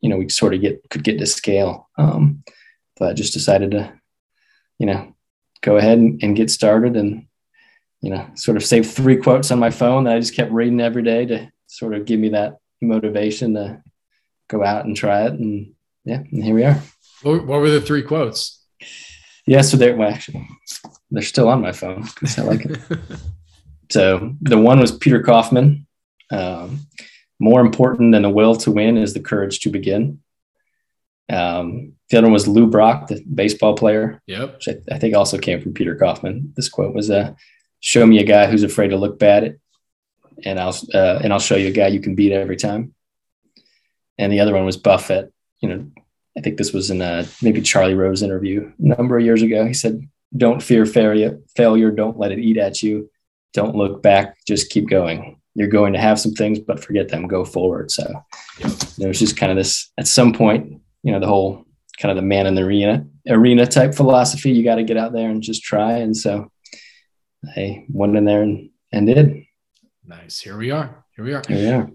you 0.00 0.08
know 0.08 0.16
we 0.16 0.28
sort 0.28 0.54
of 0.54 0.60
get 0.60 0.80
could 0.90 1.04
get 1.04 1.18
to 1.18 1.26
scale 1.26 1.88
um, 1.98 2.42
but 2.96 3.10
I 3.10 3.12
just 3.12 3.32
decided 3.32 3.72
to 3.72 3.92
you 4.78 4.86
know 4.86 5.14
go 5.60 5.76
ahead 5.76 5.98
and, 5.98 6.22
and, 6.22 6.36
get 6.36 6.50
started 6.50 6.96
and 6.96 7.26
you 8.00 8.10
know 8.10 8.28
sort 8.34 8.56
of 8.56 8.64
save 8.64 8.88
three 8.88 9.16
quotes 9.16 9.50
on 9.50 9.58
my 9.58 9.70
phone 9.70 10.04
that 10.04 10.14
i 10.14 10.20
just 10.20 10.36
kept 10.36 10.52
reading 10.52 10.80
every 10.80 11.02
day 11.02 11.26
to 11.26 11.50
sort 11.66 11.94
of 11.94 12.04
give 12.04 12.20
me 12.20 12.28
that 12.28 12.58
motivation 12.80 13.54
to 13.54 13.82
go 14.48 14.64
out 14.64 14.84
and 14.84 14.96
try 14.96 15.26
it 15.26 15.32
and 15.32 15.72
yeah 16.04 16.22
and 16.32 16.44
here 16.44 16.54
we 16.54 16.64
are 16.64 16.80
what 17.22 17.46
were 17.46 17.70
the 17.70 17.80
three 17.80 18.02
quotes 18.02 18.64
yeah 19.46 19.60
so 19.60 19.76
they're 19.76 19.96
well 19.96 20.10
actually 20.10 20.46
they're 21.10 21.22
still 21.22 21.48
on 21.48 21.60
my 21.60 21.72
phone 21.72 22.02
because 22.02 22.38
i 22.38 22.42
like 22.42 22.64
it 22.64 22.78
so 23.90 24.34
the 24.42 24.58
one 24.58 24.78
was 24.78 24.96
peter 24.96 25.22
kaufman 25.22 25.86
um, 26.30 26.86
more 27.40 27.60
important 27.60 28.12
than 28.12 28.22
the 28.22 28.30
will 28.30 28.54
to 28.56 28.70
win 28.70 28.96
is 28.96 29.14
the 29.14 29.20
courage 29.20 29.60
to 29.60 29.70
begin. 29.70 30.20
Um, 31.30 31.92
the 32.10 32.18
other 32.18 32.26
one 32.26 32.32
was 32.32 32.48
Lou 32.48 32.66
Brock, 32.66 33.08
the 33.08 33.22
baseball 33.22 33.74
player. 33.74 34.20
Yep. 34.26 34.54
Which 34.54 34.68
I, 34.68 34.94
I 34.94 34.98
think 34.98 35.14
also 35.14 35.38
came 35.38 35.60
from 35.60 35.74
Peter 35.74 35.94
Kaufman. 35.94 36.52
This 36.56 36.68
quote 36.68 36.94
was, 36.94 37.10
uh, 37.10 37.34
"Show 37.80 38.06
me 38.06 38.18
a 38.18 38.24
guy 38.24 38.46
who's 38.46 38.62
afraid 38.62 38.88
to 38.88 38.96
look 38.96 39.18
bad, 39.18 39.58
and 40.44 40.58
I'll 40.58 40.76
uh, 40.94 41.20
and 41.22 41.32
I'll 41.32 41.38
show 41.38 41.56
you 41.56 41.68
a 41.68 41.72
guy 41.72 41.88
you 41.88 42.00
can 42.00 42.14
beat 42.14 42.32
every 42.32 42.56
time." 42.56 42.94
And 44.18 44.32
the 44.32 44.40
other 44.40 44.54
one 44.54 44.64
was 44.64 44.76
Buffett. 44.76 45.32
You 45.60 45.68
know, 45.68 45.86
I 46.36 46.40
think 46.40 46.58
this 46.58 46.72
was 46.72 46.90
in 46.90 47.00
a 47.00 47.26
maybe 47.42 47.60
Charlie 47.60 47.94
Rose 47.94 48.22
interview 48.22 48.72
a 48.78 48.96
number 48.96 49.18
of 49.18 49.24
years 49.24 49.42
ago. 49.42 49.64
He 49.64 49.74
said, 49.74 50.00
"Don't 50.36 50.62
fear 50.62 50.86
failure. 50.86 51.38
Failure. 51.56 51.90
Don't 51.90 52.18
let 52.18 52.32
it 52.32 52.38
eat 52.38 52.58
at 52.58 52.82
you. 52.82 53.10
Don't 53.52 53.76
look 53.76 54.02
back. 54.02 54.36
Just 54.46 54.70
keep 54.70 54.88
going." 54.88 55.38
you're 55.58 55.66
going 55.66 55.92
to 55.92 55.98
have 55.98 56.20
some 56.20 56.32
things, 56.34 56.60
but 56.60 56.78
forget 56.78 57.08
them, 57.08 57.26
go 57.26 57.44
forward. 57.44 57.90
So 57.90 58.24
there's 58.96 59.18
just 59.18 59.36
kind 59.36 59.50
of 59.50 59.58
this 59.58 59.90
at 59.98 60.06
some 60.06 60.32
point, 60.32 60.80
you 61.02 61.10
know, 61.10 61.18
the 61.18 61.26
whole 61.26 61.64
kind 62.00 62.10
of 62.12 62.16
the 62.16 62.22
man 62.22 62.46
in 62.46 62.54
the 62.54 62.62
arena 62.62 63.04
arena 63.28 63.66
type 63.66 63.92
philosophy. 63.92 64.52
You 64.52 64.62
got 64.62 64.76
to 64.76 64.84
get 64.84 64.96
out 64.96 65.12
there 65.12 65.28
and 65.28 65.42
just 65.42 65.64
try. 65.64 65.94
And 65.94 66.16
so 66.16 66.52
I 67.56 67.84
went 67.88 68.16
in 68.16 68.24
there 68.24 68.42
and, 68.42 68.70
and 68.92 69.08
did. 69.08 69.46
Nice. 70.04 70.38
Here 70.38 70.56
we 70.56 70.70
are. 70.70 71.04
Here 71.16 71.24
we 71.24 71.34
are. 71.34 71.42
Here 71.48 71.56
we 71.56 71.68
are. 71.70 71.90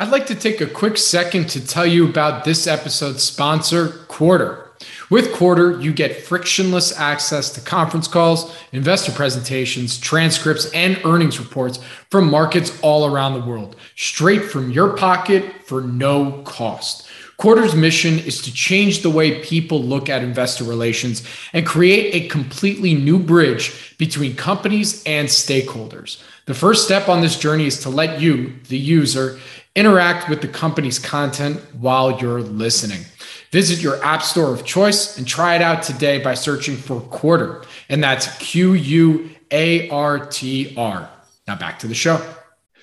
I'd 0.00 0.08
like 0.08 0.24
to 0.28 0.34
take 0.34 0.62
a 0.62 0.66
quick 0.66 0.96
second 0.96 1.50
to 1.50 1.66
tell 1.66 1.84
you 1.84 2.08
about 2.08 2.46
this 2.46 2.66
episode's 2.66 3.22
sponsor, 3.22 3.88
Quartr. 4.08 4.66
With 5.10 5.34
Quartr, 5.34 5.82
you 5.82 5.92
get 5.92 6.22
frictionless 6.22 6.98
access 6.98 7.50
to 7.50 7.60
conference 7.60 8.08
calls, 8.08 8.56
investor 8.72 9.12
presentations, 9.12 9.98
transcripts, 9.98 10.72
and 10.72 10.98
earnings 11.04 11.38
reports 11.38 11.80
from 12.10 12.30
markets 12.30 12.80
all 12.80 13.04
around 13.04 13.34
the 13.34 13.46
world, 13.46 13.76
straight 13.94 14.44
from 14.44 14.70
your 14.70 14.96
pocket 14.96 15.66
for 15.66 15.82
no 15.82 16.40
cost. 16.44 17.06
Quartr's 17.38 17.74
mission 17.74 18.18
is 18.20 18.40
to 18.40 18.54
change 18.54 19.02
the 19.02 19.10
way 19.10 19.42
people 19.42 19.82
look 19.82 20.08
at 20.08 20.22
investor 20.22 20.64
relations 20.64 21.22
and 21.52 21.66
create 21.66 22.14
a 22.14 22.28
completely 22.28 22.94
new 22.94 23.18
bridge 23.18 23.94
between 23.98 24.34
companies 24.34 25.02
and 25.04 25.28
stakeholders. 25.28 26.22
The 26.50 26.56
first 26.56 26.84
step 26.84 27.08
on 27.08 27.20
this 27.20 27.38
journey 27.38 27.66
is 27.66 27.78
to 27.82 27.90
let 27.90 28.20
you, 28.20 28.54
the 28.66 28.76
user, 28.76 29.38
interact 29.76 30.28
with 30.28 30.40
the 30.40 30.48
company's 30.48 30.98
content 30.98 31.60
while 31.76 32.20
you're 32.20 32.42
listening. 32.42 33.04
Visit 33.52 33.80
your 33.80 34.02
app 34.04 34.20
store 34.20 34.52
of 34.52 34.64
choice 34.64 35.16
and 35.16 35.28
try 35.28 35.54
it 35.54 35.62
out 35.62 35.84
today 35.84 36.18
by 36.18 36.34
searching 36.34 36.76
for 36.76 37.02
Quartr. 37.02 37.64
And 37.88 38.02
that's 38.02 38.36
Q 38.38 38.72
U 38.72 39.30
A 39.52 39.88
R 39.90 40.26
T 40.26 40.74
R. 40.76 41.08
Now 41.46 41.54
back 41.54 41.78
to 41.78 41.86
the 41.86 41.94
show. 41.94 42.20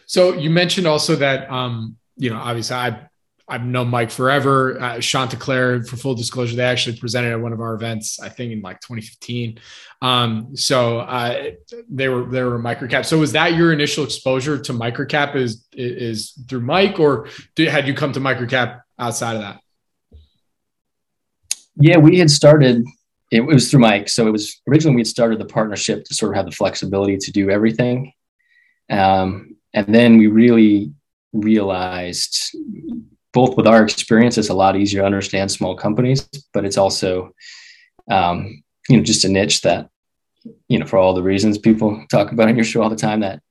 So 0.05 0.35
you 0.35 0.49
mentioned 0.49 0.87
also 0.87 1.17
that, 1.17 1.51
um, 1.51 1.97
you 2.15 2.29
know, 2.29 2.37
obviously 2.37 2.77
I 2.77 3.09
I've 3.49 3.63
known 3.63 3.87
Mike 3.87 4.11
forever. 4.11 4.79
Uh, 4.81 4.99
Chanticleer, 4.99 5.83
for 5.83 5.95
full 5.95 6.15
disclosure, 6.15 6.55
they 6.55 6.63
actually 6.63 6.97
presented 6.97 7.31
at 7.31 7.39
one 7.39 7.53
of 7.53 7.61
our 7.61 7.75
events, 7.75 8.19
I 8.19 8.27
think 8.27 8.51
in 8.51 8.61
like 8.61 8.81
2015. 8.81 9.59
Um, 10.01 10.55
so 10.55 10.99
uh, 10.99 11.51
they 11.89 12.07
were 12.07 12.25
they 12.25 12.43
were 12.43 12.59
microcap. 12.59 13.05
So 13.05 13.17
was 13.17 13.31
that 13.31 13.55
your 13.55 13.73
initial 13.73 14.03
exposure 14.03 14.59
to 14.59 14.73
microcap? 14.73 15.35
Is 15.35 15.65
is 15.73 16.33
through 16.47 16.61
Mike, 16.61 16.99
or 16.99 17.27
did, 17.55 17.69
had 17.69 17.87
you 17.87 17.93
come 17.93 18.13
to 18.13 18.19
microcap 18.19 18.81
outside 18.99 19.35
of 19.35 19.41
that? 19.41 19.59
Yeah, 21.79 21.97
we 21.97 22.19
had 22.19 22.29
started. 22.29 22.85
It 23.31 23.41
was 23.41 23.69
through 23.69 23.81
Mike. 23.81 24.07
So 24.07 24.27
it 24.27 24.31
was 24.31 24.61
originally 24.69 24.95
we 24.95 25.01
had 25.01 25.07
started 25.07 25.39
the 25.39 25.45
partnership 25.45 26.05
to 26.05 26.13
sort 26.13 26.31
of 26.31 26.37
have 26.37 26.45
the 26.45 26.51
flexibility 26.51 27.17
to 27.17 27.31
do 27.31 27.49
everything, 27.49 28.13
um, 28.89 29.55
and 29.73 29.93
then 29.93 30.17
we 30.17 30.27
really 30.27 30.91
realized 31.33 32.55
both 33.33 33.55
with 33.55 33.67
our 33.67 33.83
experience, 33.83 34.37
it's 34.37 34.49
a 34.49 34.53
lot 34.53 34.75
easier 34.75 35.01
to 35.01 35.05
understand 35.05 35.51
small 35.51 35.75
companies, 35.75 36.27
but 36.53 36.65
it's 36.65 36.77
also, 36.77 37.31
um, 38.09 38.63
you 38.89 38.97
know, 38.97 39.03
just 39.03 39.25
a 39.25 39.29
niche 39.29 39.61
that, 39.61 39.89
you 40.67 40.79
know, 40.79 40.85
for 40.85 40.97
all 40.97 41.13
the 41.13 41.23
reasons 41.23 41.57
people 41.57 42.05
talk 42.09 42.31
about 42.31 42.47
on 42.47 42.55
your 42.55 42.65
show 42.65 42.81
all 42.81 42.89
the 42.89 42.95
time, 42.95 43.19
that 43.21 43.41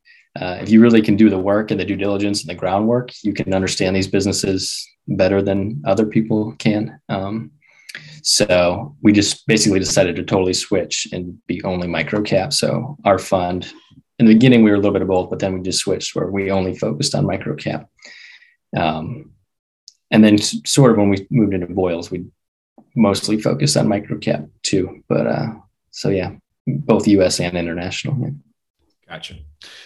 uh, 0.41 0.59
if 0.61 0.69
you 0.69 0.81
really 0.81 1.03
can 1.03 1.17
do 1.17 1.31
the 1.31 1.39
work 1.39 1.71
and 1.71 1.81
the 1.81 1.85
due 1.85 1.97
diligence 1.97 2.43
and 2.43 2.51
the 2.51 2.55
groundwork, 2.55 3.11
you 3.23 3.33
can 3.33 3.55
understand 3.55 3.97
these 3.97 4.09
businesses 4.09 4.87
better 5.09 5.41
than 5.41 5.83
other 5.87 6.07
people 6.07 6.55
can. 6.59 7.01
Um, 7.09 7.53
so 8.23 8.97
we 9.03 9.13
just 9.13 9.47
basically 9.47 9.79
decided 9.79 10.17
to 10.17 10.25
totally 10.25 10.53
switch 10.53 11.09
and 11.13 11.39
be 11.47 11.63
only 11.63 11.87
micro 11.87 12.23
cap. 12.23 12.53
So 12.53 12.97
our 13.05 13.19
fund, 13.19 13.73
in 14.19 14.27
the 14.27 14.35
beginning, 14.35 14.63
we 14.63 14.71
were 14.71 14.77
a 14.77 14.81
little 14.81 14.93
bit 14.93 15.03
of 15.03 15.09
both, 15.09 15.31
but 15.31 15.39
then 15.39 15.55
we 15.55 15.63
just 15.63 15.79
switched 15.79 16.15
where 16.15 16.27
we 16.27 16.51
only 16.51 16.77
focused 16.77 17.15
on 17.15 17.27
micro 17.27 17.55
cap. 17.55 17.89
Um, 18.77 19.33
and 20.11 20.25
then 20.25 20.39
sort 20.39 20.91
of 20.91 20.99
when 20.99 21.09
we 21.09 21.27
moved 21.31 21.55
into 21.55 21.67
Boyles 21.67 22.11
we 22.11 22.27
mostly 22.95 23.41
focused 23.41 23.77
on 23.77 23.89
micro 23.89 24.19
cap 24.19 24.45
too. 24.63 25.03
But 25.09 25.27
uh, 25.27 25.49
so 25.91 26.09
yeah, 26.09 26.33
both 26.67 27.07
U.S. 27.09 27.41
and 27.41 27.57
international. 27.57 28.35
Gotcha. 29.09 29.37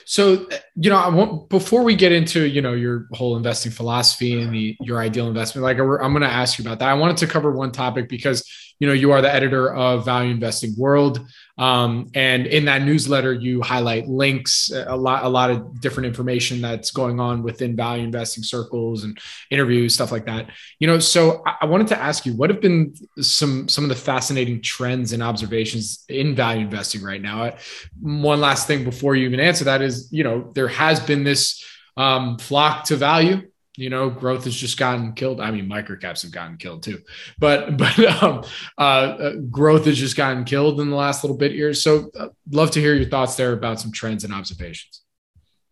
So, 0.07 0.49
you 0.77 0.89
know, 0.89 0.97
I 0.97 1.09
want 1.09 1.51
before 1.51 1.83
we 1.83 1.95
get 1.95 2.11
into 2.11 2.47
you 2.47 2.63
know 2.63 2.73
your 2.73 3.07
whole 3.13 3.37
investing 3.37 3.71
philosophy 3.71 4.41
and 4.41 4.53
the 4.53 4.77
your 4.81 4.99
ideal 4.99 5.29
investment, 5.29 5.63
like 5.63 5.79
I'm 5.79 6.13
going 6.13 6.23
to 6.23 6.29
ask 6.29 6.59
you 6.59 6.65
about 6.65 6.79
that. 6.79 6.89
I 6.89 6.95
wanted 6.95 7.19
to 7.19 7.27
cover 7.27 7.53
one 7.53 7.71
topic 7.71 8.09
because 8.09 8.49
you 8.81 8.87
know 8.87 8.93
you 8.95 9.13
are 9.13 9.23
the 9.23 9.33
editor 9.33 9.73
of 9.73 10.05
Value 10.05 10.33
Investing 10.33 10.75
World, 10.77 11.25
um, 11.59 12.11
and 12.15 12.47
in 12.47 12.65
that 12.65 12.83
newsletter 12.83 13.33
you 13.33 13.61
highlight 13.61 14.09
links, 14.09 14.73
a 14.73 14.97
lot 14.97 15.25
a 15.25 15.29
lot 15.29 15.51
of 15.51 15.81
different 15.81 16.07
information 16.07 16.63
that's 16.63 16.91
going 16.91 17.21
on 17.21 17.43
within 17.43 17.77
value 17.77 18.03
investing 18.03 18.43
circles 18.43 19.05
and 19.05 19.19
interviews, 19.51 19.95
stuff 19.95 20.11
like 20.11 20.25
that. 20.27 20.51
You 20.79 20.87
know, 20.87 20.99
so 20.99 21.43
I, 21.47 21.67
wanted 21.67 21.89
to 21.89 21.99
ask 21.99 22.25
you 22.25 22.33
what 22.33 22.49
have 22.51 22.63
been 22.63 22.95
some 23.21 23.69
some 23.69 23.85
of 23.85 23.91
the 23.91 23.97
fascinating 23.97 24.63
trends 24.63 25.13
and 25.13 25.23
observations 25.23 26.05
in 26.09 26.35
value 26.35 26.63
investing 26.63 27.03
right 27.03 27.21
now. 27.21 27.53
One 28.01 28.41
last 28.41 28.67
thing 28.67 28.83
before 28.83 29.15
you 29.15 29.27
even 29.27 29.41
answer 29.41 29.65
that 29.65 29.83
is, 29.83 30.09
you 30.11 30.25
know, 30.25 30.51
there 30.55 30.69
has 30.69 30.99
been 30.99 31.23
this 31.23 31.63
um, 31.99 32.39
flock 32.39 32.85
to 32.85 32.97
value 32.97 33.43
you 33.81 33.91
know 33.91 34.11
growth 34.11 34.45
has 34.45 34.55
just 34.55 34.79
gotten 34.79 35.13
killed. 35.13 35.41
I 35.41 35.51
mean 35.51 35.69
microcaps 35.69 36.23
have 36.23 36.33
gotten 36.33 36.57
killed 36.57 36.83
too 36.83 37.03
but 37.39 37.77
but 37.83 37.99
um, 38.23 38.45
uh, 38.79 38.81
uh, 38.81 39.33
growth 39.51 39.87
has 39.87 39.99
just 39.99 40.17
gotten 40.17 40.45
killed 40.45 40.81
in 40.81 40.91
the 40.91 40.97
last 40.97 41.25
little 41.25 41.37
bit 41.37 41.53
here. 41.53 41.75
So 41.75 42.11
uh, 42.19 42.29
love 42.51 42.71
to 42.73 42.81
hear 42.81 42.95
your 42.95 43.09
thoughts 43.09 43.37
there 43.37 43.53
about 43.53 43.81
some 43.81 43.93
trends 43.93 44.25
and 44.25 44.33
observations. 44.35 45.03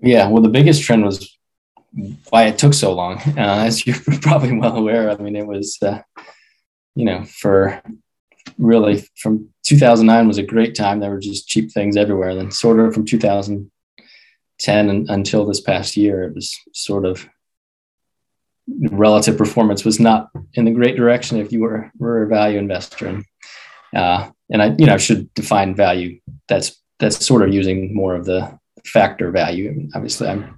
Yeah 0.00 0.28
well 0.28 0.42
the 0.42 0.48
biggest 0.48 0.82
trend 0.82 1.04
was 1.04 1.36
why 2.30 2.44
it 2.44 2.58
took 2.58 2.74
so 2.74 2.92
long. 2.92 3.20
Uh, 3.38 3.64
as 3.66 3.86
you're 3.86 3.96
probably 4.20 4.56
well 4.56 4.76
aware 4.76 5.10
i 5.10 5.16
mean 5.16 5.36
it 5.36 5.46
was 5.46 5.78
uh, 5.82 6.00
you 6.94 7.04
know 7.04 7.24
for 7.24 7.80
really 8.58 9.04
from 9.16 9.50
2009 9.68 10.26
was 10.26 10.38
a 10.38 10.42
great 10.42 10.74
time. 10.74 11.00
There 11.00 11.10
were 11.10 11.20
just 11.20 11.46
cheap 11.46 11.70
things 11.70 11.96
everywhere. 11.96 12.30
And 12.30 12.40
then 12.40 12.50
sort 12.50 12.80
of 12.80 12.94
from 12.94 13.04
2010 13.04 14.90
and, 14.90 15.10
until 15.10 15.44
this 15.44 15.60
past 15.60 15.96
year 15.96 16.24
it 16.24 16.34
was 16.34 16.56
sort 16.72 17.04
of 17.04 17.28
relative 18.90 19.36
performance 19.36 19.84
was 19.84 19.98
not 19.98 20.30
in 20.54 20.64
the 20.64 20.70
great 20.70 20.96
direction 20.96 21.38
if 21.38 21.52
you 21.52 21.60
were, 21.60 21.90
were 21.98 22.22
a 22.22 22.28
value 22.28 22.58
investor. 22.58 23.06
And, 23.06 23.24
uh, 23.94 24.30
and 24.50 24.62
I, 24.62 24.74
you 24.78 24.86
know, 24.86 24.98
should 24.98 25.32
define 25.34 25.74
value. 25.74 26.20
That's, 26.48 26.80
that's 26.98 27.24
sort 27.24 27.42
of 27.42 27.54
using 27.54 27.94
more 27.94 28.14
of 28.14 28.24
the 28.24 28.58
factor 28.84 29.30
value. 29.30 29.88
Obviously 29.94 30.28
I'm, 30.28 30.56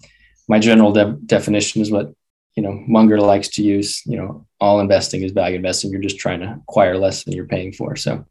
my 0.48 0.58
general 0.58 0.92
de- 0.92 1.18
definition 1.26 1.82
is 1.82 1.90
what, 1.90 2.12
you 2.56 2.62
know, 2.62 2.82
Munger 2.86 3.20
likes 3.20 3.48
to 3.48 3.62
use, 3.62 4.02
you 4.06 4.16
know, 4.16 4.46
all 4.60 4.80
investing 4.80 5.22
is 5.22 5.32
value 5.32 5.56
investing. 5.56 5.90
You're 5.90 6.00
just 6.00 6.18
trying 6.18 6.40
to 6.40 6.58
acquire 6.62 6.98
less 6.98 7.24
than 7.24 7.34
you're 7.34 7.46
paying 7.46 7.72
for. 7.72 7.96
So, 7.96 8.26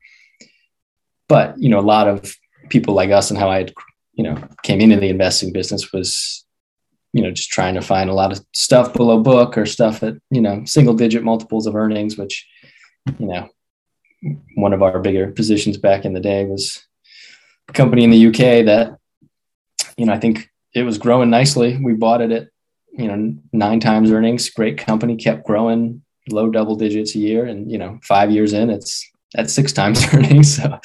but, 1.27 1.57
you 1.57 1.69
know, 1.69 1.79
a 1.79 1.81
lot 1.81 2.07
of 2.07 2.35
people 2.69 2.93
like 2.93 3.11
us 3.11 3.29
and 3.29 3.39
how 3.39 3.49
I 3.49 3.67
you 4.19 4.23
know, 4.23 4.35
came 4.63 4.81
into 4.81 4.97
the 4.97 5.07
investing 5.07 5.53
business 5.53 5.93
was 5.93 6.45
you 7.13 7.21
know 7.23 7.31
just 7.31 7.49
trying 7.49 7.75
to 7.75 7.81
find 7.81 8.09
a 8.09 8.13
lot 8.13 8.31
of 8.31 8.43
stuff 8.53 8.93
below 8.93 9.19
book 9.21 9.57
or 9.57 9.65
stuff 9.65 10.03
at 10.03 10.15
you 10.29 10.41
know 10.41 10.63
single 10.65 10.93
digit 10.93 11.23
multiples 11.23 11.65
of 11.65 11.75
earnings 11.75 12.17
which 12.17 12.47
you 13.17 13.25
know 13.25 13.49
one 14.55 14.73
of 14.73 14.81
our 14.81 14.99
bigger 14.99 15.31
positions 15.31 15.77
back 15.77 16.05
in 16.05 16.13
the 16.13 16.19
day 16.19 16.45
was 16.45 16.85
a 17.69 17.73
company 17.73 18.03
in 18.03 18.09
the 18.09 18.27
UK 18.27 18.65
that 18.65 18.97
you 19.97 20.05
know 20.05 20.13
I 20.13 20.19
think 20.19 20.49
it 20.73 20.83
was 20.83 20.97
growing 20.97 21.29
nicely. 21.29 21.77
We 21.77 21.93
bought 21.93 22.21
it 22.21 22.31
at 22.31 22.47
you 22.91 23.07
know 23.07 23.35
nine 23.53 23.79
times 23.79 24.11
earnings. 24.11 24.49
Great 24.49 24.77
company 24.77 25.15
kept 25.15 25.45
growing 25.45 26.01
low 26.29 26.49
double 26.49 26.75
digits 26.75 27.15
a 27.15 27.19
year. 27.19 27.45
And 27.45 27.71
you 27.71 27.77
know 27.77 27.99
5 28.03 28.31
years 28.31 28.53
in 28.53 28.69
it's 28.69 29.09
at 29.35 29.49
six 29.49 29.71
times 29.71 30.03
earnings. 30.13 30.55
So, 30.55 30.79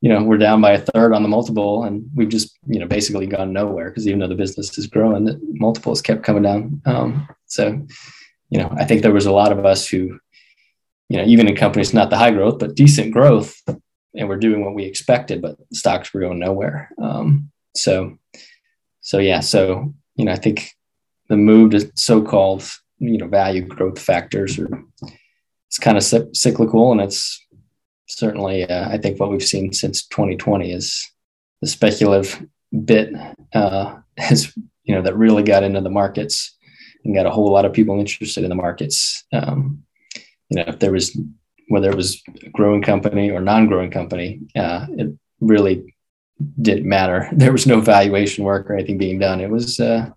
you 0.00 0.08
know, 0.08 0.22
we're 0.22 0.38
down 0.38 0.60
by 0.60 0.72
a 0.72 0.78
third 0.80 1.12
on 1.12 1.22
the 1.22 1.28
multiple, 1.28 1.84
and 1.84 2.08
we've 2.14 2.28
just, 2.28 2.56
you 2.66 2.78
know, 2.78 2.86
basically 2.86 3.26
gone 3.26 3.52
nowhere 3.52 3.90
because 3.90 4.06
even 4.06 4.20
though 4.20 4.28
the 4.28 4.34
business 4.34 4.76
is 4.78 4.86
growing, 4.86 5.24
the 5.24 5.40
multiples 5.42 6.02
kept 6.02 6.22
coming 6.22 6.42
down. 6.42 6.80
Um, 6.86 7.28
so, 7.46 7.86
you 8.50 8.58
know, 8.58 8.72
I 8.76 8.84
think 8.84 9.02
there 9.02 9.12
was 9.12 9.26
a 9.26 9.32
lot 9.32 9.52
of 9.52 9.64
us 9.64 9.88
who, 9.88 10.18
you 11.08 11.16
know, 11.16 11.24
even 11.24 11.48
in 11.48 11.56
companies 11.56 11.94
not 11.94 12.10
the 12.10 12.18
high 12.18 12.30
growth 12.30 12.58
but 12.58 12.74
decent 12.74 13.12
growth, 13.12 13.60
and 14.14 14.28
we're 14.28 14.36
doing 14.36 14.64
what 14.64 14.74
we 14.74 14.84
expected, 14.84 15.42
but 15.42 15.56
stocks 15.72 16.12
were 16.12 16.20
going 16.20 16.38
nowhere. 16.38 16.90
Um, 17.00 17.50
so, 17.74 18.18
so 19.00 19.18
yeah, 19.18 19.40
so 19.40 19.94
you 20.16 20.24
know, 20.24 20.32
I 20.32 20.36
think 20.36 20.72
the 21.28 21.36
move 21.36 21.70
to 21.72 21.90
so-called 21.94 22.68
you 22.98 23.18
know 23.18 23.28
value 23.28 23.66
growth 23.66 23.98
factors 23.98 24.58
are 24.58 24.68
it's 25.68 25.78
kind 25.78 25.96
of 25.96 26.04
cyclical 26.34 26.92
and 26.92 27.00
it's 27.00 27.46
certainly, 28.08 28.68
uh, 28.68 28.88
I 28.88 28.98
think 28.98 29.20
what 29.20 29.30
we've 29.30 29.42
seen 29.42 29.72
since 29.72 30.06
2020 30.06 30.72
is 30.72 31.10
the 31.60 31.68
speculative 31.68 32.44
bit 32.84 33.12
uh, 33.54 33.96
has, 34.18 34.54
you 34.84 34.94
know, 34.94 35.02
that 35.02 35.16
really 35.16 35.42
got 35.42 35.62
into 35.62 35.80
the 35.80 35.90
markets 35.90 36.56
and 37.04 37.14
got 37.14 37.26
a 37.26 37.30
whole 37.30 37.50
lot 37.50 37.64
of 37.64 37.72
people 37.72 37.98
interested 37.98 38.42
in 38.42 38.48
the 38.50 38.54
markets. 38.54 39.24
Um, 39.32 39.84
you 40.48 40.56
know, 40.56 40.64
if 40.66 40.78
there 40.78 40.92
was, 40.92 41.18
whether 41.68 41.90
it 41.90 41.96
was 41.96 42.22
a 42.42 42.48
growing 42.50 42.82
company 42.82 43.30
or 43.30 43.40
non-growing 43.40 43.90
company, 43.90 44.40
uh, 44.56 44.86
it 44.90 45.14
really 45.40 45.94
didn't 46.60 46.88
matter. 46.88 47.28
There 47.32 47.52
was 47.52 47.66
no 47.66 47.80
valuation 47.80 48.44
work 48.44 48.70
or 48.70 48.74
anything 48.74 48.98
being 48.98 49.18
done. 49.18 49.40
It 49.40 49.50
was, 49.50 49.78
uh, 49.78 50.10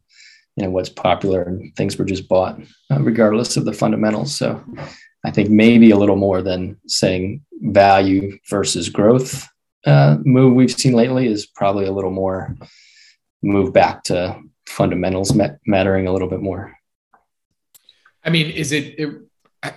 you 0.55 0.63
know, 0.63 0.71
what's 0.71 0.89
popular 0.89 1.43
and 1.43 1.75
things 1.75 1.97
were 1.97 2.05
just 2.05 2.27
bought 2.27 2.59
uh, 2.89 2.99
regardless 2.99 3.57
of 3.57 3.65
the 3.65 3.73
fundamentals. 3.73 4.35
So 4.35 4.63
I 5.23 5.31
think 5.31 5.49
maybe 5.49 5.91
a 5.91 5.97
little 5.97 6.15
more 6.15 6.41
than 6.41 6.77
saying 6.87 7.45
value 7.61 8.39
versus 8.49 8.89
growth 8.89 9.47
uh, 9.85 10.17
move 10.23 10.53
we've 10.53 10.71
seen 10.71 10.93
lately 10.93 11.27
is 11.27 11.45
probably 11.45 11.85
a 11.85 11.91
little 11.91 12.11
more 12.11 12.55
move 13.41 13.73
back 13.73 14.03
to 14.03 14.39
fundamentals 14.67 15.35
mattering 15.65 16.07
a 16.07 16.11
little 16.11 16.29
bit 16.29 16.41
more. 16.41 16.75
I 18.23 18.29
mean, 18.29 18.51
is 18.51 18.71
it, 18.71 18.99
it 18.99 19.09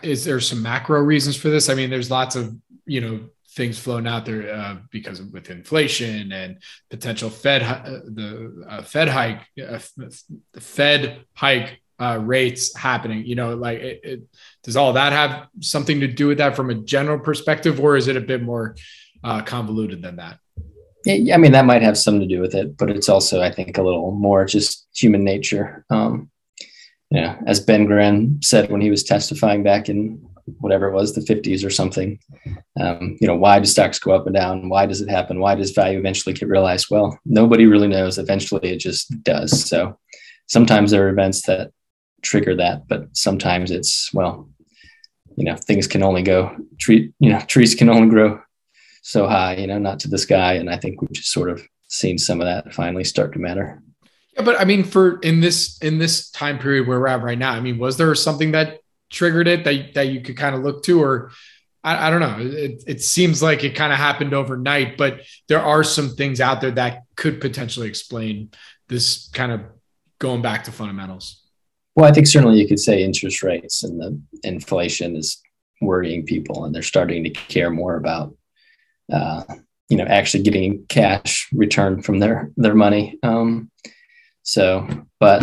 is 0.02 0.24
there 0.24 0.40
some 0.40 0.62
macro 0.62 1.00
reasons 1.00 1.36
for 1.36 1.48
this? 1.48 1.68
I 1.68 1.74
mean, 1.74 1.90
there's 1.90 2.10
lots 2.10 2.36
of 2.36 2.54
you 2.84 3.00
know 3.00 3.20
things 3.50 3.78
flown 3.78 4.06
out 4.06 4.26
there 4.26 4.54
uh, 4.54 4.76
because 4.90 5.20
of, 5.20 5.32
with 5.32 5.48
inflation 5.48 6.32
and 6.32 6.58
potential 6.90 7.30
Fed 7.30 7.62
uh, 7.62 8.00
the 8.04 8.66
uh, 8.68 8.82
Fed 8.82 9.08
hike, 9.08 9.40
uh, 9.58 9.78
the 10.52 10.60
Fed 10.60 11.24
hike 11.32 11.80
uh, 11.98 12.18
rates 12.20 12.76
happening. 12.76 13.24
You 13.24 13.34
know, 13.34 13.54
like 13.54 13.78
it, 13.78 14.00
it, 14.02 14.22
does 14.62 14.76
all 14.76 14.92
that 14.94 15.12
have 15.12 15.48
something 15.60 16.00
to 16.00 16.08
do 16.08 16.28
with 16.28 16.38
that 16.38 16.56
from 16.56 16.70
a 16.70 16.74
general 16.74 17.18
perspective, 17.18 17.80
or 17.80 17.96
is 17.96 18.08
it 18.08 18.16
a 18.16 18.20
bit 18.20 18.42
more 18.42 18.76
uh, 19.22 19.42
convoluted 19.42 20.02
than 20.02 20.16
that? 20.16 20.38
I 21.06 21.36
mean, 21.36 21.52
that 21.52 21.66
might 21.66 21.82
have 21.82 21.98
something 21.98 22.26
to 22.26 22.34
do 22.34 22.40
with 22.40 22.54
it, 22.54 22.78
but 22.78 22.88
it's 22.88 23.10
also, 23.10 23.42
I 23.42 23.52
think, 23.52 23.76
a 23.76 23.82
little 23.82 24.12
more 24.12 24.46
just 24.46 24.86
human 24.94 25.22
nature. 25.22 25.84
Um, 25.90 26.30
yeah, 27.10 27.38
as 27.46 27.60
Ben 27.60 27.84
Graham 27.84 28.40
said 28.42 28.70
when 28.70 28.80
he 28.80 28.90
was 28.90 29.04
testifying 29.04 29.62
back 29.62 29.90
in 29.90 30.26
whatever 30.58 30.88
it 30.88 30.94
was, 30.94 31.14
the 31.14 31.20
50s 31.20 31.64
or 31.64 31.70
something. 31.70 32.18
Um, 32.78 33.16
you 33.20 33.26
know, 33.26 33.36
why 33.36 33.58
do 33.58 33.66
stocks 33.66 33.98
go 33.98 34.12
up 34.12 34.26
and 34.26 34.34
down? 34.34 34.68
Why 34.68 34.86
does 34.86 35.00
it 35.00 35.08
happen? 35.08 35.40
Why 35.40 35.54
does 35.54 35.70
value 35.70 35.98
eventually 35.98 36.34
get 36.34 36.48
realized? 36.48 36.88
Well, 36.90 37.18
nobody 37.24 37.66
really 37.66 37.88
knows. 37.88 38.18
Eventually, 38.18 38.70
it 38.70 38.78
just 38.78 39.22
does. 39.22 39.68
So 39.68 39.98
sometimes 40.46 40.90
there 40.90 41.06
are 41.06 41.10
events 41.10 41.42
that 41.42 41.72
trigger 42.24 42.56
that, 42.56 42.88
but 42.88 43.08
sometimes 43.16 43.70
it's 43.70 44.12
well, 44.12 44.48
you 45.36 45.44
know, 45.44 45.56
things 45.56 45.86
can 45.86 46.02
only 46.02 46.22
go 46.22 46.56
tree, 46.78 47.12
you 47.18 47.30
know, 47.30 47.40
trees 47.48 47.74
can 47.74 47.88
only 47.88 48.08
grow 48.08 48.40
so 49.02 49.28
high, 49.28 49.56
you 49.56 49.66
know, 49.66 49.78
not 49.78 50.00
to 50.00 50.08
the 50.08 50.18
sky. 50.18 50.54
And 50.54 50.70
I 50.70 50.78
think 50.78 51.00
we've 51.00 51.12
just 51.12 51.30
sort 51.30 51.50
of 51.50 51.62
seen 51.88 52.18
some 52.18 52.40
of 52.40 52.46
that 52.46 52.72
finally 52.72 53.04
start 53.04 53.32
to 53.34 53.38
matter. 53.38 53.82
Yeah, 54.34 54.42
but 54.42 54.58
I 54.60 54.64
mean, 54.64 54.82
for 54.82 55.20
in 55.20 55.40
this 55.40 55.78
in 55.78 55.98
this 55.98 56.30
time 56.30 56.58
period 56.58 56.88
where 56.88 56.98
we're 56.98 57.06
at 57.06 57.22
right 57.22 57.38
now, 57.38 57.52
I 57.52 57.60
mean, 57.60 57.78
was 57.78 57.96
there 57.96 58.12
something 58.14 58.52
that 58.52 58.80
triggered 59.10 59.46
it 59.46 59.64
that 59.64 59.94
that 59.94 60.08
you 60.08 60.20
could 60.22 60.36
kind 60.36 60.54
of 60.56 60.62
look 60.62 60.82
to, 60.84 61.02
or 61.02 61.30
I, 61.84 62.08
I 62.08 62.10
don't 62.10 62.20
know. 62.20 62.36
It, 62.40 62.82
it 62.86 63.02
seems 63.02 63.42
like 63.42 63.62
it 63.62 63.76
kind 63.76 63.92
of 63.92 63.98
happened 63.98 64.34
overnight, 64.34 64.96
but 64.96 65.20
there 65.48 65.60
are 65.60 65.84
some 65.84 66.16
things 66.16 66.40
out 66.40 66.60
there 66.60 66.72
that 66.72 67.02
could 67.14 67.40
potentially 67.40 67.86
explain 67.86 68.50
this 68.88 69.28
kind 69.32 69.52
of 69.52 69.60
going 70.18 70.42
back 70.42 70.64
to 70.64 70.72
fundamentals. 70.72 71.43
Well, 71.96 72.10
I 72.10 72.12
think 72.12 72.26
certainly 72.26 72.58
you 72.60 72.68
could 72.68 72.80
say 72.80 73.02
interest 73.02 73.42
rates 73.42 73.84
and 73.84 74.00
the 74.00 74.20
inflation 74.42 75.16
is 75.16 75.40
worrying 75.80 76.24
people, 76.24 76.64
and 76.64 76.74
they're 76.74 76.82
starting 76.82 77.24
to 77.24 77.30
care 77.30 77.70
more 77.70 77.96
about, 77.96 78.36
uh, 79.12 79.44
you 79.88 79.96
know, 79.96 80.04
actually 80.04 80.42
getting 80.42 80.84
cash 80.88 81.48
returned 81.52 82.04
from 82.04 82.18
their 82.18 82.50
their 82.56 82.74
money. 82.74 83.18
Um, 83.22 83.70
So, 84.46 84.86
but 85.20 85.40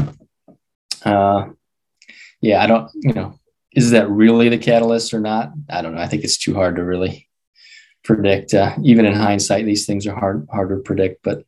uh, 1.04 1.50
yeah, 2.40 2.64
I 2.64 2.68
don't, 2.68 2.88
you 2.94 3.14
know, 3.14 3.34
is 3.74 3.92
that 3.92 4.10
really 4.10 4.50
the 4.50 4.60
catalyst 4.60 5.14
or 5.14 5.20
not? 5.20 5.52
I 5.70 5.82
don't 5.82 5.96
know. 5.96 6.02
I 6.02 6.08
think 6.08 6.24
it's 6.24 6.38
too 6.38 6.54
hard 6.54 6.76
to 6.76 6.84
really 6.84 7.28
predict. 8.04 8.54
Uh, 8.54 8.76
even 8.84 9.06
in 9.06 9.14
hindsight, 9.14 9.66
these 9.66 9.88
things 9.88 10.06
are 10.06 10.14
hard 10.16 10.48
hard 10.52 10.70
to 10.70 10.78
predict. 10.78 11.24
But 11.24 11.46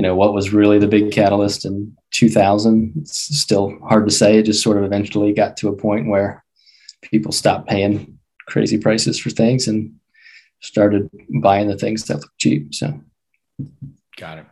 you 0.00 0.02
know, 0.02 0.14
what 0.14 0.32
was 0.32 0.50
really 0.50 0.78
the 0.78 0.88
big 0.88 1.12
catalyst 1.12 1.66
in 1.66 1.94
2000? 2.12 2.94
It's 3.02 3.38
still 3.38 3.78
hard 3.86 4.06
to 4.06 4.10
say. 4.10 4.38
It 4.38 4.44
just 4.44 4.62
sort 4.62 4.78
of 4.78 4.84
eventually 4.84 5.34
got 5.34 5.58
to 5.58 5.68
a 5.68 5.76
point 5.76 6.08
where 6.08 6.42
people 7.02 7.32
stopped 7.32 7.68
paying 7.68 8.18
crazy 8.48 8.78
prices 8.78 9.18
for 9.18 9.28
things 9.28 9.68
and 9.68 9.92
started 10.60 11.10
buying 11.42 11.68
the 11.68 11.76
things 11.76 12.04
that 12.04 12.14
look 12.14 12.30
cheap. 12.38 12.74
So, 12.74 12.98
got 14.16 14.38
it. 14.38 14.46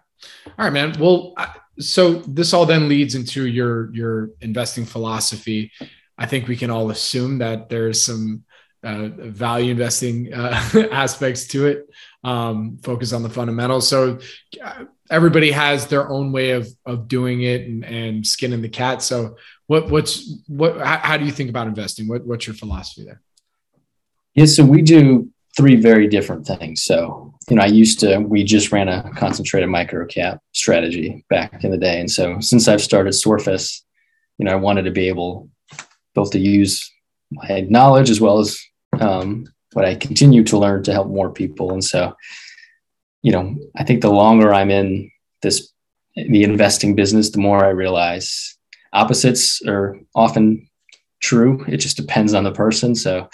All 0.48 0.66
right, 0.66 0.70
man. 0.70 0.94
Well, 1.00 1.34
so 1.78 2.16
this 2.16 2.52
all 2.52 2.66
then 2.66 2.86
leads 2.86 3.14
into 3.14 3.46
your 3.46 3.90
your 3.94 4.32
investing 4.42 4.84
philosophy. 4.84 5.72
I 6.18 6.26
think 6.26 6.46
we 6.46 6.56
can 6.56 6.68
all 6.68 6.90
assume 6.90 7.38
that 7.38 7.70
there's 7.70 8.04
some 8.04 8.44
uh, 8.82 9.08
value 9.16 9.70
investing 9.70 10.30
uh, 10.30 10.60
aspects 10.92 11.46
to 11.48 11.68
it. 11.68 11.88
Um, 12.24 12.78
focus 12.82 13.12
on 13.12 13.22
the 13.22 13.30
fundamentals. 13.30 13.88
So 13.88 14.18
uh, 14.62 14.84
everybody 15.08 15.52
has 15.52 15.86
their 15.86 16.10
own 16.10 16.32
way 16.32 16.50
of 16.50 16.68
of 16.84 17.06
doing 17.06 17.42
it 17.42 17.62
and, 17.62 17.84
and 17.84 18.26
skinning 18.26 18.60
the 18.60 18.68
cat. 18.68 19.02
So 19.02 19.36
what 19.68 19.88
what's 19.88 20.34
what? 20.48 20.80
How, 20.80 21.16
do 21.16 21.24
you 21.24 21.30
think 21.30 21.48
about 21.48 21.68
investing? 21.68 22.08
What 22.08 22.26
what's 22.26 22.46
your 22.46 22.56
philosophy 22.56 23.04
there? 23.04 23.22
Yeah, 24.34 24.46
so 24.46 24.64
we 24.64 24.82
do 24.82 25.30
three 25.56 25.74
very 25.74 26.06
different 26.06 26.46
things. 26.46 26.84
So, 26.84 27.34
you 27.50 27.56
know, 27.56 27.62
I 27.62 27.66
used 27.66 27.98
to, 28.00 28.18
we 28.18 28.44
just 28.44 28.70
ran 28.70 28.88
a 28.88 29.10
concentrated 29.16 29.68
micro 29.68 30.06
cap 30.06 30.40
strategy 30.52 31.24
back 31.28 31.64
in 31.64 31.72
the 31.72 31.76
day. 31.76 31.98
And 31.98 32.08
so 32.08 32.38
since 32.38 32.68
I've 32.68 32.80
started 32.80 33.12
Sorfis, 33.12 33.82
you 34.38 34.44
know, 34.44 34.52
I 34.52 34.56
wanted 34.56 34.82
to 34.82 34.92
be 34.92 35.08
able 35.08 35.50
both 36.14 36.30
to 36.30 36.38
use 36.38 36.88
my 37.32 37.66
knowledge 37.68 38.10
as 38.10 38.20
well 38.20 38.38
as 38.38 38.60
um, 39.00 39.46
what 39.78 39.86
I 39.86 39.94
continue 39.94 40.42
to 40.42 40.58
learn 40.58 40.82
to 40.82 40.92
help 40.92 41.06
more 41.06 41.30
people. 41.30 41.72
And 41.72 41.84
so, 41.84 42.16
you 43.22 43.30
know, 43.30 43.54
I 43.76 43.84
think 43.84 44.02
the 44.02 44.10
longer 44.10 44.52
I'm 44.52 44.70
in 44.70 45.08
this, 45.42 45.72
the 46.16 46.42
investing 46.42 46.96
business, 46.96 47.30
the 47.30 47.38
more 47.38 47.64
I 47.64 47.68
realize 47.68 48.58
opposites 48.92 49.62
are 49.68 49.96
often 50.16 50.68
true. 51.20 51.64
It 51.68 51.76
just 51.76 51.96
depends 51.96 52.34
on 52.34 52.42
the 52.42 52.50
person. 52.50 52.96
So, 52.96 53.28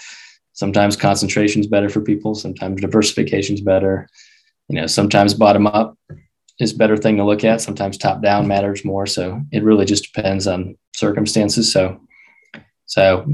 sometimes 0.55 0.95
concentration 0.95 1.59
is 1.59 1.67
better 1.67 1.89
for 1.89 2.01
people 2.01 2.33
sometimes 2.33 2.81
diversification 2.81 3.55
is 3.55 3.61
better 3.61 4.07
you 4.69 4.79
know 4.79 4.87
sometimes 4.87 5.33
bottom 5.33 5.67
up 5.67 5.97
is 6.59 6.73
better 6.73 6.97
thing 6.97 7.17
to 7.17 7.25
look 7.25 7.43
at 7.43 7.61
sometimes 7.61 7.97
top 7.97 8.21
down 8.21 8.47
matters 8.47 8.85
more 8.85 9.05
so 9.05 9.41
it 9.51 9.63
really 9.63 9.85
just 9.85 10.13
depends 10.13 10.47
on 10.47 10.75
circumstances 10.95 11.71
so 11.71 11.99
so 12.85 13.25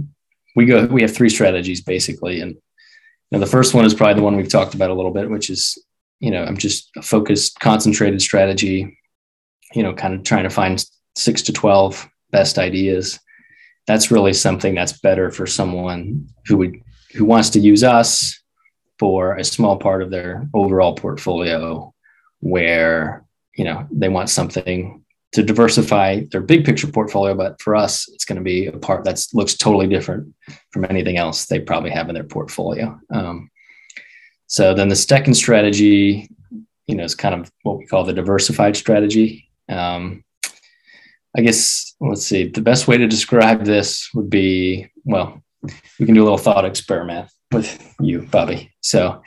we 0.56 0.66
go 0.66 0.86
we 0.88 1.02
have 1.02 1.16
three 1.16 1.30
strategies 1.30 1.82
basically 1.82 2.42
and 2.42 2.58
know, 3.32 3.40
the 3.40 3.52
first 3.52 3.74
one 3.74 3.86
is 3.86 3.94
probably 3.94 4.16
the 4.16 4.24
one 4.24 4.36
we've 4.36 4.50
talked 4.50 4.74
about 4.74 4.90
a 4.90 4.94
little 4.94 5.12
bit 5.12 5.30
which 5.30 5.50
is 5.50 5.78
you 6.20 6.32
know 6.32 6.44
i'm 6.44 6.58
just 6.58 6.90
a 6.98 7.02
focused 7.02 7.60
concentrated 7.60 8.22
strategy 8.22 8.98
you 9.74 9.84
know 9.84 9.94
kind 9.94 10.14
of 10.14 10.24
trying 10.24 10.44
to 10.44 10.50
find 10.50 10.86
six 11.16 11.42
to 11.44 11.54
12 11.54 12.10
best 12.32 12.58
ideas. 12.58 13.20
That's 13.88 14.12
really 14.12 14.34
something 14.34 14.76
that's 14.76 15.00
better 15.00 15.32
for 15.32 15.46
someone 15.46 16.28
who 16.48 16.58
would 16.58 16.76
who 17.14 17.26
wants 17.26 17.50
to 17.52 17.60
use 17.60 17.84
us 17.84 18.40
for 18.98 19.36
a 19.36 19.44
small 19.44 19.78
part 19.78 20.02
of 20.02 20.12
their 20.12 20.48
overall 20.54 20.96
portfolio 20.96 21.94
where 22.40 23.26
you 23.56 23.66
know 23.66 23.88
they 23.92 24.10
want 24.10 24.30
something 24.30 25.04
to 25.34 25.44
diversify 25.44 26.22
their 26.32 26.42
big 26.42 26.66
picture 26.66 26.88
portfolio 26.88 27.34
but 27.36 27.62
for 27.62 27.76
us 27.76 28.08
it's 28.10 28.26
going 28.26 28.38
to 28.38 28.44
be 28.44 28.68
a 28.68 28.78
part 28.78 29.04
that 29.04 29.26
looks 29.34 29.56
totally 29.56 29.88
different 29.88 30.34
from 30.72 30.86
anything 30.86 31.18
else 31.18 31.46
they 31.46 31.60
probably 31.60 31.90
have 31.90 32.10
in 32.10 32.16
their 32.16 32.24
portfolio 32.24 33.00
um, 33.14 33.50
so 34.48 34.74
then 34.74 34.90
the 34.90 34.96
second 34.96 35.34
strategy 35.34 36.30
you 36.88 36.96
know 36.96 37.04
is 37.04 37.16
kind 37.16 37.36
of 37.36 37.52
what 37.64 37.78
we 37.78 37.86
call 37.86 38.04
the 38.04 38.14
diversified 38.14 38.76
strategy 38.76 39.50
um, 39.70 40.24
i 41.38 41.42
guess 41.42 41.96
let's 42.02 42.26
see 42.26 42.48
the 42.48 42.62
best 42.62 42.88
way 42.88 42.98
to 42.98 43.08
describe 43.08 43.64
this 43.64 44.10
would 44.14 44.30
be 44.30 44.90
well 45.06 45.42
we 46.00 46.06
can 46.06 46.16
do 46.16 46.22
a 46.22 46.26
little 46.26 46.38
thought 46.38 46.66
experiment 46.66 47.30
with 47.52 47.96
you, 48.00 48.24
Bobby. 48.24 48.72
So 48.82 49.22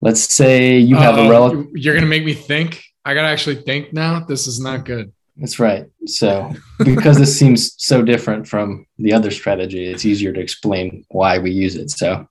let's 0.00 0.20
say 0.20 0.78
you 0.78 0.96
have 0.96 1.16
Uh-oh, 1.16 1.26
a 1.26 1.30
relative. 1.30 1.66
You're 1.74 1.94
going 1.94 2.04
to 2.04 2.10
make 2.10 2.24
me 2.24 2.34
think. 2.34 2.82
I 3.04 3.14
got 3.14 3.22
to 3.22 3.28
actually 3.28 3.56
think 3.56 3.92
now. 3.92 4.20
This 4.20 4.46
is 4.46 4.60
not 4.60 4.84
good. 4.84 5.12
That's 5.36 5.58
right. 5.58 5.86
So, 6.06 6.54
because 6.78 7.18
this 7.18 7.38
seems 7.38 7.74
so 7.76 8.02
different 8.02 8.48
from 8.48 8.86
the 8.98 9.12
other 9.12 9.30
strategy, 9.30 9.86
it's 9.86 10.06
easier 10.06 10.32
to 10.32 10.40
explain 10.40 11.04
why 11.08 11.38
we 11.38 11.50
use 11.50 11.76
it. 11.76 11.90
So, 11.90 12.26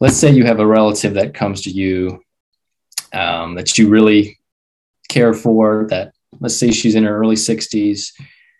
let's 0.00 0.16
say 0.16 0.30
you 0.30 0.46
have 0.46 0.58
a 0.58 0.66
relative 0.66 1.14
that 1.14 1.34
comes 1.34 1.62
to 1.62 1.70
you 1.70 2.22
um, 3.12 3.54
that 3.56 3.76
you 3.76 3.88
really 3.88 4.38
care 5.08 5.34
for, 5.34 5.86
that 5.90 6.14
let's 6.40 6.56
say 6.56 6.70
she's 6.70 6.94
in 6.94 7.04
her 7.04 7.16
early 7.16 7.36
60s, 7.36 8.12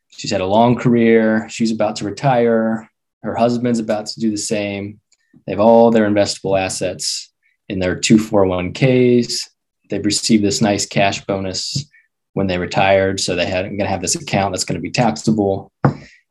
she's 0.09 0.31
had 0.31 0.43
a 0.43 0.47
long 0.47 0.77
career, 0.77 1.49
she's 1.49 1.73
about 1.73 1.97
to 1.97 2.05
retire, 2.05 2.89
her 3.23 3.35
husband's 3.35 3.79
about 3.79 4.07
to 4.07 4.21
do 4.21 4.31
the 4.31 4.37
same. 4.37 5.01
They 5.47 5.53
have 5.53 5.61
all 5.61 5.91
their 5.91 6.09
investable 6.09 6.61
assets 6.61 7.33
in 7.69 7.79
their 7.79 7.99
two 7.99 8.19
401ks. 8.19 9.49
They've 9.89 10.05
received 10.05 10.45
this 10.45 10.61
nice 10.61 10.87
cash 10.87 11.25
bonus 11.25 11.87
when 12.35 12.47
they 12.47 12.59
retired. 12.59 13.21
So 13.21 13.35
they 13.35 13.47
had 13.47 13.65
going 13.65 13.79
to 13.79 13.87
have 13.87 14.03
this 14.03 14.15
account 14.15 14.53
that's 14.53 14.65
going 14.65 14.79
to 14.79 14.83
be 14.83 14.91
taxable. 14.91 15.73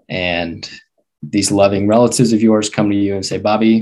And 0.08 0.70
these 1.22 1.52
loving 1.52 1.88
relatives 1.88 2.34
of 2.34 2.42
yours 2.42 2.70
come 2.70 2.90
to 2.90 2.96
you 2.96 3.16
and 3.16 3.26
say, 3.26 3.40
Bobby, 3.40 3.82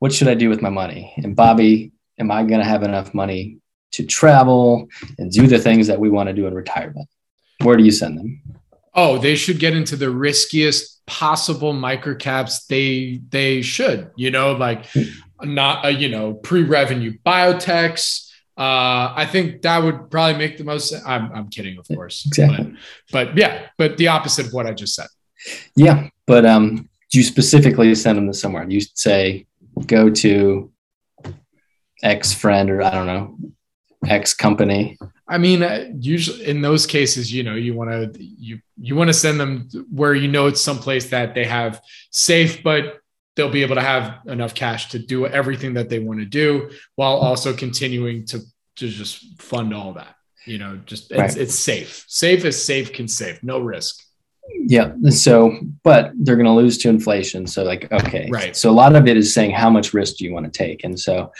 what 0.00 0.12
should 0.12 0.28
I 0.28 0.34
do 0.34 0.48
with 0.48 0.60
my 0.60 0.70
money? 0.70 1.14
And 1.16 1.36
Bobby, 1.36 1.92
am 2.18 2.30
I 2.30 2.42
going 2.42 2.60
to 2.60 2.66
have 2.66 2.82
enough 2.82 3.14
money 3.14 3.58
to 3.92 4.04
travel 4.04 4.88
and 5.18 5.30
do 5.30 5.46
the 5.46 5.58
things 5.58 5.86
that 5.86 6.00
we 6.00 6.10
want 6.10 6.28
to 6.28 6.32
do 6.32 6.46
in 6.46 6.54
retirement? 6.54 7.08
Where 7.62 7.76
do 7.76 7.84
you 7.84 7.92
send 7.92 8.18
them? 8.18 8.42
Oh, 8.94 9.18
they 9.18 9.36
should 9.36 9.58
get 9.58 9.76
into 9.76 9.96
the 9.96 10.10
riskiest 10.10 10.94
possible 11.06 11.74
microcaps 11.74 12.66
they 12.66 13.20
they 13.28 13.60
should 13.60 14.10
you 14.16 14.30
know 14.30 14.52
like 14.52 14.86
hmm. 14.86 15.02
not 15.42 15.84
a, 15.84 15.90
you 15.90 16.08
know 16.08 16.32
pre-revenue 16.32 17.12
biotechs 17.26 18.30
uh 18.56 19.12
i 19.16 19.26
think 19.30 19.62
that 19.62 19.82
would 19.82 20.10
probably 20.10 20.38
make 20.38 20.56
the 20.56 20.64
most 20.64 20.94
i'm, 21.06 21.30
I'm 21.32 21.48
kidding 21.48 21.78
of 21.78 21.88
course 21.88 22.24
exactly. 22.26 22.76
but, 23.10 23.28
but 23.28 23.36
yeah 23.36 23.66
but 23.78 23.96
the 23.96 24.08
opposite 24.08 24.46
of 24.46 24.52
what 24.52 24.66
i 24.66 24.72
just 24.72 24.94
said. 24.94 25.08
Yeah 25.76 26.08
but 26.26 26.46
um 26.46 26.88
you 27.14 27.22
specifically 27.22 27.94
send 27.94 28.18
them 28.18 28.26
to 28.26 28.34
somewhere. 28.34 28.68
You 28.68 28.80
say 28.80 29.46
go 29.86 30.10
to 30.10 30.72
x 32.02 32.34
friend 32.34 32.70
or 32.70 32.82
i 32.82 32.90
don't 32.90 33.06
know 33.06 33.36
x 34.06 34.34
company. 34.34 34.98
I 35.26 35.38
mean, 35.38 35.62
uh, 35.62 35.86
usually 35.98 36.44
in 36.44 36.60
those 36.60 36.86
cases, 36.86 37.32
you 37.32 37.42
know, 37.42 37.54
you 37.54 37.72
want 37.72 37.90
to 37.90 38.22
you 38.22 38.58
you 38.76 38.94
want 38.94 39.08
to 39.08 39.14
send 39.14 39.40
them 39.40 39.68
where 39.90 40.14
you 40.14 40.28
know 40.28 40.48
it's 40.48 40.60
someplace 40.60 41.08
that 41.10 41.34
they 41.34 41.44
have 41.44 41.80
safe, 42.10 42.62
but 42.62 42.98
they'll 43.36 43.50
be 43.50 43.62
able 43.62 43.74
to 43.74 43.80
have 43.82 44.20
enough 44.26 44.54
cash 44.54 44.90
to 44.90 44.98
do 44.98 45.26
everything 45.26 45.74
that 45.74 45.88
they 45.88 45.98
want 45.98 46.20
to 46.20 46.26
do 46.26 46.70
while 46.96 47.16
also 47.16 47.52
continuing 47.52 48.26
to 48.26 48.40
to 48.76 48.88
just 48.88 49.40
fund 49.40 49.72
all 49.72 49.92
that. 49.92 50.16
You 50.46 50.58
know, 50.58 50.80
just 50.84 51.10
it's, 51.10 51.18
right. 51.18 51.36
it's 51.36 51.54
safe. 51.54 52.04
Safe 52.08 52.44
as 52.44 52.62
safe 52.62 52.92
can 52.92 53.08
save, 53.08 53.42
no 53.42 53.60
risk. 53.60 54.02
Yeah. 54.66 54.92
So, 55.08 55.56
but 55.84 56.12
they're 56.16 56.36
going 56.36 56.44
to 56.44 56.52
lose 56.52 56.76
to 56.78 56.90
inflation. 56.90 57.46
So, 57.46 57.64
like, 57.64 57.90
okay. 57.90 58.28
Right. 58.30 58.54
So, 58.54 58.68
a 58.68 58.72
lot 58.72 58.94
of 58.94 59.08
it 59.08 59.16
is 59.16 59.32
saying 59.32 59.52
how 59.52 59.70
much 59.70 59.94
risk 59.94 60.16
do 60.16 60.24
you 60.24 60.34
want 60.34 60.44
to 60.44 60.50
take? 60.50 60.84
And 60.84 61.00
so, 61.00 61.32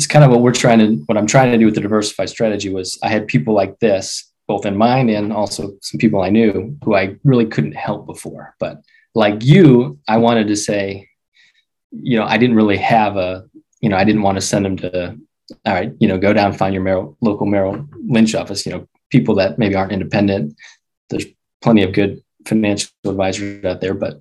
it's 0.00 0.06
kind 0.06 0.24
of 0.24 0.30
what 0.30 0.40
we're 0.40 0.50
trying 0.52 0.78
to 0.78 0.96
what 1.06 1.18
i'm 1.18 1.26
trying 1.26 1.52
to 1.52 1.58
do 1.58 1.66
with 1.66 1.74
the 1.74 1.80
diversified 1.82 2.30
strategy 2.30 2.70
was 2.70 2.98
i 3.02 3.08
had 3.10 3.26
people 3.26 3.52
like 3.52 3.78
this 3.80 4.32
both 4.48 4.64
in 4.64 4.74
mind 4.74 5.10
and 5.10 5.30
also 5.30 5.74
some 5.82 5.98
people 5.98 6.22
i 6.22 6.30
knew 6.30 6.74
who 6.82 6.94
i 6.94 7.14
really 7.22 7.44
couldn't 7.44 7.74
help 7.74 8.06
before 8.06 8.54
but 8.58 8.80
like 9.14 9.42
you 9.42 9.98
i 10.08 10.16
wanted 10.16 10.46
to 10.48 10.56
say 10.56 11.08
you 11.90 12.16
know 12.18 12.24
i 12.24 12.36
didn't 12.36 12.56
really 12.56 12.76
have 12.76 13.16
a 13.16 13.44
you 13.80 13.88
know 13.88 13.96
i 13.96 14.04
didn't 14.04 14.22
want 14.22 14.36
to 14.36 14.40
send 14.40 14.64
them 14.64 14.76
to 14.76 15.16
all 15.66 15.74
right 15.74 15.92
you 15.98 16.08
know 16.08 16.18
go 16.18 16.32
down 16.32 16.52
find 16.52 16.74
your 16.74 16.82
Merrill, 16.82 17.16
local 17.20 17.46
merrill 17.46 17.88
lynch 18.06 18.34
office. 18.34 18.64
You 18.64 18.72
know 18.72 18.88
people 19.10 19.34
that 19.34 19.58
maybe 19.58 19.74
aren't 19.74 19.90
independent. 19.90 20.54
There's 21.08 21.26
plenty 21.62 21.82
of 21.82 21.92
good 21.92 22.22
financial 22.46 22.90
advisors 23.04 23.64
out 23.64 23.80
there 23.80 23.94
but 23.94 24.20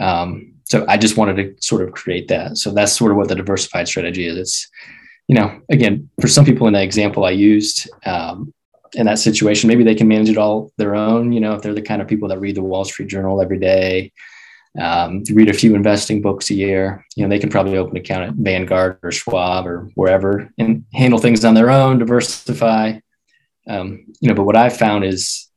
um, 0.00 0.54
so 0.64 0.84
i 0.88 0.96
just 0.96 1.16
wanted 1.16 1.36
to 1.36 1.62
sort 1.62 1.82
of 1.82 1.92
create 1.92 2.28
that. 2.28 2.56
So 2.58 2.72
that's 2.72 2.96
sort 2.96 3.10
of 3.10 3.16
what 3.16 3.28
the 3.28 3.34
diversified 3.34 3.86
strategy 3.86 4.26
is. 4.26 4.36
It's 4.36 4.70
you 5.28 5.36
know, 5.36 5.60
again, 5.70 6.10
for 6.20 6.28
some 6.28 6.44
people 6.44 6.66
in 6.66 6.74
the 6.74 6.82
example 6.82 7.24
I 7.24 7.30
used, 7.30 7.88
um, 8.04 8.52
in 8.94 9.06
that 9.06 9.18
situation, 9.18 9.68
maybe 9.68 9.84
they 9.84 9.94
can 9.94 10.08
manage 10.08 10.30
it 10.30 10.38
all 10.38 10.72
their 10.78 10.94
own. 10.94 11.32
You 11.32 11.40
know, 11.40 11.54
if 11.54 11.62
they're 11.62 11.74
the 11.74 11.82
kind 11.82 12.00
of 12.00 12.08
people 12.08 12.28
that 12.28 12.40
read 12.40 12.56
the 12.56 12.62
Wall 12.62 12.84
Street 12.84 13.08
Journal 13.08 13.42
every 13.42 13.58
day, 13.58 14.12
um, 14.80 15.22
read 15.30 15.48
a 15.48 15.52
few 15.52 15.74
investing 15.74 16.20
books 16.20 16.50
a 16.50 16.54
year, 16.54 17.04
you 17.14 17.22
know, 17.22 17.28
they 17.28 17.38
can 17.38 17.50
probably 17.50 17.78
open 17.78 17.96
an 17.96 18.02
account 18.02 18.24
at 18.24 18.34
Vanguard 18.34 18.98
or 19.02 19.12
Schwab 19.12 19.66
or 19.66 19.88
wherever 19.94 20.50
and 20.58 20.84
handle 20.92 21.18
things 21.18 21.44
on 21.44 21.54
their 21.54 21.70
own, 21.70 21.98
diversify. 21.98 22.98
um, 23.68 24.04
you 24.20 24.28
know, 24.28 24.34
but 24.34 24.44
what 24.44 24.56
I've 24.56 24.76
found 24.76 25.04
is 25.04 25.48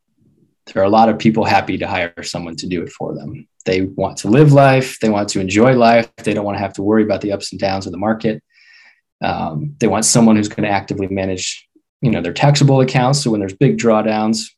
there 0.67 0.81
are 0.81 0.85
a 0.85 0.89
lot 0.89 1.09
of 1.09 1.19
people 1.19 1.45
happy 1.45 1.77
to 1.77 1.87
hire 1.87 2.13
someone 2.23 2.55
to 2.57 2.67
do 2.67 2.81
it 2.81 2.91
for 2.91 3.15
them. 3.15 3.47
They 3.65 3.81
want 3.81 4.17
to 4.19 4.29
live 4.29 4.53
life. 4.53 4.99
They 4.99 5.09
want 5.09 5.29
to 5.29 5.39
enjoy 5.39 5.73
life. 5.73 6.09
They 6.17 6.33
don't 6.33 6.45
want 6.45 6.57
to 6.57 6.61
have 6.61 6.73
to 6.73 6.83
worry 6.83 7.03
about 7.03 7.21
the 7.21 7.31
ups 7.31 7.51
and 7.51 7.59
downs 7.59 7.85
of 7.85 7.91
the 7.91 7.97
market. 7.97 8.41
Um, 9.21 9.75
they 9.79 9.87
want 9.87 10.05
someone 10.05 10.35
who's 10.35 10.47
going 10.47 10.63
to 10.63 10.69
actively 10.69 11.07
manage, 11.07 11.66
you 12.01 12.11
know, 12.11 12.21
their 12.21 12.33
taxable 12.33 12.81
accounts. 12.81 13.23
So 13.23 13.31
when 13.31 13.39
there's 13.39 13.53
big 13.53 13.77
drawdowns, 13.77 14.51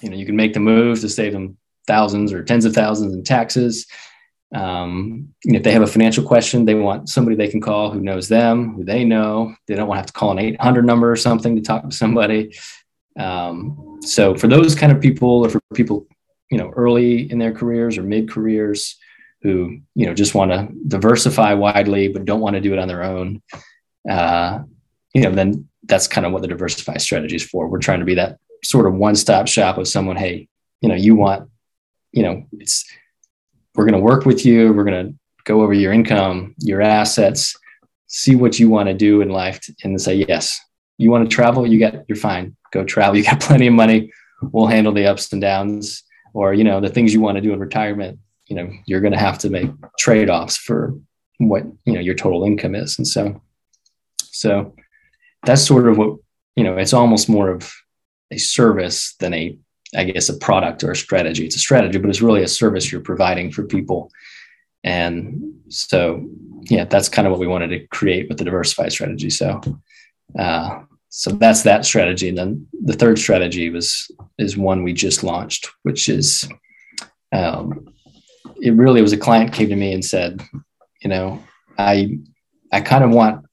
you 0.00 0.10
know, 0.10 0.16
you 0.16 0.26
can 0.26 0.36
make 0.36 0.54
the 0.54 0.60
move 0.60 1.00
to 1.00 1.08
save 1.08 1.32
them 1.32 1.56
thousands 1.86 2.32
or 2.32 2.44
tens 2.44 2.64
of 2.64 2.74
thousands 2.74 3.14
in 3.14 3.24
taxes. 3.24 3.86
Um, 4.54 5.34
if 5.44 5.62
they 5.62 5.72
have 5.72 5.82
a 5.82 5.86
financial 5.86 6.24
question, 6.24 6.64
they 6.64 6.74
want 6.74 7.08
somebody 7.08 7.36
they 7.36 7.48
can 7.48 7.60
call 7.60 7.90
who 7.90 8.00
knows 8.00 8.28
them, 8.28 8.74
who 8.74 8.84
they 8.84 9.04
know. 9.04 9.54
They 9.66 9.74
don't 9.74 9.88
want 9.88 9.96
to 9.96 10.00
have 10.00 10.06
to 10.06 10.12
call 10.12 10.32
an 10.32 10.38
800 10.38 10.84
number 10.84 11.10
or 11.10 11.16
something 11.16 11.56
to 11.56 11.62
talk 11.62 11.88
to 11.88 11.96
somebody. 11.96 12.54
Um, 13.18 13.98
so 14.02 14.34
for 14.34 14.48
those 14.48 14.74
kind 14.74 14.92
of 14.92 15.00
people, 15.00 15.44
or 15.44 15.48
for 15.48 15.60
people, 15.74 16.06
you 16.50 16.58
know, 16.58 16.70
early 16.70 17.30
in 17.30 17.38
their 17.38 17.52
careers 17.52 17.96
or 17.96 18.02
mid 18.02 18.30
careers, 18.30 18.98
who 19.42 19.80
you 19.96 20.06
know 20.06 20.14
just 20.14 20.34
want 20.36 20.52
to 20.52 20.68
diversify 20.86 21.52
widely 21.54 22.06
but 22.06 22.24
don't 22.24 22.40
want 22.40 22.54
to 22.54 22.60
do 22.60 22.72
it 22.72 22.78
on 22.78 22.88
their 22.88 23.02
own, 23.02 23.42
uh, 24.08 24.60
you 25.14 25.22
know, 25.22 25.32
then 25.32 25.68
that's 25.84 26.06
kind 26.06 26.26
of 26.26 26.32
what 26.32 26.42
the 26.42 26.48
diversify 26.48 26.96
strategy 26.96 27.36
is 27.36 27.44
for. 27.44 27.68
We're 27.68 27.78
trying 27.78 28.00
to 28.00 28.04
be 28.04 28.14
that 28.14 28.38
sort 28.64 28.86
of 28.86 28.94
one 28.94 29.16
stop 29.16 29.48
shop 29.48 29.78
of 29.78 29.88
someone. 29.88 30.16
Hey, 30.16 30.48
you 30.80 30.88
know, 30.88 30.94
you 30.94 31.14
want, 31.14 31.50
you 32.12 32.22
know, 32.22 32.44
it's 32.52 32.84
we're 33.74 33.84
going 33.84 33.94
to 33.94 34.00
work 34.00 34.24
with 34.24 34.44
you. 34.44 34.72
We're 34.72 34.84
going 34.84 35.06
to 35.06 35.14
go 35.44 35.62
over 35.62 35.72
your 35.72 35.92
income, 35.92 36.54
your 36.58 36.82
assets, 36.82 37.56
see 38.06 38.36
what 38.36 38.58
you 38.58 38.68
want 38.68 38.88
to 38.88 38.94
do 38.94 39.22
in 39.22 39.30
life, 39.30 39.60
and 39.82 40.00
say 40.00 40.14
yes. 40.14 40.60
You 40.98 41.10
want 41.10 41.28
to 41.28 41.34
travel? 41.34 41.66
You 41.66 41.80
got. 41.80 41.94
You're 42.08 42.16
fine. 42.16 42.56
Go 42.72 42.84
travel. 42.84 43.16
You 43.18 43.24
got 43.24 43.40
plenty 43.40 43.66
of 43.66 43.74
money. 43.74 44.12
We'll 44.42 44.66
handle 44.66 44.92
the 44.92 45.06
ups 45.06 45.32
and 45.32 45.40
downs, 45.40 46.02
or 46.34 46.54
you 46.54 46.64
know 46.64 46.80
the 46.80 46.88
things 46.88 47.12
you 47.12 47.20
want 47.20 47.36
to 47.36 47.40
do 47.40 47.52
in 47.52 47.60
retirement. 47.60 48.18
You 48.46 48.56
know 48.56 48.70
you're 48.86 49.00
going 49.00 49.12
to 49.12 49.18
have 49.18 49.38
to 49.38 49.50
make 49.50 49.70
trade 49.98 50.28
offs 50.28 50.56
for 50.56 50.94
what 51.38 51.64
you 51.84 51.94
know 51.94 52.00
your 52.00 52.14
total 52.14 52.44
income 52.44 52.74
is, 52.74 52.98
and 52.98 53.06
so 53.06 53.40
so 54.18 54.74
that's 55.44 55.66
sort 55.66 55.88
of 55.88 55.98
what 55.98 56.18
you 56.56 56.64
know. 56.64 56.76
It's 56.76 56.92
almost 56.92 57.28
more 57.28 57.50
of 57.50 57.72
a 58.30 58.38
service 58.38 59.14
than 59.20 59.34
a 59.34 59.58
I 59.94 60.04
guess, 60.04 60.28
a 60.28 60.36
product 60.38 60.82
or 60.84 60.92
a 60.92 60.96
strategy. 60.96 61.44
It's 61.44 61.56
a 61.56 61.60
strategy, 61.60 61.98
but 61.98 62.08
it's 62.08 62.22
really 62.22 62.42
a 62.42 62.48
service 62.48 62.90
you're 62.90 63.02
providing 63.02 63.50
for 63.50 63.64
people. 63.64 64.10
And 64.84 65.60
so, 65.68 66.28
yeah, 66.62 66.84
that's 66.84 67.08
kind 67.08 67.26
of 67.26 67.30
what 67.30 67.40
we 67.40 67.46
wanted 67.46 67.68
to 67.68 67.86
create 67.88 68.28
with 68.28 68.38
the 68.38 68.44
diversified 68.44 68.92
strategy. 68.92 69.30
So, 69.30 69.60
uh, 70.38 70.82
so 71.10 71.30
that's 71.32 71.62
that 71.62 71.84
strategy. 71.84 72.30
And 72.30 72.38
then 72.38 72.66
the 72.82 72.94
third 72.94 73.18
strategy 73.18 73.68
was 73.68 74.10
is 74.38 74.56
one 74.56 74.82
we 74.82 74.94
just 74.94 75.22
launched, 75.22 75.68
which 75.82 76.08
is, 76.08 76.48
um, 77.32 77.92
it 78.62 78.74
really 78.74 79.02
was 79.02 79.12
a 79.12 79.18
client 79.18 79.52
came 79.52 79.68
to 79.68 79.76
me 79.76 79.92
and 79.92 80.04
said, 80.04 80.42
you 81.02 81.10
know, 81.10 81.42
I 81.78 82.18
I 82.72 82.80
kind 82.80 83.04
of 83.04 83.10
want 83.10 83.44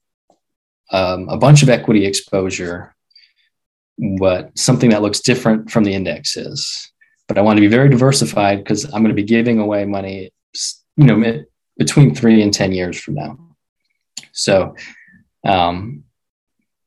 um, 0.92 1.28
a 1.28 1.36
bunch 1.36 1.62
of 1.62 1.68
equity 1.68 2.04
exposure 2.04 2.94
what 4.00 4.58
something 4.58 4.90
that 4.90 5.02
looks 5.02 5.20
different 5.20 5.70
from 5.70 5.84
the 5.84 5.92
index 5.92 6.36
is. 6.36 6.90
But 7.28 7.38
I 7.38 7.42
want 7.42 7.58
to 7.58 7.60
be 7.60 7.68
very 7.68 7.88
diversified 7.88 8.58
because 8.58 8.84
I'm 8.86 9.02
going 9.02 9.14
to 9.14 9.14
be 9.14 9.22
giving 9.22 9.58
away 9.58 9.84
money, 9.84 10.32
you 10.96 11.04
know, 11.04 11.44
between 11.76 12.14
three 12.14 12.42
and 12.42 12.52
10 12.52 12.72
years 12.72 12.98
from 12.98 13.14
now. 13.14 13.38
So, 14.32 14.74
um, 15.46 16.04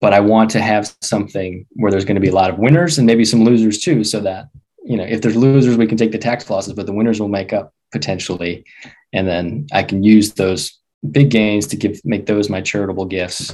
but 0.02 0.12
I 0.12 0.20
want 0.20 0.50
to 0.52 0.62
have 0.62 0.94
something 1.02 1.66
where 1.74 1.92
there's 1.92 2.04
going 2.04 2.16
to 2.16 2.22
be 2.22 2.30
a 2.30 2.36
lot 2.36 2.50
of 2.50 2.58
winners 2.58 2.98
and 2.98 3.08
maybe 3.08 3.24
some 3.24 3.46
losers 3.46 3.80
too, 3.80 4.04
so 4.04 4.20
that, 4.22 4.50
you 4.84 4.98
know, 4.98 5.06
if 5.06 5.22
there's 5.22 5.38
losers, 5.38 5.78
we 5.78 5.88
can 5.88 5.98
take 5.98 6.12
the 6.12 6.18
tax 6.18 6.50
losses, 6.50 6.74
but 6.74 6.86
the 6.88 6.94
winners 6.94 7.22
will 7.22 7.30
make 7.30 7.54
up 7.54 7.74
potentially. 7.92 8.66
And 9.14 9.28
then 9.28 9.68
I 9.72 9.84
can 9.84 10.04
use 10.04 10.34
those 10.34 10.78
big 11.10 11.30
gains 11.30 11.68
to 11.68 11.78
give, 11.78 12.04
make 12.04 12.26
those 12.26 12.50
my 12.50 12.60
charitable 12.60 13.06
gifts 13.06 13.54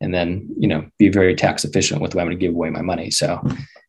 and 0.00 0.12
then 0.12 0.48
you 0.58 0.68
know 0.68 0.86
be 0.98 1.08
very 1.08 1.34
tax 1.34 1.64
efficient 1.64 2.00
with 2.00 2.10
the 2.10 2.16
way 2.16 2.22
I'm 2.22 2.28
going 2.28 2.38
to 2.38 2.44
give 2.44 2.54
away 2.54 2.70
my 2.70 2.82
money. 2.82 3.10
So 3.10 3.40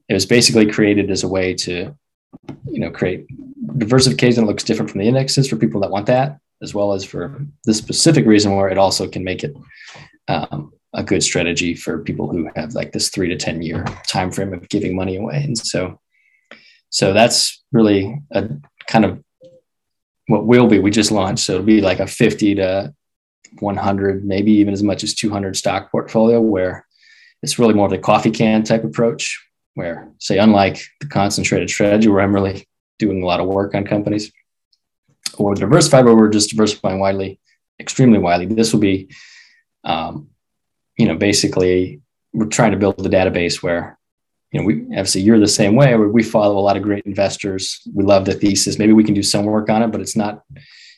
it 0.10 0.13
was 0.13 0.26
basically 0.26 0.65
created 0.65 1.12
as 1.12 1.24
a 1.24 1.28
way 1.28 1.54
to 1.56 1.96
you 2.65 2.80
know 2.80 2.91
create 2.91 3.26
diversification 3.78 4.43
that 4.43 4.48
looks 4.48 4.63
different 4.63 4.91
from 4.91 5.02
the 5.02 5.08
indexes 5.08 5.48
for 5.48 5.56
people 5.58 5.82
that 5.82 5.91
want 5.91 6.06
that, 6.08 6.39
as 6.62 6.74
well 6.74 6.93
as 6.93 7.04
for 7.04 7.46
the 7.65 7.74
specific 7.74 8.26
reason 8.26 8.56
where 8.56 8.70
it 8.70 8.78
also 8.78 9.08
can 9.08 9.24
make 9.24 9.43
it 9.43 9.56
um, 10.28 10.72
a 10.93 11.04
good 11.04 11.24
strategy 11.24 11.76
for 11.76 12.00
people 12.00 12.30
who 12.30 12.50
have 12.56 12.74
like 12.74 12.91
this 12.91 13.10
three 13.10 13.30
to 13.30 13.36
ten 13.36 13.62
year 13.62 13.84
time 14.08 14.32
frame 14.32 14.54
of 14.54 14.67
giving 14.70 14.96
money 14.96 15.17
away. 15.17 15.43
And 15.43 15.58
so 15.58 16.00
so 16.89 17.13
that's 17.13 17.63
really 17.72 18.22
a 18.32 18.50
kind 18.88 19.06
of 19.06 19.22
what 20.28 20.46
will 20.46 20.67
be 20.67 20.80
we 20.80 20.91
just 20.91 21.12
launched 21.12 21.46
so 21.46 21.54
it'll 21.54 21.65
be 21.65 21.82
like 21.82 22.00
a 22.00 22.08
50 22.08 22.56
to 22.56 22.93
100, 23.60 24.26
maybe 24.26 24.52
even 24.54 24.74
as 24.74 24.84
much 24.84 25.04
as 25.04 25.14
200 25.14 25.56
stock 25.56 25.92
portfolio, 25.92 26.40
where 26.40 26.86
it's 27.44 27.60
really 27.60 27.74
more 27.74 27.86
of 27.86 27.92
the 27.92 27.98
coffee 27.98 28.32
can 28.32 28.64
type 28.64 28.84
approach, 28.84 29.44
where, 29.76 30.10
say, 30.20 30.38
unlike 30.38 30.82
the 31.00 31.08
concentrated 31.08 31.70
strategy, 31.70 32.08
where 32.08 32.22
I'm 32.22 32.34
really 32.34 32.68
doing 33.00 33.22
a 33.22 33.26
lot 33.26 33.40
of 33.40 33.48
work 33.48 33.76
on 33.76 33.86
companies, 33.86 34.32
or 35.38 35.54
the 35.54 35.62
diversified, 35.62 36.06
where 36.06 36.16
we're 36.16 36.30
just 36.30 36.50
diversifying 36.50 37.00
widely, 37.00 37.40
extremely 37.80 38.18
widely. 38.18 38.48
This 38.48 38.74
will 38.74 38.80
be, 38.80 39.10
um, 39.84 40.30
you 40.98 41.08
know, 41.08 41.16
basically 41.16 42.02
we're 42.34 42.48
trying 42.48 42.72
to 42.72 42.78
build 42.78 43.06
a 43.06 43.10
database 43.10 43.62
where, 43.62 43.98
you 44.52 44.60
know, 44.60 44.66
we 44.66 44.82
obviously 44.98 45.22
you're 45.22 45.40
the 45.40 45.48
same 45.48 45.76
way 45.76 45.96
we 45.96 46.24
follow 46.24 46.58
a 46.58 46.62
lot 46.62 46.78
of 46.78 46.84
great 46.84 47.06
investors. 47.06 47.82
We 47.94 48.04
love 48.04 48.26
the 48.26 48.34
thesis. 48.34 48.80
Maybe 48.80 48.94
we 48.94 49.04
can 49.04 49.14
do 49.14 49.24
some 49.24 49.46
work 49.46 49.70
on 49.70 49.84
it, 49.84 49.92
but 49.92 50.02
it's 50.02 50.16
not, 50.16 50.44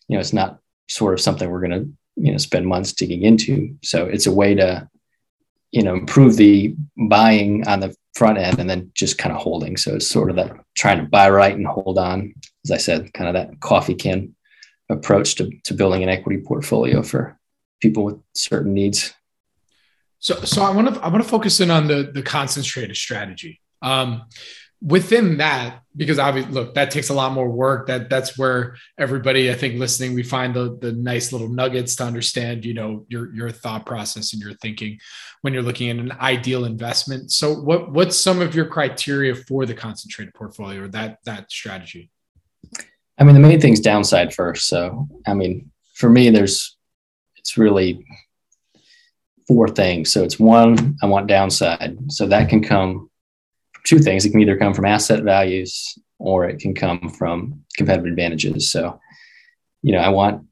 you 0.08 0.16
know, 0.16 0.20
it's 0.20 0.34
not 0.34 0.60
sort 0.88 1.14
of 1.14 1.22
something 1.22 1.50
we're 1.50 1.68
going 1.68 1.84
to 1.84 1.90
you 2.20 2.32
know 2.32 2.38
spend 2.38 2.68
months 2.68 2.94
digging 2.94 3.24
into. 3.24 3.76
So 3.84 4.06
it's 4.06 4.28
a 4.28 4.32
way 4.32 4.56
to 4.56 4.88
you 5.72 5.84
know 5.84 5.94
improve 5.94 6.36
the 6.38 6.76
buying 6.98 7.68
on 7.68 7.80
the 7.80 7.96
front 8.16 8.38
end 8.38 8.60
and 8.60 8.70
then 8.70 8.92
just 8.94 9.18
kind 9.18 9.34
of 9.34 9.42
holding. 9.42 9.78
So 9.78 9.96
it's 9.96 10.08
sort 10.08 10.30
of 10.30 10.36
that 10.36 10.52
trying 10.76 10.98
to 11.00 11.06
buy 11.06 11.30
right 11.30 11.56
and 11.56 11.66
hold 11.66 11.98
on 11.98 12.34
as 12.66 12.72
i 12.72 12.78
said 12.78 13.14
kind 13.14 13.28
of 13.28 13.34
that 13.34 13.60
coffee 13.60 13.96
can 13.96 14.36
approach 14.90 15.36
to, 15.36 15.50
to 15.66 15.74
building 15.74 16.04
an 16.04 16.10
equity 16.10 16.42
portfolio 16.42 17.04
for 17.04 17.38
people 17.80 18.04
with 18.04 18.20
certain 18.34 18.74
needs. 18.74 19.14
So 20.20 20.36
so 20.42 20.64
i 20.64 20.72
want 20.72 20.94
to 20.94 21.02
i 21.02 21.08
want 21.08 21.24
to 21.24 21.30
focus 21.30 21.60
in 21.60 21.72
on 21.72 21.88
the 21.88 22.12
the 22.14 22.24
concentrated 22.24 22.98
strategy. 22.98 23.62
Um 23.82 24.24
within 24.82 25.38
that 25.38 25.82
because 25.96 26.20
obviously 26.20 26.54
look 26.54 26.74
that 26.76 26.92
takes 26.92 27.10
a 27.10 27.14
lot 27.14 27.34
more 27.34 27.50
work. 27.50 27.88
That 27.88 28.10
that's 28.10 28.38
where 28.38 28.78
everybody 28.98 29.52
i 29.52 29.54
think 29.54 29.76
listening 29.76 30.14
we 30.14 30.24
find 30.24 30.56
the 30.56 30.78
the 30.80 30.94
nice 30.94 31.32
little 31.34 31.50
nuggets 31.50 31.96
to 31.98 32.04
understand 32.04 32.64
you 32.64 32.74
know 32.74 33.06
your 33.10 33.34
your 33.36 33.52
thought 33.52 33.86
process 33.86 34.34
and 34.34 34.42
your 34.42 34.54
thinking 34.54 35.00
when 35.42 35.54
you're 35.54 35.64
looking 35.64 35.90
at 35.90 35.98
an 35.98 36.12
ideal 36.14 36.66
investment. 36.66 37.32
So 37.32 37.54
what 37.54 37.92
what's 37.92 38.18
some 38.18 38.42
of 38.42 38.56
your 38.56 38.66
criteria 38.66 39.36
for 39.36 39.66
the 39.66 39.74
concentrated 39.74 40.34
portfolio 40.34 40.84
or 40.84 40.88
that 40.90 41.18
that 41.26 41.52
strategy? 41.52 42.10
I 43.18 43.26
mean 43.26 43.34
the 43.34 43.42
main 43.42 43.60
thing's 43.60 43.82
downside 43.82 44.34
first. 44.34 44.68
So 44.68 45.08
i 45.28 45.34
mean 45.34 45.72
for 45.96 46.10
me 46.10 46.30
there's 46.30 46.78
it's 47.36 47.58
really 47.58 48.06
four 49.48 49.68
things. 49.68 50.14
So 50.14 50.24
it's 50.24 50.40
one 50.40 50.98
i 51.02 51.06
want 51.06 51.28
downside. 51.28 51.98
So 52.12 52.28
that 52.28 52.48
can 52.48 52.64
come 52.64 53.09
two 53.90 54.00
things. 54.00 54.24
It 54.24 54.30
can 54.30 54.42
either 54.42 54.58
come 54.58 54.74
from 54.76 54.86
asset 54.86 55.24
values 55.24 55.98
or 56.20 56.48
it 56.48 56.60
can 56.60 56.76
come 56.76 57.10
from 57.10 57.64
competitive 57.76 58.06
advantages. 58.06 58.72
So, 58.72 59.00
you 59.82 59.94
know, 59.94 60.00
I 60.00 60.10
want, 60.10 60.46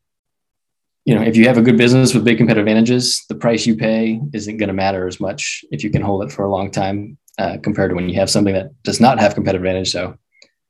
you 1.06 1.14
know, 1.14 1.22
if 1.22 1.38
you 1.38 1.48
have 1.48 1.60
a 1.60 1.62
good 1.62 1.78
business 1.78 2.14
with 2.14 2.26
big 2.26 2.38
competitive 2.38 2.66
advantages, 2.66 3.24
the 3.30 3.36
price 3.36 3.68
you 3.68 3.76
pay 3.76 4.20
isn't 4.34 4.58
going 4.58 4.70
to 4.70 4.74
matter 4.74 5.08
as 5.08 5.20
much 5.20 5.64
if 5.72 5.84
you 5.84 5.92
can 5.92 6.02
hold 6.02 6.24
it 6.24 6.32
for 6.32 6.44
a 6.44 6.52
long 6.52 6.72
time 6.72 7.18
uh, 7.38 7.58
compared 7.62 7.92
to 7.92 7.96
when 7.96 8.10
you 8.10 8.16
have 8.16 8.30
something 8.30 8.56
that 8.56 8.72
does 8.84 9.00
not 9.00 9.20
have 9.20 9.36
competitive 9.36 9.62
advantage. 9.62 9.92
So, 9.92 10.18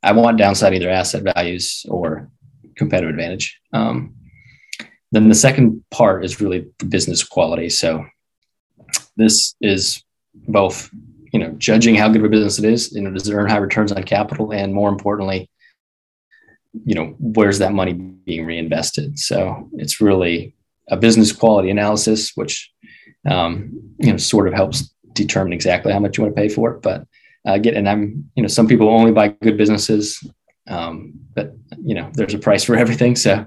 I 0.03 0.11
want 0.11 0.37
downside 0.37 0.73
either 0.73 0.89
asset 0.89 1.23
values 1.23 1.85
or 1.89 2.29
competitive 2.75 3.09
advantage. 3.09 3.59
Um, 3.73 4.13
then 5.11 5.27
the 5.27 5.35
second 5.35 5.83
part 5.89 6.23
is 6.23 6.39
really 6.39 6.67
the 6.77 6.85
business 6.85 7.23
quality. 7.23 7.69
So, 7.69 8.05
this 9.15 9.55
is 9.61 10.03
both 10.33 10.91
you 11.31 11.39
know, 11.39 11.51
judging 11.57 11.95
how 11.95 12.07
good 12.09 12.21
of 12.21 12.25
a 12.25 12.29
business 12.29 12.59
it 12.59 12.65
is, 12.65 12.91
you 12.93 13.01
know, 13.01 13.11
does 13.11 13.27
it 13.27 13.33
earn 13.33 13.49
high 13.49 13.57
returns 13.57 13.91
on 13.91 14.03
capital? 14.03 14.51
And 14.51 14.73
more 14.73 14.89
importantly, 14.89 15.49
you 16.85 16.95
know, 16.95 17.15
where's 17.19 17.59
that 17.59 17.73
money 17.73 17.93
being 17.93 18.45
reinvested? 18.45 19.19
So 19.19 19.69
it's 19.73 20.01
really 20.01 20.55
a 20.89 20.97
business 20.97 21.31
quality 21.31 21.69
analysis, 21.69 22.31
which, 22.35 22.71
um, 23.29 23.71
you 23.99 24.11
know, 24.11 24.17
sort 24.17 24.47
of 24.47 24.53
helps 24.53 24.93
determine 25.13 25.53
exactly 25.53 25.91
how 25.91 25.99
much 25.99 26.17
you 26.17 26.23
want 26.23 26.35
to 26.35 26.41
pay 26.41 26.49
for 26.49 26.71
it. 26.71 26.81
But 26.81 27.05
uh, 27.45 27.57
get, 27.57 27.75
and 27.75 27.89
I'm, 27.89 28.29
you 28.35 28.43
know, 28.43 28.47
some 28.47 28.67
people 28.67 28.89
only 28.89 29.11
buy 29.11 29.29
good 29.29 29.57
businesses, 29.57 30.23
um, 30.67 31.13
but 31.33 31.53
you 31.81 31.95
know, 31.95 32.09
there's 32.13 32.33
a 32.33 32.39
price 32.39 32.63
for 32.63 32.75
everything. 32.83 33.15
So, 33.15 33.45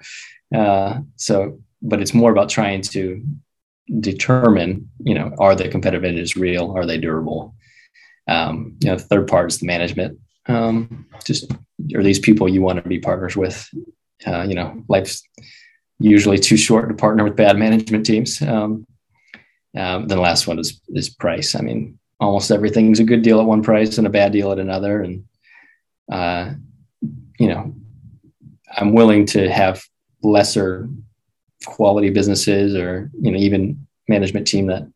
uh, 0.54 1.00
so, 1.16 1.60
but 1.82 2.00
it's 2.00 2.14
more 2.14 2.32
about 2.32 2.48
trying 2.48 2.82
to 2.82 3.22
determine, 4.00 4.90
you 5.02 5.14
know, 5.14 5.34
are 5.38 5.54
the 5.54 5.68
competitive 5.68 6.04
edges 6.04 6.36
real? 6.36 6.76
Are 6.76 6.86
they 6.86 6.98
durable? 6.98 7.54
Um, 8.30 8.76
you 8.80 8.88
know, 8.88 8.96
the 8.96 9.02
third 9.02 9.28
part 9.28 9.50
is 9.50 9.58
the 9.58 9.66
management. 9.66 10.18
Um, 10.46 11.06
just 11.24 11.52
are 11.94 12.02
these 12.02 12.18
people 12.18 12.48
you 12.48 12.62
want 12.62 12.82
to 12.82 12.88
be 12.88 12.98
partners 12.98 13.36
with? 13.36 13.68
Uh, 14.26 14.42
you 14.42 14.54
know, 14.54 14.82
life's 14.88 15.22
usually 15.98 16.38
too 16.38 16.56
short 16.56 16.88
to 16.88 16.94
partner 16.94 17.24
with 17.24 17.36
bad 17.36 17.58
management 17.58 18.06
teams. 18.06 18.40
Um, 18.40 18.86
um, 19.76 20.06
then 20.06 20.18
the 20.18 20.22
last 20.22 20.46
one 20.46 20.58
is 20.58 20.80
is 20.88 21.10
price. 21.10 21.54
I 21.54 21.60
mean, 21.60 21.98
almost 22.20 22.50
everything's 22.50 23.00
a 23.00 23.04
good 23.04 23.22
deal 23.22 23.40
at 23.40 23.46
one 23.46 23.62
price 23.62 23.98
and 23.98 24.06
a 24.06 24.10
bad 24.10 24.32
deal 24.32 24.52
at 24.52 24.58
another. 24.58 25.02
And 25.02 25.24
uh, 26.10 26.52
you 27.38 27.48
know, 27.48 27.74
I'm 28.76 28.92
willing 28.92 29.26
to 29.26 29.50
have 29.50 29.82
lesser 30.22 30.88
quality 31.66 32.10
businesses 32.10 32.74
or 32.76 33.10
you 33.20 33.32
know 33.32 33.38
even 33.38 33.86
management 34.08 34.46
team 34.46 34.66
that 34.66 34.88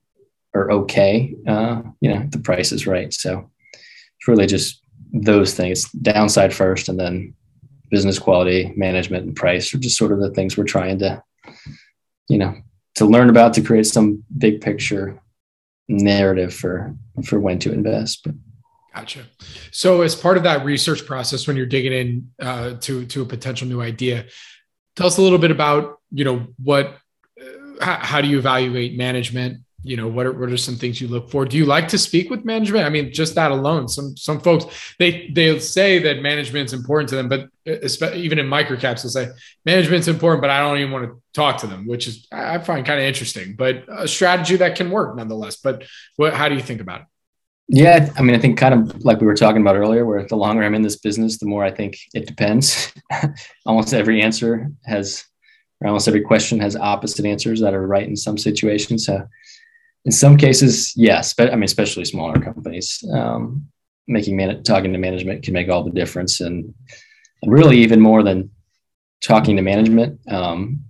are 0.55 0.71
okay. 0.71 1.35
Uh, 1.47 1.83
you 2.01 2.15
know, 2.15 2.27
the 2.31 2.39
price 2.39 2.73
is 2.73 2.87
right. 2.87 3.13
So 3.13 3.51
it's 3.73 4.29
really 4.29 4.47
just 4.47 4.81
those 5.13 5.55
things. 5.55 5.91
Downside 5.91 6.55
first, 6.55 6.89
and 6.89 6.99
then 6.99 7.35
business 7.91 8.19
quality, 8.19 8.73
management, 8.77 9.27
and 9.27 9.37
price 9.37 9.73
are 9.75 9.79
just 9.79 9.99
sort 9.99 10.13
of 10.13 10.21
the 10.21 10.31
things 10.31 10.57
we're 10.57 10.65
trying 10.65 10.99
to, 11.01 11.23
you 12.29 12.39
know, 12.39 12.55
to 12.97 13.07
learn 13.07 13.31
about 13.31 13.55
to 13.55 13.63
create 13.63 13.87
some 13.87 14.25
big 14.37 14.61
picture 14.61 15.21
narrative 15.89 16.55
for 16.55 16.95
for 17.25 17.39
when 17.39 17.59
to 17.61 17.73
invest. 17.73 18.27
Gotcha. 18.95 19.25
So, 19.73 20.03
as 20.03 20.15
part 20.15 20.37
of 20.37 20.45
that 20.45 20.65
research 20.65 21.05
process, 21.05 21.47
when 21.47 21.57
you're 21.57 21.67
digging 21.67 21.93
in 21.93 22.31
uh, 22.41 22.75
to 22.81 23.05
to 23.07 23.23
a 23.23 23.27
potential 23.27 23.67
new 23.67 23.81
idea, 23.81 24.27
tell 24.95 25.09
us 25.09 25.19
a 25.19 25.23
little 25.23 25.39
bit 25.39 25.51
about 25.51 25.99
you 26.13 26.25
know 26.25 26.47
what, 26.63 26.97
uh, 27.41 27.45
how, 27.85 27.97
how, 27.97 28.21
do 28.21 28.29
you 28.29 28.39
evaluate 28.39 28.97
management? 28.97 29.64
You 29.85 29.97
know, 29.97 30.09
what 30.09 30.27
are, 30.27 30.33
what 30.33 30.51
are 30.51 30.57
some 30.57 30.77
things 30.77 31.01
you 31.01 31.09
look 31.09 31.31
for? 31.31 31.45
Do 31.45 31.57
you 31.57 31.67
like 31.67 31.89
to 31.89 31.99
speak 31.99 32.31
with 32.31 32.45
management? 32.45 32.85
I 32.85 32.89
mean, 32.89 33.13
just 33.13 33.35
that 33.37 33.51
alone, 33.51 33.87
some 33.89 34.17
some 34.17 34.41
folks 34.41 34.65
they 34.99 35.31
they'll 35.33 35.61
say 35.61 35.99
that 36.01 36.23
management's 36.23 36.73
important 36.73 37.11
to 37.11 37.17
them, 37.17 37.29
but 37.29 37.49
uh, 37.69 38.15
even 38.15 38.39
in 38.39 38.47
microcaps, 38.47 39.03
they'll 39.03 39.11
say 39.11 39.29
management's 39.65 40.09
important, 40.09 40.41
but 40.41 40.51
I 40.51 40.61
don't 40.61 40.79
even 40.79 40.91
want 40.91 41.05
to 41.07 41.23
talk 41.35 41.59
to 41.59 41.67
them, 41.67 41.87
which 41.87 42.09
is 42.09 42.27
I 42.33 42.59
find 42.59 42.85
kind 42.85 42.99
of 42.99 43.07
interesting, 43.07 43.55
but 43.57 43.85
a 43.89 44.09
strategy 44.09 44.57
that 44.57 44.77
can 44.77 44.91
work 44.91 45.17
nonetheless. 45.17 45.57
But 45.57 45.85
what, 46.17 46.35
how 46.35 46.49
do 46.49 46.55
you 46.55 46.63
think 46.63 46.81
about 46.81 47.03
it? 47.03 47.07
Yeah, 47.69 48.11
I 48.19 48.23
mean, 48.23 48.37
I 48.37 48.39
think 48.39 48.59
kind 48.59 48.75
of 48.75 49.05
like 49.05 49.21
we 49.21 49.27
were 49.27 49.35
talking 49.35 49.63
about 49.63 49.77
earlier, 49.77 50.05
where 50.05 50.27
the 50.27 50.37
longer 50.37 50.63
I'm 50.63 50.75
in 50.75 50.83
this 50.83 50.97
business, 50.97 51.39
the 51.39 51.47
more 51.47 51.65
I 51.65 51.71
think 51.71 51.97
it 52.13 52.27
depends. 52.27 52.93
almost 53.67 53.95
every 53.95 54.21
answer 54.21 54.71
has, 54.85 55.25
or 55.81 55.89
almost 55.89 56.07
every 56.07 56.21
question 56.21 56.61
has 56.61 56.77
opposite 56.77 57.25
answers 57.25 57.61
that 57.61 57.73
are 57.73 57.87
right 57.87 58.07
in 58.07 58.17
some 58.17 58.37
situations. 58.37 59.07
So, 59.07 59.27
in 60.05 60.13
some 60.13 60.37
cases, 60.37 60.93
yes, 60.97 61.33
but 61.33 61.51
I 61.51 61.55
mean, 61.55 61.65
especially 61.65 62.05
smaller 62.05 62.39
companies, 62.41 63.03
um, 63.13 63.67
making 64.07 64.37
man- 64.37 64.63
talking 64.63 64.93
to 64.93 64.99
management 64.99 65.43
can 65.43 65.55
make 65.55 65.71
all 65.71 65.83
the 65.83 65.91
difference, 65.91 66.41
and, 66.41 66.75
and 67.43 67.53
really 67.53 67.79
even 67.79 68.01
more 68.01 68.23
than 68.23 68.51
talking 69.23 69.57
to 69.57 69.63
management. 69.63 70.21
Um, 70.31 70.85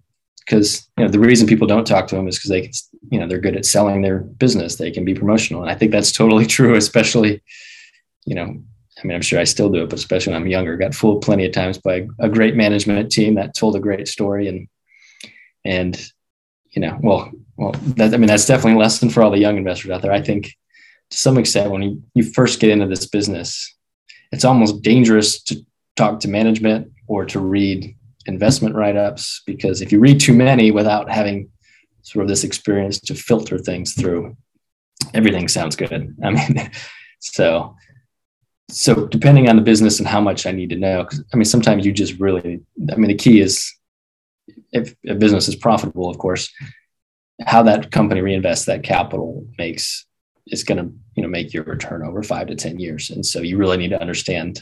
because 0.45 0.89
you 0.99 1.05
know 1.05 1.11
the 1.11 1.19
reason 1.19 1.47
people 1.47 1.67
don't 1.67 1.87
talk 1.87 2.07
to 2.07 2.17
them 2.17 2.29
is 2.29 2.37
because 2.37 2.51
they 2.51 2.63
can, 2.63 2.73
you 3.11 3.19
know 3.19 3.27
they're 3.27 3.41
good 3.41 3.57
at 3.57 3.65
selling 3.65 4.03
their 4.03 4.19
business 4.19 4.77
they 4.77 4.91
can 4.91 5.05
be 5.05 5.15
promotional 5.15 5.63
and 5.63 5.71
i 5.71 5.75
think 5.75 5.91
that's 5.91 6.13
totally 6.13 6.45
true 6.57 6.75
especially 6.75 7.43
you 8.27 8.35
know 8.35 8.43
i 8.43 9.07
mean 9.07 9.15
i'm 9.15 9.23
sure 9.23 9.41
i 9.41 9.45
still 9.45 9.71
do 9.71 9.83
it 9.83 9.91
but 9.91 9.99
especially 9.99 10.33
when 10.33 10.43
i'm 10.43 10.49
younger 10.49 10.77
got 10.77 10.95
fooled 10.95 11.23
plenty 11.23 11.47
of 11.47 11.53
times 11.53 11.79
by 11.79 12.07
a 12.21 12.29
great 12.29 12.57
management 12.57 13.11
team 13.11 13.35
that 13.35 13.55
told 13.55 13.75
a 13.75 13.81
great 13.81 14.07
story 14.07 14.49
and 14.49 14.69
and 15.65 16.11
you 16.73 16.81
know 16.83 16.99
well 17.03 17.31
well 17.57 17.73
that, 17.97 18.15
i 18.15 18.17
mean 18.17 18.27
that's 18.27 18.47
definitely 18.47 18.73
a 18.73 18.83
lesson 18.83 19.11
for 19.11 19.23
all 19.23 19.31
the 19.31 19.39
young 19.39 19.57
investors 19.57 19.91
out 19.91 20.03
there. 20.03 20.13
I 20.13 20.21
think 20.21 20.55
to 21.11 21.19
some 21.19 21.39
extent 21.39 21.71
when 21.71 21.83
you, 21.83 22.03
you 22.15 22.23
first 22.23 22.61
get 22.61 22.71
into 22.71 22.87
this 22.87 23.07
business 23.07 23.75
it's 24.33 24.45
almost 24.45 24.83
dangerous 24.83 25.43
to 25.43 25.57
talk 25.97 26.21
to 26.21 26.29
management 26.29 26.91
or 27.07 27.25
to 27.25 27.39
read 27.39 27.95
investment 28.27 28.75
write-ups 28.75 29.43
because 29.47 29.81
if 29.81 29.93
you 29.93 30.01
read 30.01 30.19
too 30.19 30.35
many 30.35 30.71
without 30.71 31.11
having 31.11 31.49
sort 32.03 32.23
of 32.23 32.29
this 32.29 32.45
experience 32.45 32.99
to 33.01 33.15
filter 33.15 33.59
things 33.59 33.95
through 33.95 34.37
everything 35.13 35.49
sounds 35.49 35.77
good. 35.77 36.15
I 36.23 36.31
mean 36.31 36.71
so 37.21 37.77
so 38.71 39.07
depending 39.07 39.49
on 39.49 39.57
the 39.57 39.63
business 39.63 39.99
and 39.99 40.09
how 40.09 40.21
much 40.21 40.47
i 40.47 40.53
need 40.53 40.71
to 40.71 40.77
know 40.77 41.07
i 41.33 41.37
mean 41.37 41.45
sometimes 41.45 41.85
you 41.85 41.93
just 41.93 42.19
really 42.19 42.61
i 42.91 42.97
mean 42.97 43.09
the 43.09 43.15
key 43.15 43.41
is 43.41 43.73
if 44.73 44.95
a 45.07 45.15
business 45.15 45.49
is 45.49 45.57
profitable 45.57 46.09
of 46.09 46.19
course 46.19 46.51
how 47.47 47.63
that 47.63 47.91
company 47.91 48.21
reinvests 48.21 48.67
that 48.67 48.83
capital 48.83 49.47
makes 49.59 50.07
is 50.47 50.65
going 50.65 50.79
to 50.79 50.93
you 51.15 51.23
know 51.23 51.29
make 51.29 51.53
your 51.53 51.65
return 51.65 52.03
over 52.03 52.23
five 52.23 52.47
to 52.47 52.55
ten 52.55 52.79
years 52.79 53.11
and 53.11 53.25
so 53.25 53.41
you 53.41 53.57
really 53.57 53.77
need 53.77 53.89
to 53.89 54.01
understand 54.01 54.61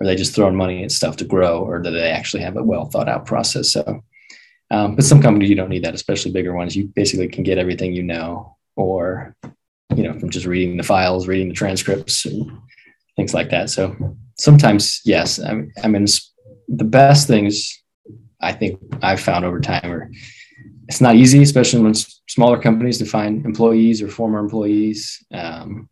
are 0.00 0.06
they 0.06 0.16
just 0.16 0.34
throwing 0.34 0.56
money 0.56 0.84
at 0.84 0.92
stuff 0.92 1.16
to 1.18 1.24
grow, 1.24 1.60
or 1.60 1.78
do 1.78 1.90
they 1.90 2.10
actually 2.10 2.42
have 2.42 2.56
a 2.56 2.62
well 2.62 2.86
thought 2.86 3.08
out 3.08 3.26
process? 3.26 3.70
So, 3.70 4.02
um, 4.70 4.94
but 4.94 5.04
some 5.04 5.22
companies 5.22 5.48
you 5.48 5.56
don't 5.56 5.70
need 5.70 5.84
that, 5.84 5.94
especially 5.94 6.32
bigger 6.32 6.54
ones. 6.54 6.76
You 6.76 6.86
basically 6.94 7.28
can 7.28 7.44
get 7.44 7.58
everything 7.58 7.94
you 7.94 8.02
know, 8.02 8.56
or 8.76 9.34
you 9.94 10.02
know, 10.02 10.18
from 10.18 10.30
just 10.30 10.46
reading 10.46 10.76
the 10.76 10.82
files, 10.82 11.26
reading 11.26 11.48
the 11.48 11.54
transcripts, 11.54 12.26
things 13.16 13.32
like 13.32 13.50
that. 13.50 13.70
So 13.70 13.96
sometimes, 14.36 15.00
yes, 15.04 15.40
I 15.40 15.54
mean, 15.54 15.72
I 15.82 15.88
mean, 15.88 16.06
the 16.68 16.84
best 16.84 17.26
things 17.26 17.82
I 18.40 18.52
think 18.52 18.78
I've 19.00 19.20
found 19.20 19.46
over 19.46 19.60
time 19.60 19.90
are 19.90 20.10
it's 20.88 21.00
not 21.00 21.16
easy, 21.16 21.42
especially 21.42 21.82
when 21.82 21.94
smaller 21.94 22.60
companies 22.60 22.98
to 22.98 23.04
find 23.04 23.44
employees 23.44 24.02
or 24.02 24.08
former 24.08 24.38
employees. 24.38 25.24
Um, 25.32 25.88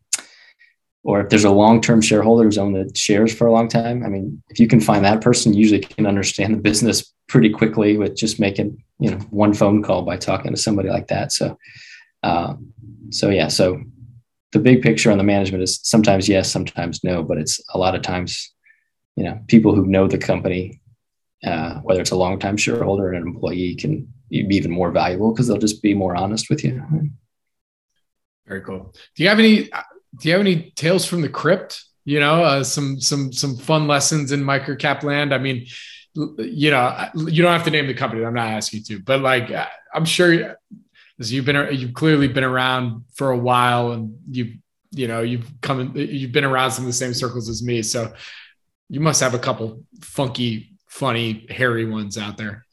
or 1.05 1.21
if 1.21 1.29
there's 1.29 1.45
a 1.45 1.51
long-term 1.51 2.01
shareholder 2.01 2.45
who's 2.45 2.59
owned 2.59 2.75
the 2.75 2.91
shares 2.97 3.33
for 3.33 3.47
a 3.47 3.53
long 3.53 3.69
time 3.69 4.03
i 4.05 4.09
mean 4.09 4.43
if 4.49 4.59
you 4.59 4.67
can 4.67 4.81
find 4.81 5.05
that 5.05 5.21
person 5.21 5.53
you 5.53 5.61
usually 5.61 5.81
can 5.81 6.07
understand 6.07 6.55
the 6.55 6.59
business 6.59 7.13
pretty 7.29 7.51
quickly 7.51 7.97
with 7.97 8.17
just 8.17 8.41
making 8.41 8.83
you 8.99 9.11
know 9.11 9.19
one 9.31 9.55
phone 9.55 9.83
call 9.83 10.03
by 10.03 10.17
talking 10.17 10.51
to 10.51 10.57
somebody 10.57 10.89
like 10.89 11.09
that 11.09 11.31
so 11.31 11.57
uh, 12.23 12.55
so 13.11 13.29
yeah 13.29 13.49
so 13.49 13.81
the 14.53 14.59
big 14.59 14.83
picture 14.83 15.13
on 15.13 15.19
the 15.19 15.25
management 15.25 15.63
is 15.63 15.79
sometimes 15.83 16.29
yes 16.29 16.51
sometimes 16.51 17.05
no 17.05 17.23
but 17.23 17.39
it's 17.39 17.61
a 17.75 17.79
lot 17.79 17.95
of 17.95 18.03
times 18.03 18.53
you 19.17 19.25
know 19.25 19.39
people 19.47 19.75
who 19.75 19.87
know 19.87 20.09
the 20.09 20.19
company 20.19 20.81
uh, 21.47 21.81
whether 21.81 22.01
it's 22.01 22.11
a 22.11 22.17
long-time 22.17 22.57
shareholder 22.57 23.09
or 23.09 23.13
an 23.13 23.23
employee 23.23 23.75
can 23.75 24.13
be 24.31 24.57
even 24.57 24.71
more 24.71 24.91
valuable 24.91 25.33
because 25.33 25.47
they'll 25.47 25.59
just 25.59 25.83
be 25.83 25.95
more 25.95 26.17
honest 26.17 26.51
with 26.51 26.65
you 26.65 26.83
very 28.47 28.61
cool 28.61 28.93
do 29.15 29.23
you 29.23 29.29
have 29.29 29.39
any 29.39 29.71
do 30.19 30.29
you 30.29 30.33
have 30.33 30.41
any 30.41 30.71
tales 30.73 31.05
from 31.05 31.23
the 31.23 31.29
crypt? 31.29 31.85
You 32.05 32.21
know, 32.21 32.45
uh, 32.45 32.65
some 32.65 33.01
some 33.01 33.33
some 33.33 33.57
fun 33.57 33.87
lessons 33.87 34.33
in 34.33 34.43
microcap 34.43 35.03
land. 35.03 35.33
I 35.33 35.39
mean, 35.39 35.67
you 36.15 36.71
know, 36.71 37.09
you 37.15 37.43
don't 37.43 37.53
have 37.53 37.65
to 37.65 37.71
name 37.71 37.87
the 37.87 37.95
company. 37.95 38.25
I'm 38.25 38.35
not 38.35 38.49
asking 38.49 38.81
you 38.87 38.99
to, 38.99 39.03
but 39.03 39.21
like, 39.21 39.51
uh, 39.51 39.67
I'm 39.93 40.05
sure 40.05 40.57
you've 41.19 41.45
been 41.45 41.75
you've 41.75 41.95
clearly 41.95 42.29
been 42.29 42.45
around 42.45 43.05
for 43.15 43.31
a 43.31 43.39
while, 43.39 43.93
and 43.93 44.19
you've 44.31 44.57
you 44.91 45.09
know 45.09 45.23
you've 45.23 45.51
come 45.63 45.93
you've 45.97 46.33
been 46.33 46.45
around 46.45 46.73
some 46.73 46.85
of 46.85 46.89
the 46.89 46.93
same 46.93 47.15
circles 47.15 47.49
as 47.49 47.63
me, 47.63 47.81
so 47.83 48.13
you 48.91 49.01
must 49.01 49.21
have 49.23 49.35
a 49.35 49.39
couple 49.39 49.83
funky, 50.03 50.74
funny, 50.95 51.45
hairy 51.51 51.85
ones 51.85 52.17
out 52.17 52.37
there. 52.37 52.65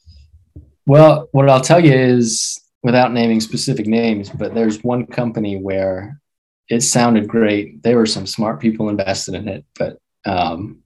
Well, 0.86 1.28
what 1.32 1.50
I'll 1.50 1.60
tell 1.60 1.84
you 1.84 1.92
is, 1.92 2.62
without 2.84 3.14
naming 3.14 3.42
specific 3.42 3.88
names, 3.88 4.30
but 4.30 4.54
there's 4.54 4.84
one 4.84 5.08
company 5.08 5.58
where 5.58 6.22
it 6.70 6.82
sounded 6.82 7.28
great. 7.28 7.82
There 7.82 7.98
were 7.98 8.06
some 8.06 8.28
smart 8.28 8.60
people 8.60 8.90
invested 8.90 9.34
in 9.34 9.48
it, 9.48 9.66
but 9.78 9.98
um, 10.26 10.84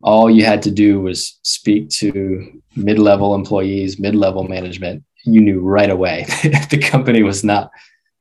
all 0.00 0.30
you 0.30 0.44
had 0.44 0.62
to 0.62 0.70
do 0.70 1.00
was 1.00 1.38
speak 1.42 1.88
to 1.90 2.62
mid-level 2.76 3.34
employees, 3.34 3.98
mid-level 3.98 4.44
management. 4.44 5.02
You 5.24 5.40
knew 5.40 5.60
right 5.60 5.90
away 5.90 6.24
the 6.70 6.78
company 6.80 7.24
was 7.24 7.42
not 7.42 7.72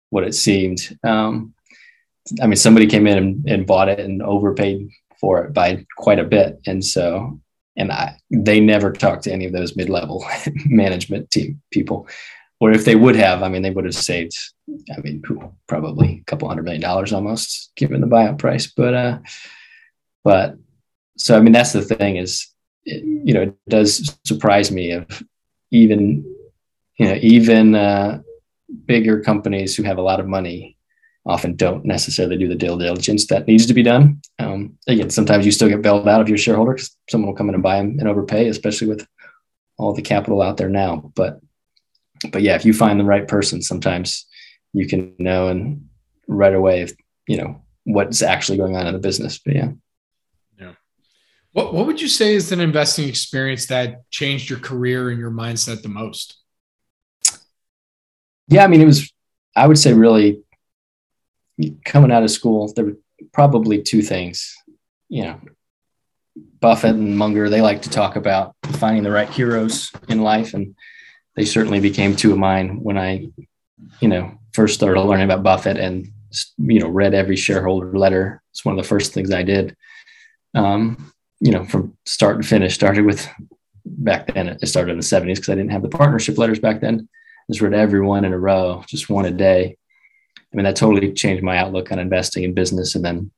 what 0.10 0.24
it 0.24 0.34
seemed. 0.34 0.98
Um, 1.04 1.54
I 2.42 2.48
mean, 2.48 2.56
somebody 2.56 2.88
came 2.88 3.06
in 3.06 3.18
and, 3.18 3.46
and, 3.48 3.68
bought 3.68 3.90
it 3.90 4.00
and 4.00 4.24
overpaid 4.24 4.90
for 5.22 5.46
it 5.46 5.54
by 5.54 5.86
quite 5.98 6.20
a 6.20 6.24
bit, 6.24 6.60
and 6.66 6.84
so 6.84 7.40
and 7.78 7.92
I, 7.92 8.18
they 8.32 8.60
never 8.60 8.92
talked 8.92 9.24
to 9.24 9.32
any 9.32 9.46
of 9.46 9.54
those 9.54 9.76
mid-level 9.76 10.26
management 10.66 11.32
team 11.32 11.62
people 11.72 12.08
or 12.60 12.72
if 12.72 12.86
they 12.86 12.96
would 12.96 13.16
have, 13.16 13.44
I 13.44 13.50
mean, 13.50 13.62
they 13.62 13.70
would 13.70 13.86
have 13.86 13.96
saved, 13.96 14.36
I 14.96 15.00
mean, 15.02 15.22
probably 15.68 16.20
a 16.22 16.24
couple 16.26 16.48
hundred 16.48 16.64
million 16.64 16.82
dollars 16.82 17.14
almost 17.14 17.72
given 17.76 18.02
the 18.02 18.08
buyout 18.08 18.40
price. 18.40 18.68
But, 18.68 18.94
uh, 18.94 19.20
but 20.24 20.56
so, 21.18 21.38
I 21.38 21.42
mean, 21.42 21.54
that's 21.54 21.74
the 21.74 21.84
thing 21.84 22.18
is, 22.18 22.48
it, 22.86 23.04
you 23.04 23.34
know, 23.34 23.42
it 23.42 23.56
does 23.70 24.18
surprise 24.26 24.72
me 24.72 24.92
of 24.92 25.06
even, 25.72 26.24
you 26.98 27.06
know, 27.08 27.18
even 27.22 27.76
uh, 27.76 28.22
bigger 28.86 29.22
companies 29.22 29.76
who 29.76 29.84
have 29.84 30.00
a 30.00 30.04
lot 30.04 30.20
of 30.20 30.28
money 30.28 30.77
often 31.28 31.56
don't 31.56 31.86
necessarily 31.86 32.38
do 32.38 32.48
the 32.48 32.56
due 32.56 32.78
diligence 32.80 33.28
that 33.28 33.48
needs 33.48 33.66
to 33.66 33.74
be 33.74 33.84
done. 33.84 34.22
Um, 34.40 34.78
again, 34.88 35.10
sometimes 35.10 35.46
you 35.46 35.52
still 35.52 35.68
get 35.68 35.82
bailed 35.82 36.08
out 36.08 36.22
of 36.22 36.30
your 36.30 36.38
shareholder 36.38 36.74
because 36.74 36.96
someone 37.10 37.28
will 37.28 37.36
come 37.36 37.50
in 37.50 37.56
and 37.56 37.64
buy 37.64 37.78
them 37.78 37.98
and 38.00 38.08
overpay, 38.08 38.48
especially 38.48 38.88
with 38.88 39.06
all 39.78 39.94
the 39.94 40.02
capital 40.02 40.42
out 40.42 40.58
there 40.58 40.70
now. 40.70 41.12
But 41.16 41.40
but 42.32 42.42
yeah, 42.42 42.56
if 42.56 42.66
you 42.66 42.74
find 42.74 43.00
the 43.00 43.04
right 43.06 43.28
person, 43.28 43.62
sometimes 43.62 44.26
you 44.74 44.88
can 44.88 45.14
know 45.20 45.50
and 45.50 45.90
right 46.28 46.54
away 46.54 46.82
if 46.82 46.94
you 47.28 47.38
know 47.38 47.62
what's 47.84 48.22
actually 48.22 48.58
going 48.58 48.78
on 48.78 48.88
in 48.88 48.94
the 48.94 49.00
business. 49.00 49.38
But 49.38 49.56
yeah. 49.56 49.72
Yeah. 50.58 50.74
What 51.52 51.74
What 51.74 51.88
would 51.88 52.02
you 52.02 52.08
say 52.08 52.36
is 52.36 52.54
an 52.54 52.62
investing 52.62 53.10
experience 53.10 53.66
that 53.66 54.10
changed 54.10 54.50
your 54.50 54.60
career 54.60 55.10
and 55.10 55.20
your 55.20 55.32
mindset 55.32 55.82
the 55.82 55.90
most? 55.90 56.38
Yeah, 58.48 58.64
I 58.64 58.68
mean, 58.68 58.80
it 58.80 58.86
was. 58.86 59.12
I 59.58 59.68
would 59.68 59.78
say 59.78 59.92
really 59.92 60.44
coming 61.86 62.12
out 62.12 62.24
of 62.24 62.32
school, 62.32 62.72
there 62.74 62.86
were 62.86 62.98
probably 63.34 63.82
two 63.82 64.02
things. 64.02 64.56
You 65.10 65.24
know, 65.24 65.42
Buffett 66.60 66.96
and 66.96 67.18
Munger, 67.18 67.50
they 67.50 67.62
like 67.62 67.82
to 67.84 67.90
talk 67.90 68.16
about 68.16 68.56
finding 68.74 69.04
the 69.04 69.12
right 69.12 69.30
heroes 69.30 69.92
in 70.08 70.22
life. 70.22 70.54
And 70.54 70.76
they 71.36 71.46
certainly 71.46 71.80
became 71.80 72.16
two 72.16 72.32
of 72.32 72.38
mine 72.38 72.82
when 72.82 72.98
I, 72.98 73.28
you 74.00 74.08
know, 74.08 74.38
first 74.54 74.76
started 74.76 75.02
learning 75.02 75.26
about 75.26 75.44
Buffett 75.44 75.78
and, 75.78 76.08
you 76.58 76.80
know, 76.80 76.90
read 76.90 77.14
every 77.14 77.36
shareholder 77.36 77.98
letter. 77.98 78.42
It's 78.52 78.66
one 78.66 78.78
of 78.78 78.84
the 78.84 78.88
first 78.88 79.14
things 79.14 79.32
I 79.32 79.44
did. 79.44 79.76
Um, 80.54 81.14
you 81.40 81.52
know, 81.52 81.66
from 81.66 81.96
start 82.06 82.42
to 82.42 82.48
finish, 82.48 82.74
started 82.74 83.06
with 83.06 83.28
back 83.86 84.34
then, 84.34 84.50
it 84.50 84.68
started 84.68 84.92
in 84.92 84.98
the 84.98 85.04
70s 85.04 85.36
because 85.36 85.50
I 85.50 85.56
didn't 85.56 85.72
have 85.72 85.84
the 85.84 85.90
partnership 85.90 86.38
letters 86.38 86.60
back 86.60 86.82
then. 86.82 87.08
Just 87.50 87.62
read 87.62 87.74
every 87.74 88.02
one 88.02 88.26
in 88.26 88.34
a 88.34 88.40
row, 88.40 88.84
just 88.88 89.10
one 89.10 89.26
a 89.26 89.32
day. 89.32 89.78
I 90.52 90.56
mean, 90.56 90.64
that 90.64 90.76
totally 90.76 91.12
changed 91.14 91.44
my 91.44 91.58
outlook 91.58 91.92
on 91.92 92.00
investing 92.00 92.44
in 92.44 92.54
business. 92.54 92.96
And 92.96 93.04
then 93.04 93.32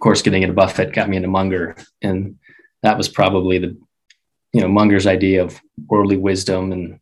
of 0.00 0.02
course, 0.02 0.22
getting 0.22 0.42
into 0.42 0.54
Buffett 0.54 0.94
got 0.94 1.10
me 1.10 1.18
into 1.18 1.28
Munger, 1.28 1.76
and 2.00 2.38
that 2.82 2.96
was 2.96 3.06
probably 3.06 3.58
the, 3.58 3.76
you 4.54 4.62
know, 4.62 4.68
Munger's 4.68 5.06
idea 5.06 5.42
of 5.42 5.60
worldly 5.88 6.16
wisdom 6.16 6.72
and 6.72 7.00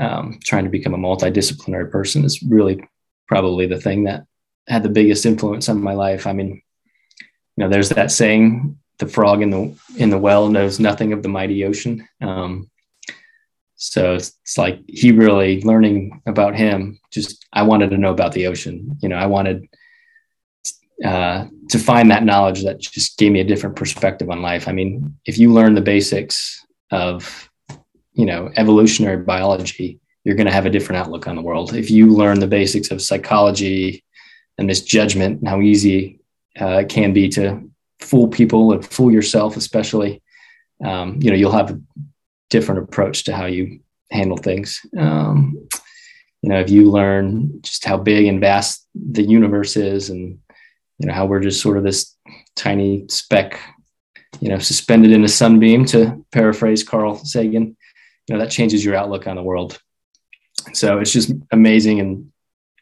um, 0.00 0.40
trying 0.42 0.64
to 0.64 0.70
become 0.70 0.94
a 0.94 0.98
multidisciplinary 0.98 1.88
person 1.92 2.24
is 2.24 2.42
really 2.42 2.82
probably 3.28 3.66
the 3.66 3.80
thing 3.80 4.02
that 4.04 4.24
had 4.66 4.82
the 4.82 4.88
biggest 4.88 5.26
influence 5.26 5.68
on 5.68 5.80
my 5.80 5.92
life. 5.92 6.26
I 6.26 6.32
mean, 6.32 6.60
you 7.56 7.64
know, 7.64 7.68
there's 7.68 7.90
that 7.90 8.10
saying, 8.10 8.76
"The 8.98 9.06
frog 9.06 9.40
in 9.40 9.50
the 9.50 9.78
in 9.96 10.10
the 10.10 10.18
well 10.18 10.48
knows 10.48 10.80
nothing 10.80 11.12
of 11.12 11.22
the 11.22 11.28
mighty 11.28 11.64
ocean." 11.64 12.08
Um, 12.20 12.68
so 13.78 14.14
it's, 14.14 14.36
it's 14.42 14.58
like 14.58 14.80
he 14.88 15.12
really 15.12 15.62
learning 15.62 16.20
about 16.26 16.56
him. 16.56 16.98
Just 17.12 17.46
I 17.52 17.62
wanted 17.62 17.90
to 17.90 17.96
know 17.96 18.10
about 18.10 18.32
the 18.32 18.48
ocean. 18.48 18.98
You 19.00 19.08
know, 19.08 19.16
I 19.16 19.26
wanted 19.26 19.68
uh, 21.04 21.46
to 21.68 21.78
find 21.78 22.10
that 22.10 22.24
knowledge 22.24 22.64
that 22.64 22.80
just 22.80 23.16
gave 23.18 23.30
me 23.30 23.38
a 23.38 23.44
different 23.44 23.76
perspective 23.76 24.30
on 24.30 24.42
life. 24.42 24.66
I 24.66 24.72
mean, 24.72 25.16
if 25.26 25.38
you 25.38 25.52
learn 25.52 25.74
the 25.74 25.80
basics 25.80 26.66
of, 26.90 27.48
you 28.14 28.26
know, 28.26 28.50
evolutionary 28.56 29.18
biology, 29.18 30.00
you're 30.24 30.34
going 30.34 30.48
to 30.48 30.52
have 30.52 30.66
a 30.66 30.70
different 30.70 31.00
outlook 31.00 31.28
on 31.28 31.36
the 31.36 31.42
world. 31.42 31.72
If 31.72 31.88
you 31.88 32.08
learn 32.08 32.40
the 32.40 32.48
basics 32.48 32.90
of 32.90 33.00
psychology 33.00 34.02
and 34.58 34.66
misjudgment 34.66 35.38
and 35.38 35.48
how 35.48 35.60
easy 35.60 36.18
uh, 36.60 36.78
it 36.78 36.88
can 36.88 37.12
be 37.12 37.28
to 37.28 37.70
fool 38.00 38.26
people 38.26 38.72
and 38.72 38.84
fool 38.84 39.12
yourself, 39.12 39.56
especially, 39.56 40.20
um, 40.84 41.20
you 41.22 41.30
know, 41.30 41.36
you'll 41.36 41.52
have 41.52 41.80
different 42.50 42.82
approach 42.82 43.24
to 43.24 43.34
how 43.34 43.46
you 43.46 43.80
handle 44.10 44.36
things. 44.36 44.80
Um, 44.96 45.68
you 46.42 46.50
know, 46.50 46.60
if 46.60 46.70
you 46.70 46.90
learn 46.90 47.60
just 47.62 47.84
how 47.84 47.98
big 47.98 48.26
and 48.26 48.40
vast 48.40 48.86
the 48.94 49.22
universe 49.22 49.76
is 49.76 50.10
and 50.10 50.38
you 50.98 51.06
know 51.06 51.12
how 51.12 51.26
we're 51.26 51.40
just 51.40 51.62
sort 51.62 51.76
of 51.76 51.84
this 51.84 52.16
tiny 52.56 53.06
speck 53.08 53.60
you 54.40 54.48
know 54.48 54.58
suspended 54.58 55.12
in 55.12 55.24
a 55.24 55.28
sunbeam 55.28 55.84
to 55.84 56.24
paraphrase 56.32 56.84
carl 56.84 57.16
sagan 57.16 57.76
you 58.26 58.34
know 58.34 58.38
that 58.38 58.50
changes 58.50 58.84
your 58.84 58.94
outlook 58.94 59.26
on 59.26 59.36
the 59.36 59.42
world 59.42 59.80
so 60.72 60.98
it's 60.98 61.12
just 61.12 61.32
amazing 61.52 62.00
and 62.00 62.30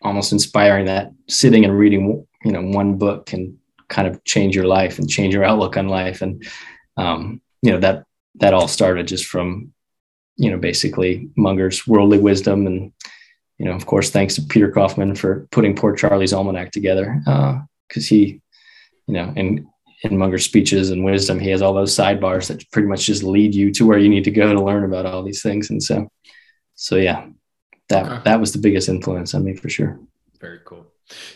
almost 0.03 0.33
inspiring 0.33 0.87
that 0.87 1.13
sitting 1.29 1.65
and 1.65 1.79
reading 1.79 2.27
you 2.45 2.53
know 2.53 2.63
one 2.63 2.97
book 2.97 3.27
can 3.27 3.59
kind 3.89 4.09
of 4.09 4.23
change 4.25 4.57
your 4.57 4.67
life 4.67 4.99
and 4.99 5.09
change 5.09 5.33
your 5.33 5.45
outlook 5.45 5.77
on 5.77 5.89
life 5.89 6.23
and 6.23 6.45
um, 6.97 7.41
you 7.63 7.71
know 7.71 7.79
that 7.79 8.05
that 8.41 8.55
all 8.55 8.69
started 8.69 9.07
just 9.07 9.27
from 9.27 9.73
you 10.37 10.51
know 10.51 10.59
basically 10.59 11.29
munger's 11.37 11.87
worldly 11.87 12.19
wisdom 12.19 12.67
and 12.67 12.93
you 13.59 13.65
know 13.65 13.73
of 13.73 13.87
course 13.87 14.11
thanks 14.11 14.35
to 14.35 14.43
peter 14.43 14.71
kaufman 14.71 15.15
for 15.15 15.47
putting 15.51 15.75
poor 15.75 15.95
charlie's 15.95 16.33
almanac 16.33 16.71
together 16.71 17.23
uh, 17.27 17.59
because 17.89 18.07
he, 18.07 18.41
you 19.07 19.15
know, 19.15 19.33
in 19.37 19.69
in 20.03 20.19
Munger's 20.19 20.45
speeches 20.45 20.91
and 20.91 21.05
wisdom, 21.05 21.39
he 21.39 21.49
has 21.51 21.63
all 21.63 21.73
those 21.73 21.95
sidebars 21.95 22.49
that 22.49 22.71
pretty 22.71 22.87
much 22.87 23.07
just 23.07 23.23
lead 23.23 23.55
you 23.55 23.73
to 23.73 23.87
where 23.87 23.99
you 23.99 24.09
need 24.09 24.25
to 24.25 24.31
go 24.31 24.53
to 24.53 24.63
learn 24.63 24.85
about 24.85 25.07
all 25.07 25.23
these 25.23 25.43
things. 25.43 25.71
And 25.71 25.83
so, 25.83 26.11
so 26.75 26.97
yeah, 26.97 27.27
that 27.89 28.07
okay. 28.07 28.23
that 28.25 28.41
was 28.41 28.53
the 28.53 28.59
biggest 28.59 28.89
influence 28.89 29.35
on 29.35 29.45
me 29.45 29.55
for 29.55 29.69
sure. 29.69 29.99
Very 30.41 30.61
cool. 30.65 30.87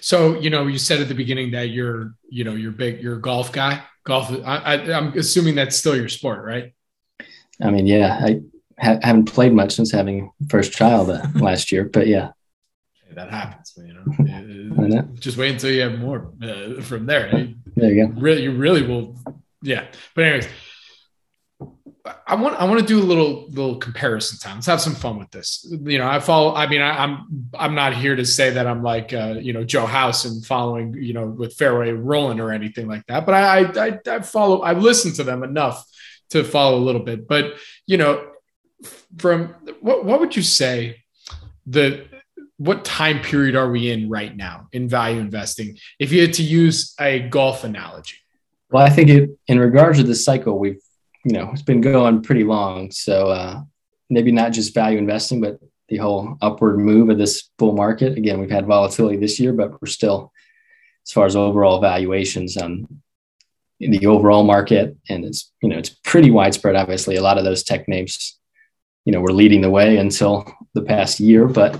So 0.00 0.38
you 0.38 0.50
know, 0.50 0.66
you 0.66 0.78
said 0.78 1.00
at 1.00 1.08
the 1.08 1.14
beginning 1.14 1.52
that 1.52 1.70
you're, 1.70 2.14
you 2.28 2.44
know, 2.44 2.54
you're 2.54 2.72
big, 2.72 3.02
you're 3.02 3.16
a 3.16 3.20
golf 3.20 3.52
guy. 3.52 3.82
Golf. 4.04 4.30
I, 4.44 4.76
am 4.76 5.12
assuming 5.16 5.54
that's 5.54 5.76
still 5.76 5.96
your 5.96 6.08
sport, 6.08 6.44
right? 6.44 6.72
I 7.62 7.70
mean, 7.70 7.86
yeah, 7.86 8.18
I 8.22 8.40
ha- 8.78 8.98
haven't 9.02 9.26
played 9.26 9.52
much 9.52 9.74
since 9.74 9.90
having 9.90 10.30
first 10.48 10.72
child 10.72 11.10
uh, 11.10 11.26
last 11.34 11.72
year, 11.72 11.84
but 11.84 12.06
yeah, 12.06 12.30
that 13.14 13.30
happens. 13.30 13.74
You 13.76 13.94
know, 13.94 15.08
just 15.14 15.36
wait 15.36 15.52
until 15.52 15.70
you 15.70 15.82
have 15.82 15.98
more 15.98 16.32
uh, 16.42 16.80
from 16.80 17.06
there. 17.06 17.48
There 17.76 17.92
you 17.92 18.06
go. 18.06 18.12
Really, 18.20 18.42
you 18.42 18.52
really 18.52 18.82
will. 18.82 19.16
Yeah. 19.62 19.86
But 20.14 20.24
anyways, 20.24 20.48
I 22.26 22.34
want 22.34 22.56
I 22.58 22.64
want 22.64 22.80
to 22.80 22.86
do 22.86 22.98
a 22.98 23.04
little 23.04 23.46
little 23.48 23.76
comparison 23.76 24.38
time. 24.38 24.56
Let's 24.56 24.66
have 24.66 24.80
some 24.80 24.94
fun 24.94 25.18
with 25.18 25.30
this. 25.30 25.66
You 25.68 25.98
know, 25.98 26.08
I 26.08 26.20
follow. 26.20 26.54
I 26.54 26.66
mean, 26.66 26.80
I, 26.80 27.04
am 27.04 27.50
I'm, 27.54 27.70
I'm 27.70 27.74
not 27.74 27.94
here 27.94 28.16
to 28.16 28.24
say 28.24 28.50
that 28.50 28.66
I'm 28.66 28.82
like 28.82 29.12
uh, 29.12 29.34
you 29.40 29.52
know 29.52 29.64
Joe 29.64 29.86
House 29.86 30.24
and 30.24 30.44
following 30.44 30.94
you 30.94 31.12
know 31.12 31.26
with 31.26 31.54
fairway 31.56 31.92
rolling 31.92 32.40
or 32.40 32.52
anything 32.52 32.88
like 32.88 33.06
that. 33.06 33.26
But 33.26 33.34
I 33.34 33.88
I 33.88 33.98
I 34.06 34.20
follow. 34.20 34.62
I've 34.62 34.82
listened 34.82 35.16
to 35.16 35.24
them 35.24 35.42
enough 35.42 35.84
to 36.30 36.44
follow 36.44 36.78
a 36.78 36.80
little 36.84 37.02
bit. 37.02 37.28
But 37.28 37.54
you 37.86 37.96
know, 37.96 38.26
from 39.18 39.54
what 39.80 40.04
what 40.04 40.20
would 40.20 40.34
you 40.36 40.42
say 40.42 41.02
the 41.66 42.06
what 42.56 42.84
time 42.84 43.20
period 43.20 43.56
are 43.56 43.70
we 43.70 43.90
in 43.90 44.08
right 44.08 44.36
now 44.36 44.68
in 44.72 44.88
value 44.88 45.20
investing? 45.20 45.78
If 45.98 46.12
you 46.12 46.22
had 46.22 46.34
to 46.34 46.42
use 46.42 46.94
a 47.00 47.20
golf 47.20 47.64
analogy. 47.64 48.16
Well 48.70 48.84
i 48.84 48.90
think 48.90 49.08
it, 49.10 49.30
in 49.48 49.58
regards 49.58 49.98
to 49.98 50.04
this 50.04 50.24
cycle 50.24 50.58
we've 50.58 50.80
you 51.24 51.32
know 51.32 51.50
it's 51.52 51.62
been 51.62 51.80
going 51.80 52.22
pretty 52.22 52.44
long. 52.44 52.90
So 52.90 53.28
uh, 53.28 53.62
maybe 54.08 54.32
not 54.32 54.52
just 54.52 54.74
value 54.74 54.98
investing 54.98 55.40
but 55.40 55.58
the 55.88 55.96
whole 55.96 56.36
upward 56.40 56.78
move 56.78 57.10
of 57.10 57.18
this 57.18 57.50
bull 57.58 57.74
market. 57.74 58.16
Again 58.16 58.38
we've 58.40 58.50
had 58.50 58.66
volatility 58.66 59.16
this 59.16 59.40
year 59.40 59.52
but 59.52 59.80
we're 59.80 59.88
still 59.88 60.32
as 61.06 61.12
far 61.12 61.26
as 61.26 61.34
overall 61.34 61.80
valuations 61.80 62.56
on 62.56 62.70
in 62.72 63.02
the 63.80 64.06
overall 64.06 64.44
market 64.44 64.96
and 65.08 65.24
it's 65.24 65.50
you 65.62 65.68
know 65.68 65.78
it's 65.78 65.88
pretty 66.04 66.30
widespread 66.30 66.76
obviously 66.76 67.16
a 67.16 67.22
lot 67.22 67.38
of 67.38 67.44
those 67.44 67.62
tech 67.62 67.88
names 67.88 68.38
you 69.04 69.12
know 69.12 69.20
were 69.20 69.32
leading 69.32 69.60
the 69.60 69.70
way 69.70 69.96
until 69.96 70.44
the 70.74 70.82
past 70.82 71.20
year, 71.20 71.46
but 71.48 71.78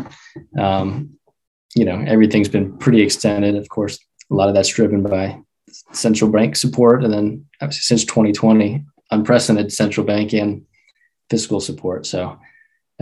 um, 0.59 1.17
you 1.75 1.85
know 1.85 2.03
everything's 2.07 2.49
been 2.49 2.77
pretty 2.79 3.03
extended. 3.03 3.57
Of 3.57 3.69
course, 3.69 3.99
a 4.31 4.35
lot 4.35 4.49
of 4.49 4.55
that's 4.55 4.69
driven 4.69 5.03
by 5.03 5.41
central 5.93 6.31
bank 6.31 6.57
support, 6.57 7.05
and 7.05 7.13
then 7.13 7.47
obviously 7.61 7.83
since 7.83 8.05
2020, 8.05 8.85
unprecedented 9.11 9.73
central 9.73 10.07
bank 10.07 10.33
and 10.33 10.65
fiscal 11.29 11.61
support. 11.61 12.07
So, 12.07 12.39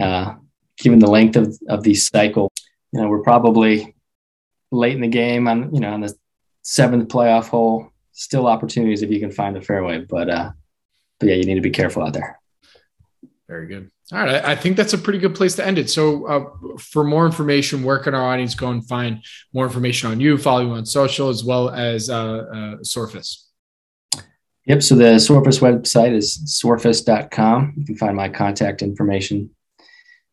uh, 0.01 0.35
given 0.79 0.99
the 0.99 1.11
length 1.11 1.37
of 1.37 1.57
of 1.69 1.83
the 1.83 1.95
cycle, 1.95 2.53
you 2.93 3.01
know 3.01 3.09
we're 3.09 3.23
probably 3.23 3.95
late 4.71 4.95
in 4.95 5.01
the 5.01 5.09
game 5.09 5.49
on 5.49 5.75
you 5.75 5.81
know 5.81 5.93
on 5.93 6.01
the 6.01 6.15
seventh 6.63 7.09
playoff 7.09 7.49
hole. 7.49 7.93
Still 8.19 8.47
opportunities 8.49 9.03
if 9.03 9.13
you 9.13 9.21
can 9.21 9.31
find 9.31 9.55
the 9.55 9.63
fairway, 9.63 10.01
but 10.01 10.29
uh, 10.29 10.51
but 11.21 11.29
yeah, 11.29 11.37
you 11.37 11.45
need 11.45 11.55
to 11.55 11.61
be 11.61 11.71
careful 11.71 12.03
out 12.03 12.15
there. 12.15 12.41
Very 13.47 13.69
good. 13.69 13.93
All 14.13 14.19
right. 14.19 14.45
I 14.45 14.57
think 14.57 14.77
that's 14.77 14.93
a 14.93 14.99
pretty 14.99 15.21
good 15.21 15.37
place 15.37 15.55
to 15.55 15.65
end 15.65 15.79
it. 15.79 15.89
So, 15.89 16.27
uh, 16.27 16.47
for 16.79 17.05
more 17.05 17.27
information, 17.27 17.85
where 17.85 18.01
can 18.01 18.13
our 18.13 18.25
audience 18.25 18.57
go 18.57 18.73
and 18.73 18.85
find 18.89 19.25
more 19.55 19.67
information 19.67 20.11
on 20.11 20.19
you, 20.19 20.37
follow 20.37 20.63
you 20.63 20.73
on 20.73 20.85
social, 20.85 21.29
as 21.29 21.45
well 21.45 21.71
as 21.71 22.11
uh, 22.11 22.17
uh, 22.17 22.79
Sorfis? 22.79 23.45
Yep. 24.65 24.83
So, 24.83 24.97
the 24.97 25.15
Sorfis 25.15 25.61
website 25.61 26.13
is 26.13 26.61
sorfis.com. 26.63 27.75
You 27.77 27.85
can 27.85 27.97
find 27.97 28.17
my 28.17 28.29
contact 28.29 28.83
information 28.83 29.51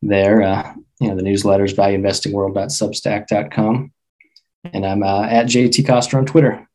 there. 0.02 0.42
Uh, 0.42 0.74
you 1.00 1.10
know, 1.10 1.16
the 1.16 1.22
newsletters, 1.22 1.76
valueinvestingworld.substack.com. 1.76 3.92
And 4.74 4.86
I'm 4.86 5.04
uh, 5.04 5.26
at 5.26 5.46
JT 5.46 5.86
Koster 5.86 6.18
on 6.18 6.26
Twitter. 6.26 6.68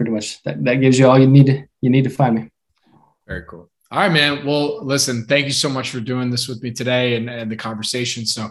Pretty 0.00 0.12
much 0.12 0.42
that, 0.44 0.64
that 0.64 0.76
gives 0.76 0.98
you 0.98 1.06
all 1.06 1.18
you 1.18 1.26
need 1.26 1.44
to, 1.44 1.62
you 1.82 1.90
need 1.90 2.04
to 2.04 2.10
find 2.10 2.34
me. 2.34 2.50
Very 3.28 3.44
cool. 3.46 3.68
All 3.90 3.98
right, 3.98 4.10
man. 4.10 4.46
Well, 4.46 4.82
listen, 4.82 5.26
thank 5.26 5.44
you 5.44 5.52
so 5.52 5.68
much 5.68 5.90
for 5.90 6.00
doing 6.00 6.30
this 6.30 6.48
with 6.48 6.62
me 6.62 6.70
today 6.70 7.16
and, 7.16 7.28
and 7.28 7.52
the 7.52 7.56
conversation. 7.56 8.24
So, 8.24 8.48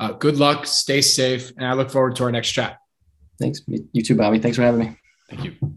uh, 0.00 0.10
good 0.14 0.38
luck, 0.38 0.66
stay 0.66 1.00
safe, 1.00 1.52
and 1.56 1.64
I 1.64 1.74
look 1.74 1.90
forward 1.90 2.16
to 2.16 2.24
our 2.24 2.32
next 2.32 2.50
chat. 2.50 2.80
Thanks. 3.40 3.60
You 3.68 4.02
too, 4.02 4.16
Bobby. 4.16 4.40
Thanks 4.40 4.56
for 4.56 4.64
having 4.64 4.80
me. 4.80 4.96
Thank 5.30 5.44
you. 5.44 5.76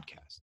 podcast. 0.00 0.49